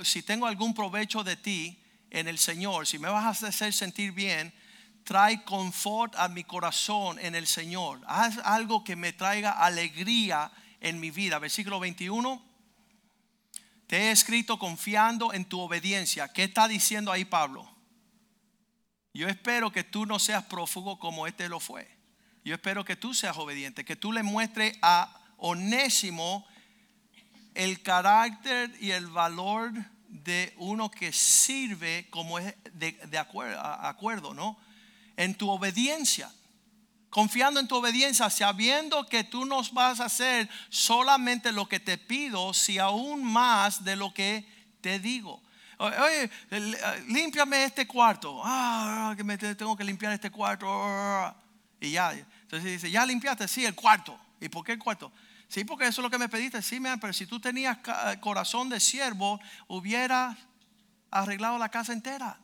si 0.04 0.24
tengo 0.24 0.48
algún 0.48 0.74
provecho 0.74 1.24
de 1.24 1.36
ti 1.36 1.80
en 2.10 2.28
el 2.28 2.38
Señor, 2.38 2.88
si 2.88 3.00
me 3.00 3.10
vas 3.10 3.44
a 3.44 3.48
hacer 3.48 3.74
sentir 3.74 4.12
bien, 4.12 4.54
trae 5.04 5.44
confort 5.44 6.16
a 6.16 6.28
mi 6.28 6.44
corazón 6.44 7.20
en 7.20 7.36
el 7.36 7.48
Señor. 7.48 8.02
Haz 8.08 8.38
algo 8.40 8.84
que 8.84 8.96
me 8.96 9.14
traiga 9.14 9.52
alegría 9.52 10.52
en 10.80 11.00
mi 11.00 11.12
vida. 11.12 11.40
Versículo 11.40 11.80
21. 11.80 12.42
Te 13.88 13.98
he 13.98 14.12
escrito 14.12 14.58
confiando 14.58 15.34
en 15.34 15.46
tu 15.46 15.60
obediencia. 15.60 16.32
¿Qué 16.32 16.44
está 16.44 16.68
diciendo 16.68 17.12
ahí 17.12 17.26
Pablo? 17.26 17.70
Yo 19.14 19.28
espero 19.28 19.72
que 19.72 19.84
tú 19.84 20.06
no 20.06 20.18
seas 20.20 20.46
prófugo 20.46 20.98
como 20.98 21.28
este 21.28 21.48
lo 21.48 21.60
fue. 21.60 21.90
Yo 22.44 22.56
espero 22.56 22.84
que 22.84 22.96
tú 22.96 23.14
seas 23.14 23.38
obediente, 23.38 23.86
que 23.86 23.96
tú 23.96 24.12
le 24.12 24.24
muestres 24.24 24.78
a 24.82 25.22
Onésimo 25.38 26.46
el 27.56 27.82
carácter 27.82 28.72
y 28.80 28.92
el 28.92 29.08
valor 29.08 29.72
de 30.08 30.54
uno 30.58 30.90
que 30.90 31.12
sirve 31.12 32.08
como 32.10 32.40
es 32.40 32.54
de, 32.74 33.18
acuerdo, 33.18 34.34
¿no? 34.34 34.58
En 35.18 35.36
tu 35.36 35.50
obediencia, 35.50 36.32
confiando 37.10 37.60
en 37.60 37.68
tu 37.68 37.76
obediencia, 37.76 38.30
sabiendo 38.30 39.06
que 39.08 39.24
tú 39.24 39.46
nos 39.46 39.74
vas 39.74 40.00
a 40.00 40.06
hacer 40.06 40.50
solamente 40.70 41.52
lo 41.52 41.68
que 41.68 41.80
te 41.80 41.98
pido, 41.98 42.54
si 42.54 42.80
aún 42.80 43.24
más 43.24 43.84
de 43.84 43.96
lo 43.96 44.14
que 44.14 44.48
te 44.82 45.00
digo. 45.00 45.42
Oye, 45.78 46.30
límpiame 47.08 47.66
este 47.66 47.86
cuarto. 47.86 48.42
Ah, 48.44 49.14
que 49.18 49.24
me 49.24 49.38
tengo 49.38 49.76
que 49.76 49.84
limpiar 49.84 50.14
este 50.14 50.30
cuarto. 50.30 50.68
Y 51.82 51.92
ya. 51.92 52.12
Entonces 52.12 52.72
dice, 52.72 52.92
ya 52.92 53.06
limpiaste, 53.06 53.48
sí, 53.48 53.66
el 53.66 53.76
cuarto. 53.76 54.18
¿Y 54.40 54.50
por 54.50 54.64
qué 54.64 54.74
el 54.74 54.80
cuarto? 54.80 55.12
Sí, 55.48 55.64
porque 55.64 55.86
eso 55.86 56.02
es 56.02 56.04
lo 56.04 56.10
que 56.10 56.18
me 56.18 56.30
pediste. 56.30 56.62
Sí, 56.62 56.82
pero 57.00 57.14
si 57.14 57.26
tú 57.28 57.40
tenías 57.40 57.78
corazón 58.22 58.70
de 58.70 58.80
siervo, 58.80 59.40
hubieras 59.68 60.38
arreglado 61.12 61.58
la 61.58 61.70
casa 61.70 61.94
entera. 61.94 62.40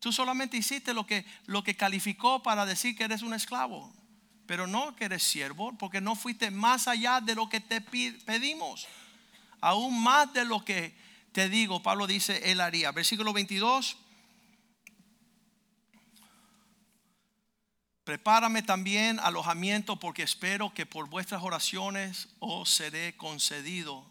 Tú 0.00 0.12
solamente 0.12 0.56
hiciste 0.56 0.92
lo 0.92 1.06
que, 1.06 1.24
lo 1.46 1.64
que 1.64 1.76
calificó 1.76 2.42
para 2.42 2.66
decir 2.66 2.96
que 2.96 3.04
eres 3.04 3.22
un 3.22 3.34
esclavo, 3.34 3.92
pero 4.46 4.66
no 4.66 4.94
que 4.96 5.06
eres 5.06 5.22
siervo, 5.22 5.76
porque 5.78 6.00
no 6.00 6.14
fuiste 6.14 6.50
más 6.50 6.88
allá 6.88 7.20
de 7.20 7.34
lo 7.34 7.48
que 7.48 7.60
te 7.60 7.80
pedimos. 7.80 8.86
Aún 9.60 10.02
más 10.02 10.32
de 10.34 10.44
lo 10.44 10.64
que 10.64 10.94
te 11.32 11.48
digo, 11.48 11.82
Pablo 11.82 12.06
dice, 12.06 12.50
él 12.50 12.60
haría. 12.60 12.92
Versículo 12.92 13.32
22. 13.32 13.96
Prepárame 18.04 18.62
también 18.62 19.18
alojamiento 19.18 19.98
porque 19.98 20.22
espero 20.22 20.74
que 20.74 20.84
por 20.84 21.08
vuestras 21.08 21.42
oraciones 21.42 22.28
os 22.38 22.68
seré 22.70 23.16
concedido. 23.16 24.04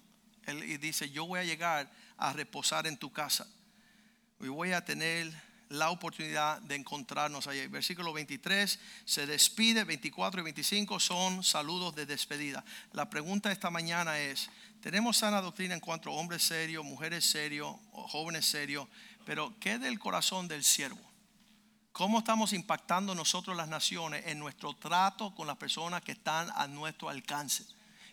Y 0.47 0.77
dice, 0.77 1.11
yo 1.11 1.25
voy 1.25 1.39
a 1.39 1.43
llegar 1.43 1.91
a 2.17 2.33
reposar 2.33 2.87
en 2.87 2.97
tu 2.97 3.11
casa. 3.11 3.47
Y 4.39 4.47
voy 4.47 4.73
a 4.73 4.83
tener 4.83 5.31
la 5.69 5.91
oportunidad 5.91 6.59
de 6.61 6.75
encontrarnos 6.75 7.47
allí. 7.47 7.67
Versículo 7.67 8.13
23 8.13 8.79
se 9.05 9.25
despide, 9.27 9.83
24 9.83 10.41
y 10.41 10.43
25 10.43 10.99
son 10.99 11.43
saludos 11.43 11.95
de 11.95 12.05
despedida. 12.05 12.65
La 12.93 13.09
pregunta 13.09 13.51
esta 13.51 13.69
mañana 13.69 14.19
es, 14.19 14.49
tenemos 14.81 15.17
sana 15.17 15.39
doctrina 15.39 15.75
en 15.75 15.79
cuanto 15.79 16.09
a 16.09 16.13
hombres 16.13 16.43
serios, 16.43 16.83
mujeres 16.83 17.25
serios, 17.25 17.75
jóvenes 17.91 18.45
serios, 18.45 18.87
pero 19.25 19.53
¿qué 19.59 19.77
del 19.77 19.99
corazón 19.99 20.47
del 20.47 20.63
siervo? 20.63 21.12
¿Cómo 21.93 22.19
estamos 22.19 22.53
impactando 22.53 23.15
nosotros 23.15 23.55
las 23.55 23.67
naciones 23.67 24.23
en 24.25 24.39
nuestro 24.39 24.73
trato 24.73 25.33
con 25.35 25.47
las 25.47 25.57
personas 25.57 26.01
que 26.01 26.13
están 26.13 26.49
a 26.55 26.67
nuestro 26.67 27.07
alcance? 27.07 27.63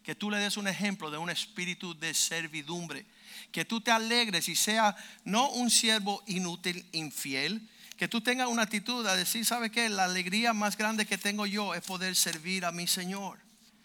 Que 0.05 0.15
tú 0.15 0.31
le 0.31 0.39
des 0.39 0.57
un 0.57 0.69
ejemplo 0.69 1.11
de 1.11 1.19
un 1.19 1.31
espíritu 1.31 1.99
de 1.99 2.15
servidumbre 2.15 3.07
que 3.53 3.65
tú 3.65 3.81
te 3.81 3.91
alegres 3.91 4.49
y 4.49 4.57
sea 4.57 4.97
no 5.25 5.49
un 5.51 5.71
siervo 5.71 6.23
inútil, 6.27 6.85
infiel, 6.93 7.69
que 7.97 8.09
tú 8.09 8.21
tengas 8.21 8.49
una 8.49 8.63
actitud 8.63 9.07
a 9.07 9.17
decir, 9.17 9.45
¿sabe 9.45 9.71
qué? 9.71 9.89
La 9.89 10.05
alegría 10.05 10.53
más 10.53 10.77
grande 10.77 11.07
que 11.07 11.19
tengo 11.19 11.47
yo 11.47 11.75
es 11.75 11.83
poder 11.83 12.17
servir 12.17 12.65
a 12.65 12.73
mi 12.73 12.87
Señor. 12.87 13.39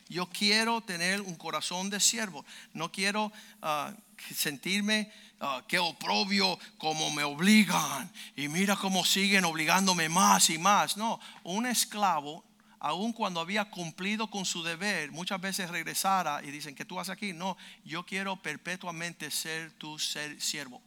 Yo 0.08 0.28
quiero 0.28 0.82
tener 0.82 1.22
un 1.22 1.36
corazón 1.36 1.90
de 1.90 2.00
siervo. 2.00 2.46
No 2.74 2.92
quiero 2.92 3.32
ah, 3.62 3.94
sentirme 4.34 5.12
uh, 5.42 5.66
que 5.68 5.80
oprobio 5.80 6.58
como 6.78 7.12
me 7.12 7.24
obligan. 7.24 8.12
Y 8.36 8.48
mira 8.48 8.76
cómo 8.76 9.06
siguen 9.06 9.46
obligándome 9.46 10.10
más 10.10 10.50
y 10.50 10.58
más. 10.58 10.98
No, 10.98 11.20
un 11.44 11.66
esclavo 11.66 12.44
aun 12.86 13.14
cuando 13.14 13.40
había 13.40 13.66
cumplido 13.66 14.30
con 14.30 14.46
su 14.46 14.62
deber, 14.62 15.12
muchas 15.12 15.42
veces 15.42 15.72
regresara 15.72 16.44
y 16.44 16.52
dicen, 16.52 16.76
que 16.76 16.86
tú 16.86 17.00
haces 17.00 17.14
aquí? 17.14 17.34
No, 17.34 17.58
yo 17.84 18.06
quiero 18.06 18.36
perpetuamente 18.36 19.32
ser 19.32 19.72
tu 19.72 19.98
siervo. 19.98 20.84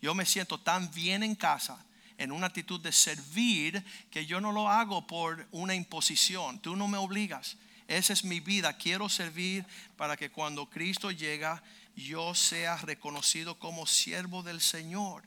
Yo 0.00 0.14
me 0.14 0.24
siento 0.24 0.58
tan 0.58 0.90
bien 0.92 1.22
en 1.22 1.34
casa, 1.34 1.84
en 2.16 2.32
una 2.32 2.46
actitud 2.46 2.80
de 2.80 2.92
servir, 2.92 3.84
que 4.10 4.24
yo 4.24 4.40
no 4.40 4.52
lo 4.52 4.70
hago 4.70 5.06
por 5.06 5.46
una 5.50 5.74
imposición. 5.74 6.60
Tú 6.60 6.76
no 6.76 6.88
me 6.88 6.96
obligas. 6.96 7.58
Esa 7.88 8.14
es 8.14 8.24
mi 8.24 8.40
vida. 8.40 8.78
Quiero 8.78 9.10
servir 9.10 9.66
para 9.98 10.16
que 10.16 10.30
cuando 10.30 10.70
Cristo 10.70 11.10
llega, 11.10 11.62
yo 11.98 12.34
sea 12.34 12.76
reconocido 12.76 13.58
como 13.58 13.86
siervo 13.86 14.42
del 14.42 14.60
Señor. 14.60 15.24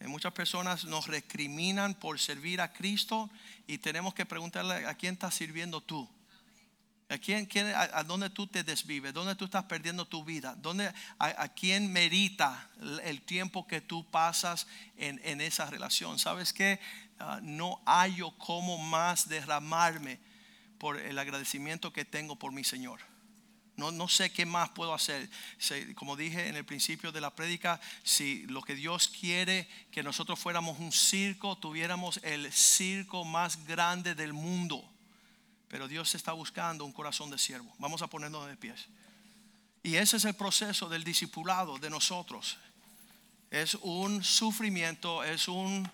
Eh, 0.00 0.08
muchas 0.08 0.32
personas 0.32 0.84
nos 0.84 1.06
recriminan 1.06 1.94
por 1.94 2.18
servir 2.18 2.60
a 2.60 2.72
Cristo 2.72 3.30
y 3.66 3.78
tenemos 3.78 4.14
que 4.14 4.26
preguntarle 4.26 4.86
a 4.86 4.94
quién 4.94 5.14
estás 5.14 5.34
sirviendo 5.34 5.80
tú. 5.80 6.08
¿A, 7.10 7.16
quién, 7.16 7.48
a, 7.74 8.04
dónde 8.04 8.28
tú 8.28 8.46
te 8.46 8.62
desvives? 8.62 9.14
¿Dónde 9.14 9.34
tú 9.34 9.46
estás 9.46 9.64
perdiendo 9.64 10.04
tu 10.04 10.24
vida? 10.24 10.54
¿Dónde, 10.56 10.92
a, 11.18 11.48
quién 11.48 11.90
merita 11.90 12.68
el 13.02 13.22
tiempo 13.22 13.66
que 13.66 13.80
tú 13.80 14.04
pasas 14.10 14.66
en, 14.98 15.40
esa 15.40 15.64
relación? 15.70 16.18
¿Sabes 16.18 16.52
que 16.52 16.78
ah, 17.18 17.40
no 17.42 17.80
hallo 17.86 18.32
cómo 18.36 18.76
más 18.76 19.26
derramarme 19.26 20.20
por 20.78 20.98
el 20.98 21.18
agradecimiento 21.18 21.92
que 21.92 22.04
tengo 22.04 22.36
por 22.36 22.52
mi 22.52 22.64
Señor. 22.64 23.00
No, 23.78 24.08
sé 24.08 24.32
qué 24.32 24.44
más 24.44 24.70
puedo 24.70 24.92
hacer. 24.92 25.30
Como 25.94 26.16
dije 26.16 26.48
en 26.48 26.56
el 26.56 26.64
principio 26.64 27.12
de 27.12 27.20
la 27.20 27.30
prédica, 27.30 27.80
si 28.02 28.44
lo 28.48 28.60
que 28.60 28.74
Dios 28.74 29.06
quiere 29.06 29.68
que 29.92 30.02
nosotros 30.02 30.36
fuéramos 30.36 30.80
un 30.80 30.90
circo, 30.90 31.56
tuviéramos 31.56 32.18
el 32.24 32.52
circo 32.52 33.24
más 33.24 33.64
grande 33.66 34.16
del 34.16 34.32
mundo. 34.32 34.84
Pero 35.68 35.86
Dios 35.86 36.12
está 36.16 36.32
buscando 36.32 36.84
un 36.84 36.92
corazón 36.92 37.30
de 37.30 37.38
siervo. 37.38 37.72
Vamos 37.78 38.02
a 38.02 38.08
ponernos 38.08 38.48
de 38.48 38.56
pies. 38.56 38.88
Y 39.84 39.94
ese 39.94 40.16
es 40.16 40.24
el 40.24 40.34
proceso 40.34 40.88
del 40.88 41.04
discipulado 41.04 41.78
de 41.78 41.88
nosotros. 41.88 42.58
Es 43.48 43.76
un 43.76 44.24
sufrimiento, 44.24 45.22
es 45.22 45.46
un 45.46 45.88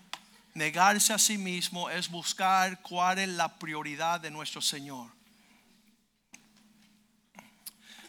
negarse 0.55 1.13
a 1.13 1.19
sí 1.19 1.37
mismo, 1.37 1.87
es 1.91 2.09
buscar 2.09 2.81
cuál 2.81 3.19
es 3.19 3.29
la 3.29 3.59
prioridad 3.59 4.19
de 4.19 4.31
nuestro 4.31 4.59
Señor. 4.59 5.14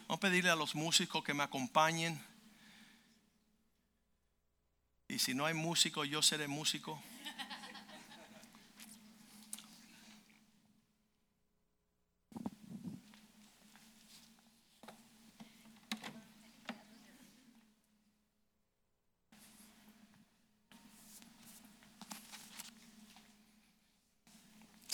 Vamos 0.07 0.19
a 0.19 0.21
pedirle 0.21 0.49
a 0.49 0.55
los 0.55 0.73
músicos 0.73 1.21
que 1.21 1.33
me 1.33 1.43
acompañen. 1.43 2.17
Y 5.09 5.19
si 5.19 5.33
no 5.33 5.45
hay 5.45 5.53
músico, 5.53 6.05
yo 6.05 6.21
seré 6.21 6.47
músico. 6.47 7.01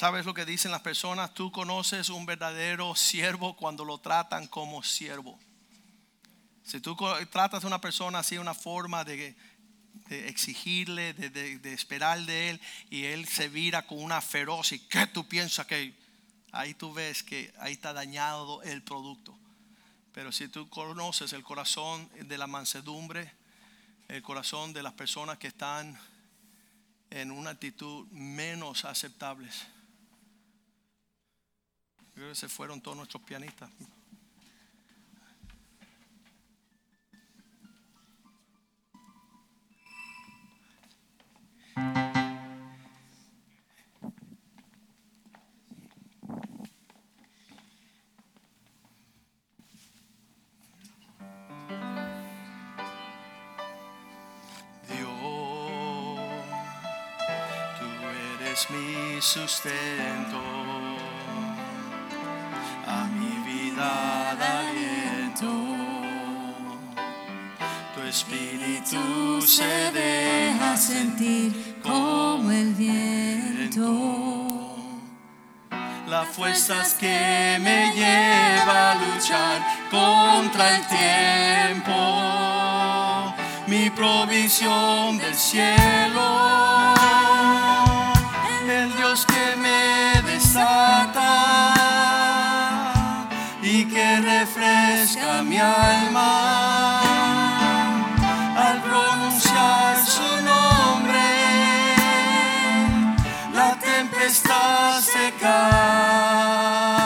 ¿Sabes 0.03 0.25
lo 0.25 0.33
que 0.33 0.43
dicen 0.45 0.71
las 0.71 0.81
personas? 0.81 1.33
Tú 1.33 1.49
conoces 1.49 2.09
un 2.09 2.25
verdadero 2.25 2.93
siervo 2.93 3.55
cuando 3.55 3.85
lo 3.85 3.99
tratan 3.99 4.47
como 4.47 4.83
siervo. 4.83 5.39
Si 6.61 6.81
tú 6.81 6.97
tratas 7.31 7.63
a 7.63 7.67
una 7.67 7.79
persona 7.79 8.19
así, 8.19 8.37
una 8.37 8.53
forma 8.53 9.05
de, 9.05 9.33
exigirle, 10.09 11.13
de, 11.13 11.73
esperar 11.73 12.19
de 12.19 12.49
él, 12.49 12.61
y 12.89 13.05
él 13.05 13.25
se 13.29 13.47
vira 13.47 13.87
con 13.87 14.03
una 14.03 14.19
feroz 14.19 14.73
y 14.73 14.79
¿qué 14.79 15.07
tú 15.07 15.25
piensas 15.25 15.67
que? 15.67 15.93
Ahí 16.51 16.73
tú 16.73 16.93
ves 16.93 17.23
que 17.23 17.53
ahí 17.59 17.71
está 17.71 17.93
dañado 17.93 18.61
el 18.63 18.83
producto. 18.83 19.33
Pero 20.11 20.33
si 20.33 20.49
tú 20.49 20.67
conoces 20.67 21.31
el 21.31 21.43
corazón 21.43 22.09
de 22.27 22.37
la 22.37 22.47
mansedumbre, 22.47 23.31
el 24.09 24.21
corazón 24.21 24.73
de 24.73 24.83
las 24.83 24.91
personas 24.91 25.37
que 25.37 25.47
están 25.47 25.97
en 27.09 27.31
una 27.31 27.51
actitud 27.51 28.05
menos 28.11 28.83
aceptables, 28.83 29.65
Creo 32.13 32.29
que 32.29 32.35
se 32.35 32.47
fueron 32.47 32.79
todos 32.81 32.97
nuestros 32.97 33.23
pianistas. 33.23 33.69
Dios, 54.87 55.57
tú 60.29 60.62
mi 63.75 65.35
sustento 65.35 65.73
tu 67.95 68.01
espíritu 68.01 69.41
se 69.41 69.91
deja 69.91 70.75
sentir 70.77 71.79
como 71.81 72.51
el 72.51 72.73
viento. 72.73 73.89
Las 76.07 76.27
fuerzas 76.29 76.95
que 76.95 77.57
me 77.61 77.91
lleva 77.95 78.91
a 78.91 78.95
luchar 78.95 79.61
contra 79.89 80.75
el 80.75 80.81
tiempo, 80.87 81.93
mi 83.67 83.89
provisión 83.89 85.17
del 85.17 85.35
cielo, 85.35 86.93
refresca 94.21 95.41
mi 95.43 95.57
alma 95.57 96.99
al 98.55 98.81
pronunciar 98.81 99.97
su 100.05 100.41
nombre. 100.43 101.23
La 103.53 103.77
tempestad 103.79 104.99
se 105.01 105.33
calma. 105.39 107.02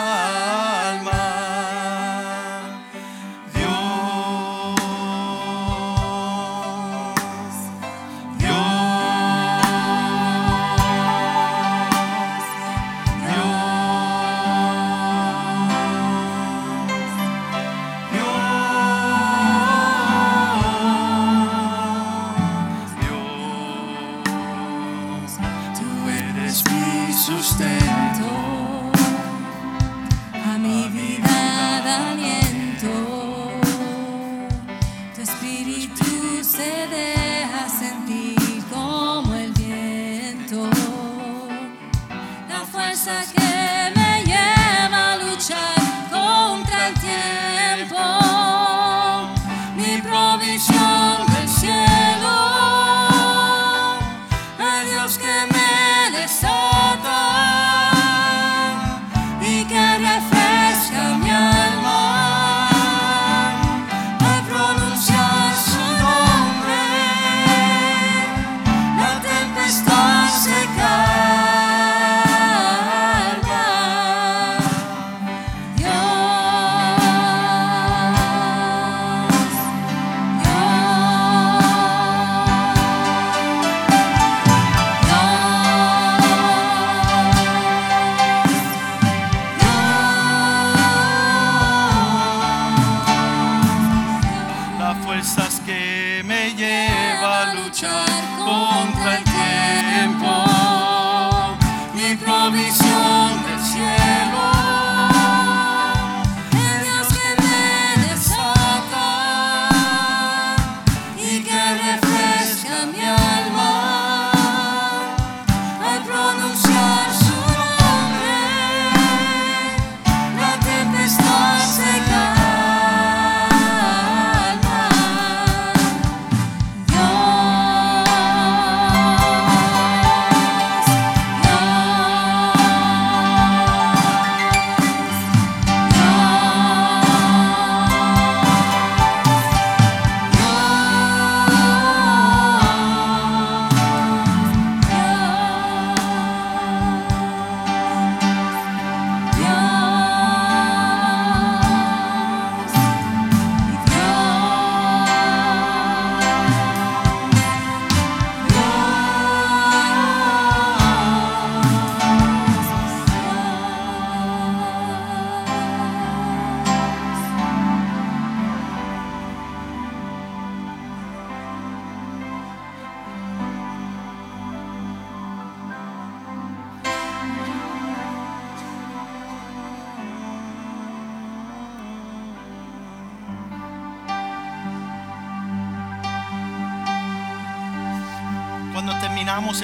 Luchar 97.68 98.08
contra 98.38 99.18
el 99.18 99.27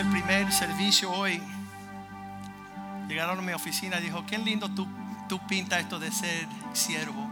el 0.05 0.11
primer 0.11 0.53
servicio 0.53 1.11
hoy, 1.11 1.41
llegaron 3.09 3.39
a 3.39 3.43
mi 3.43 3.53
oficina 3.53 3.99
y 3.99 4.03
dijo, 4.03 4.25
qué 4.27 4.39
lindo 4.39 4.69
tú, 4.69 4.87
tú 5.29 5.39
pintas 5.47 5.81
esto 5.81 5.99
de 5.99 6.11
ser 6.13 6.47
siervo. 6.73 7.29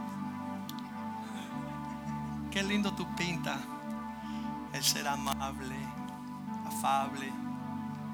Qué 2.51 2.63
lindo 2.63 2.93
tú 2.93 3.07
pintas 3.15 3.57
el 4.73 4.83
ser 4.83 5.07
amable, 5.07 5.75
afable. 6.65 7.31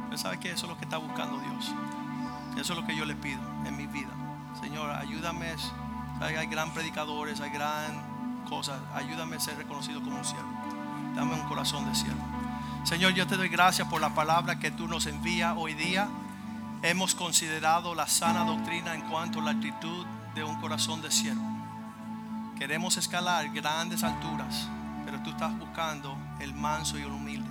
Pero 0.05 0.17
sabes 0.17 0.39
que 0.39 0.51
eso 0.51 0.65
es 0.65 0.71
lo 0.71 0.77
que 0.77 0.85
está 0.85 0.97
buscando 0.97 1.39
Dios. 1.39 1.73
Eso 2.57 2.73
es 2.73 2.79
lo 2.79 2.85
que 2.85 2.95
yo 2.95 3.05
le 3.05 3.15
pido 3.15 3.39
en 3.65 3.77
mi 3.77 3.87
vida. 3.87 4.11
Señor, 4.61 4.89
ayúdame. 4.91 5.53
Hay 6.21 6.47
gran 6.47 6.71
predicadores, 6.71 7.39
hay 7.39 7.49
gran 7.49 8.43
cosas. 8.49 8.79
Ayúdame 8.93 9.37
a 9.37 9.39
ser 9.39 9.57
reconocido 9.57 10.01
como 10.01 10.17
un 10.17 10.25
siervo. 10.25 10.49
Dame 11.15 11.33
un 11.33 11.47
corazón 11.47 11.85
de 11.85 11.95
siervo. 11.95 12.28
Señor, 12.83 13.13
yo 13.13 13.27
te 13.27 13.37
doy 13.37 13.49
gracias 13.49 13.87
por 13.87 14.01
la 14.01 14.15
palabra 14.15 14.57
que 14.57 14.71
tú 14.71 14.87
nos 14.87 15.05
envías 15.05 15.53
hoy 15.55 15.73
día. 15.73 16.07
Hemos 16.81 17.13
considerado 17.13 17.93
la 17.93 18.07
sana 18.07 18.45
doctrina 18.45 18.95
en 18.95 19.01
cuanto 19.01 19.39
a 19.39 19.43
la 19.43 19.51
actitud 19.51 20.05
de 20.33 20.43
un 20.43 20.59
corazón 20.59 21.01
de 21.01 21.11
siervo. 21.11 21.43
Queremos 22.57 22.97
escalar 22.97 23.49
grandes 23.49 24.03
alturas, 24.03 24.67
pero 25.05 25.21
tú 25.21 25.31
estás 25.31 25.57
buscando 25.59 26.17
el 26.39 26.53
manso 26.55 26.97
y 26.97 27.01
el 27.01 27.11
humilde. 27.11 27.49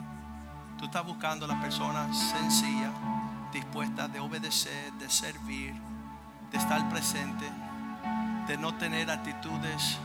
Tú 0.79 0.87
estás 0.87 1.05
buscando 1.05 1.47
la 1.47 1.61
persona 1.61 2.12
sencilla, 2.12 2.91
dispuesta 3.53 4.09
de 4.09 4.20
obedecer, 4.20 4.93
de 4.95 5.09
servir, 5.09 5.74
de 6.51 6.59
estar 6.59 6.89
presente, 6.89 7.49
de 8.49 8.57
no 8.57 8.74
tener 8.74 9.11
actitudes 9.11 9.99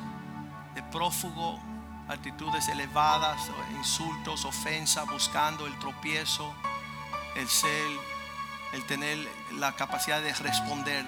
de 0.76 0.84
prófugo, 0.84 1.60
actitudes 2.08 2.68
elevadas, 2.68 3.50
insultos, 3.76 4.46
ofensas, 4.46 5.08
buscando 5.08 5.68
el 5.68 5.78
tropiezo, 5.80 6.54
el 7.36 7.48
ser, 7.48 7.88
el 8.74 8.84
tener 8.86 9.18
la 9.54 9.74
capacidad 9.74 10.22
de 10.22 10.34
responder, 10.34 11.06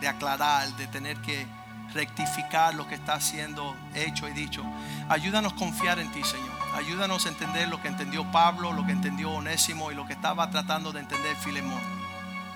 de, 0.00 0.08
aclarar, 0.08 0.68
de 0.76 0.86
tener 0.88 1.16
que 1.18 1.46
rectificar 1.94 2.74
lo 2.74 2.88
que 2.88 2.94
está 2.94 3.20
siendo 3.20 3.76
hecho 3.94 4.28
y 4.28 4.32
dicho. 4.32 4.64
Ayúdanos 5.08 5.52
a 5.52 5.56
confiar 5.56 5.98
en 5.98 6.10
ti, 6.10 6.24
Señor. 6.24 6.50
Ayúdanos 6.74 7.26
a 7.26 7.28
entender 7.28 7.68
lo 7.68 7.82
que 7.82 7.88
entendió 7.88 8.28
Pablo, 8.32 8.72
lo 8.72 8.86
que 8.86 8.92
entendió 8.92 9.30
Onésimo 9.30 9.92
y 9.92 9.94
lo 9.94 10.06
que 10.06 10.14
estaba 10.14 10.50
tratando 10.50 10.90
de 10.90 11.00
entender 11.00 11.36
Filemón. 11.36 11.82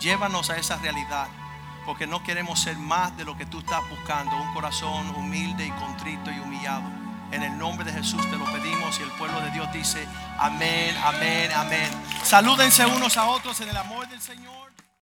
Llévanos 0.00 0.50
a 0.50 0.56
esa 0.56 0.76
realidad, 0.76 1.28
porque 1.84 2.06
no 2.06 2.22
queremos 2.22 2.60
ser 2.60 2.76
más 2.78 3.16
de 3.16 3.24
lo 3.24 3.36
que 3.36 3.46
tú 3.46 3.58
estás 3.58 3.88
buscando, 3.90 4.34
un 4.36 4.54
corazón 4.54 5.14
humilde 5.16 5.66
y 5.66 5.70
contrito 5.72 6.30
y 6.30 6.38
humillado. 6.38 6.95
En 7.32 7.42
el 7.42 7.58
nombre 7.58 7.84
de 7.84 7.92
Jesús 7.92 8.22
te 8.30 8.36
lo 8.36 8.44
pedimos 8.46 8.98
y 9.00 9.02
el 9.02 9.10
pueblo 9.10 9.40
de 9.40 9.50
Dios 9.50 9.70
dice, 9.72 10.06
amén, 10.38 10.96
amén, 11.04 11.50
amén. 11.52 11.90
Salúdense 12.22 12.86
unos 12.86 13.16
a 13.16 13.26
otros 13.26 13.60
en 13.60 13.68
el 13.68 13.76
amor 13.76 14.08
del 14.08 14.20
Señor. 14.20 14.65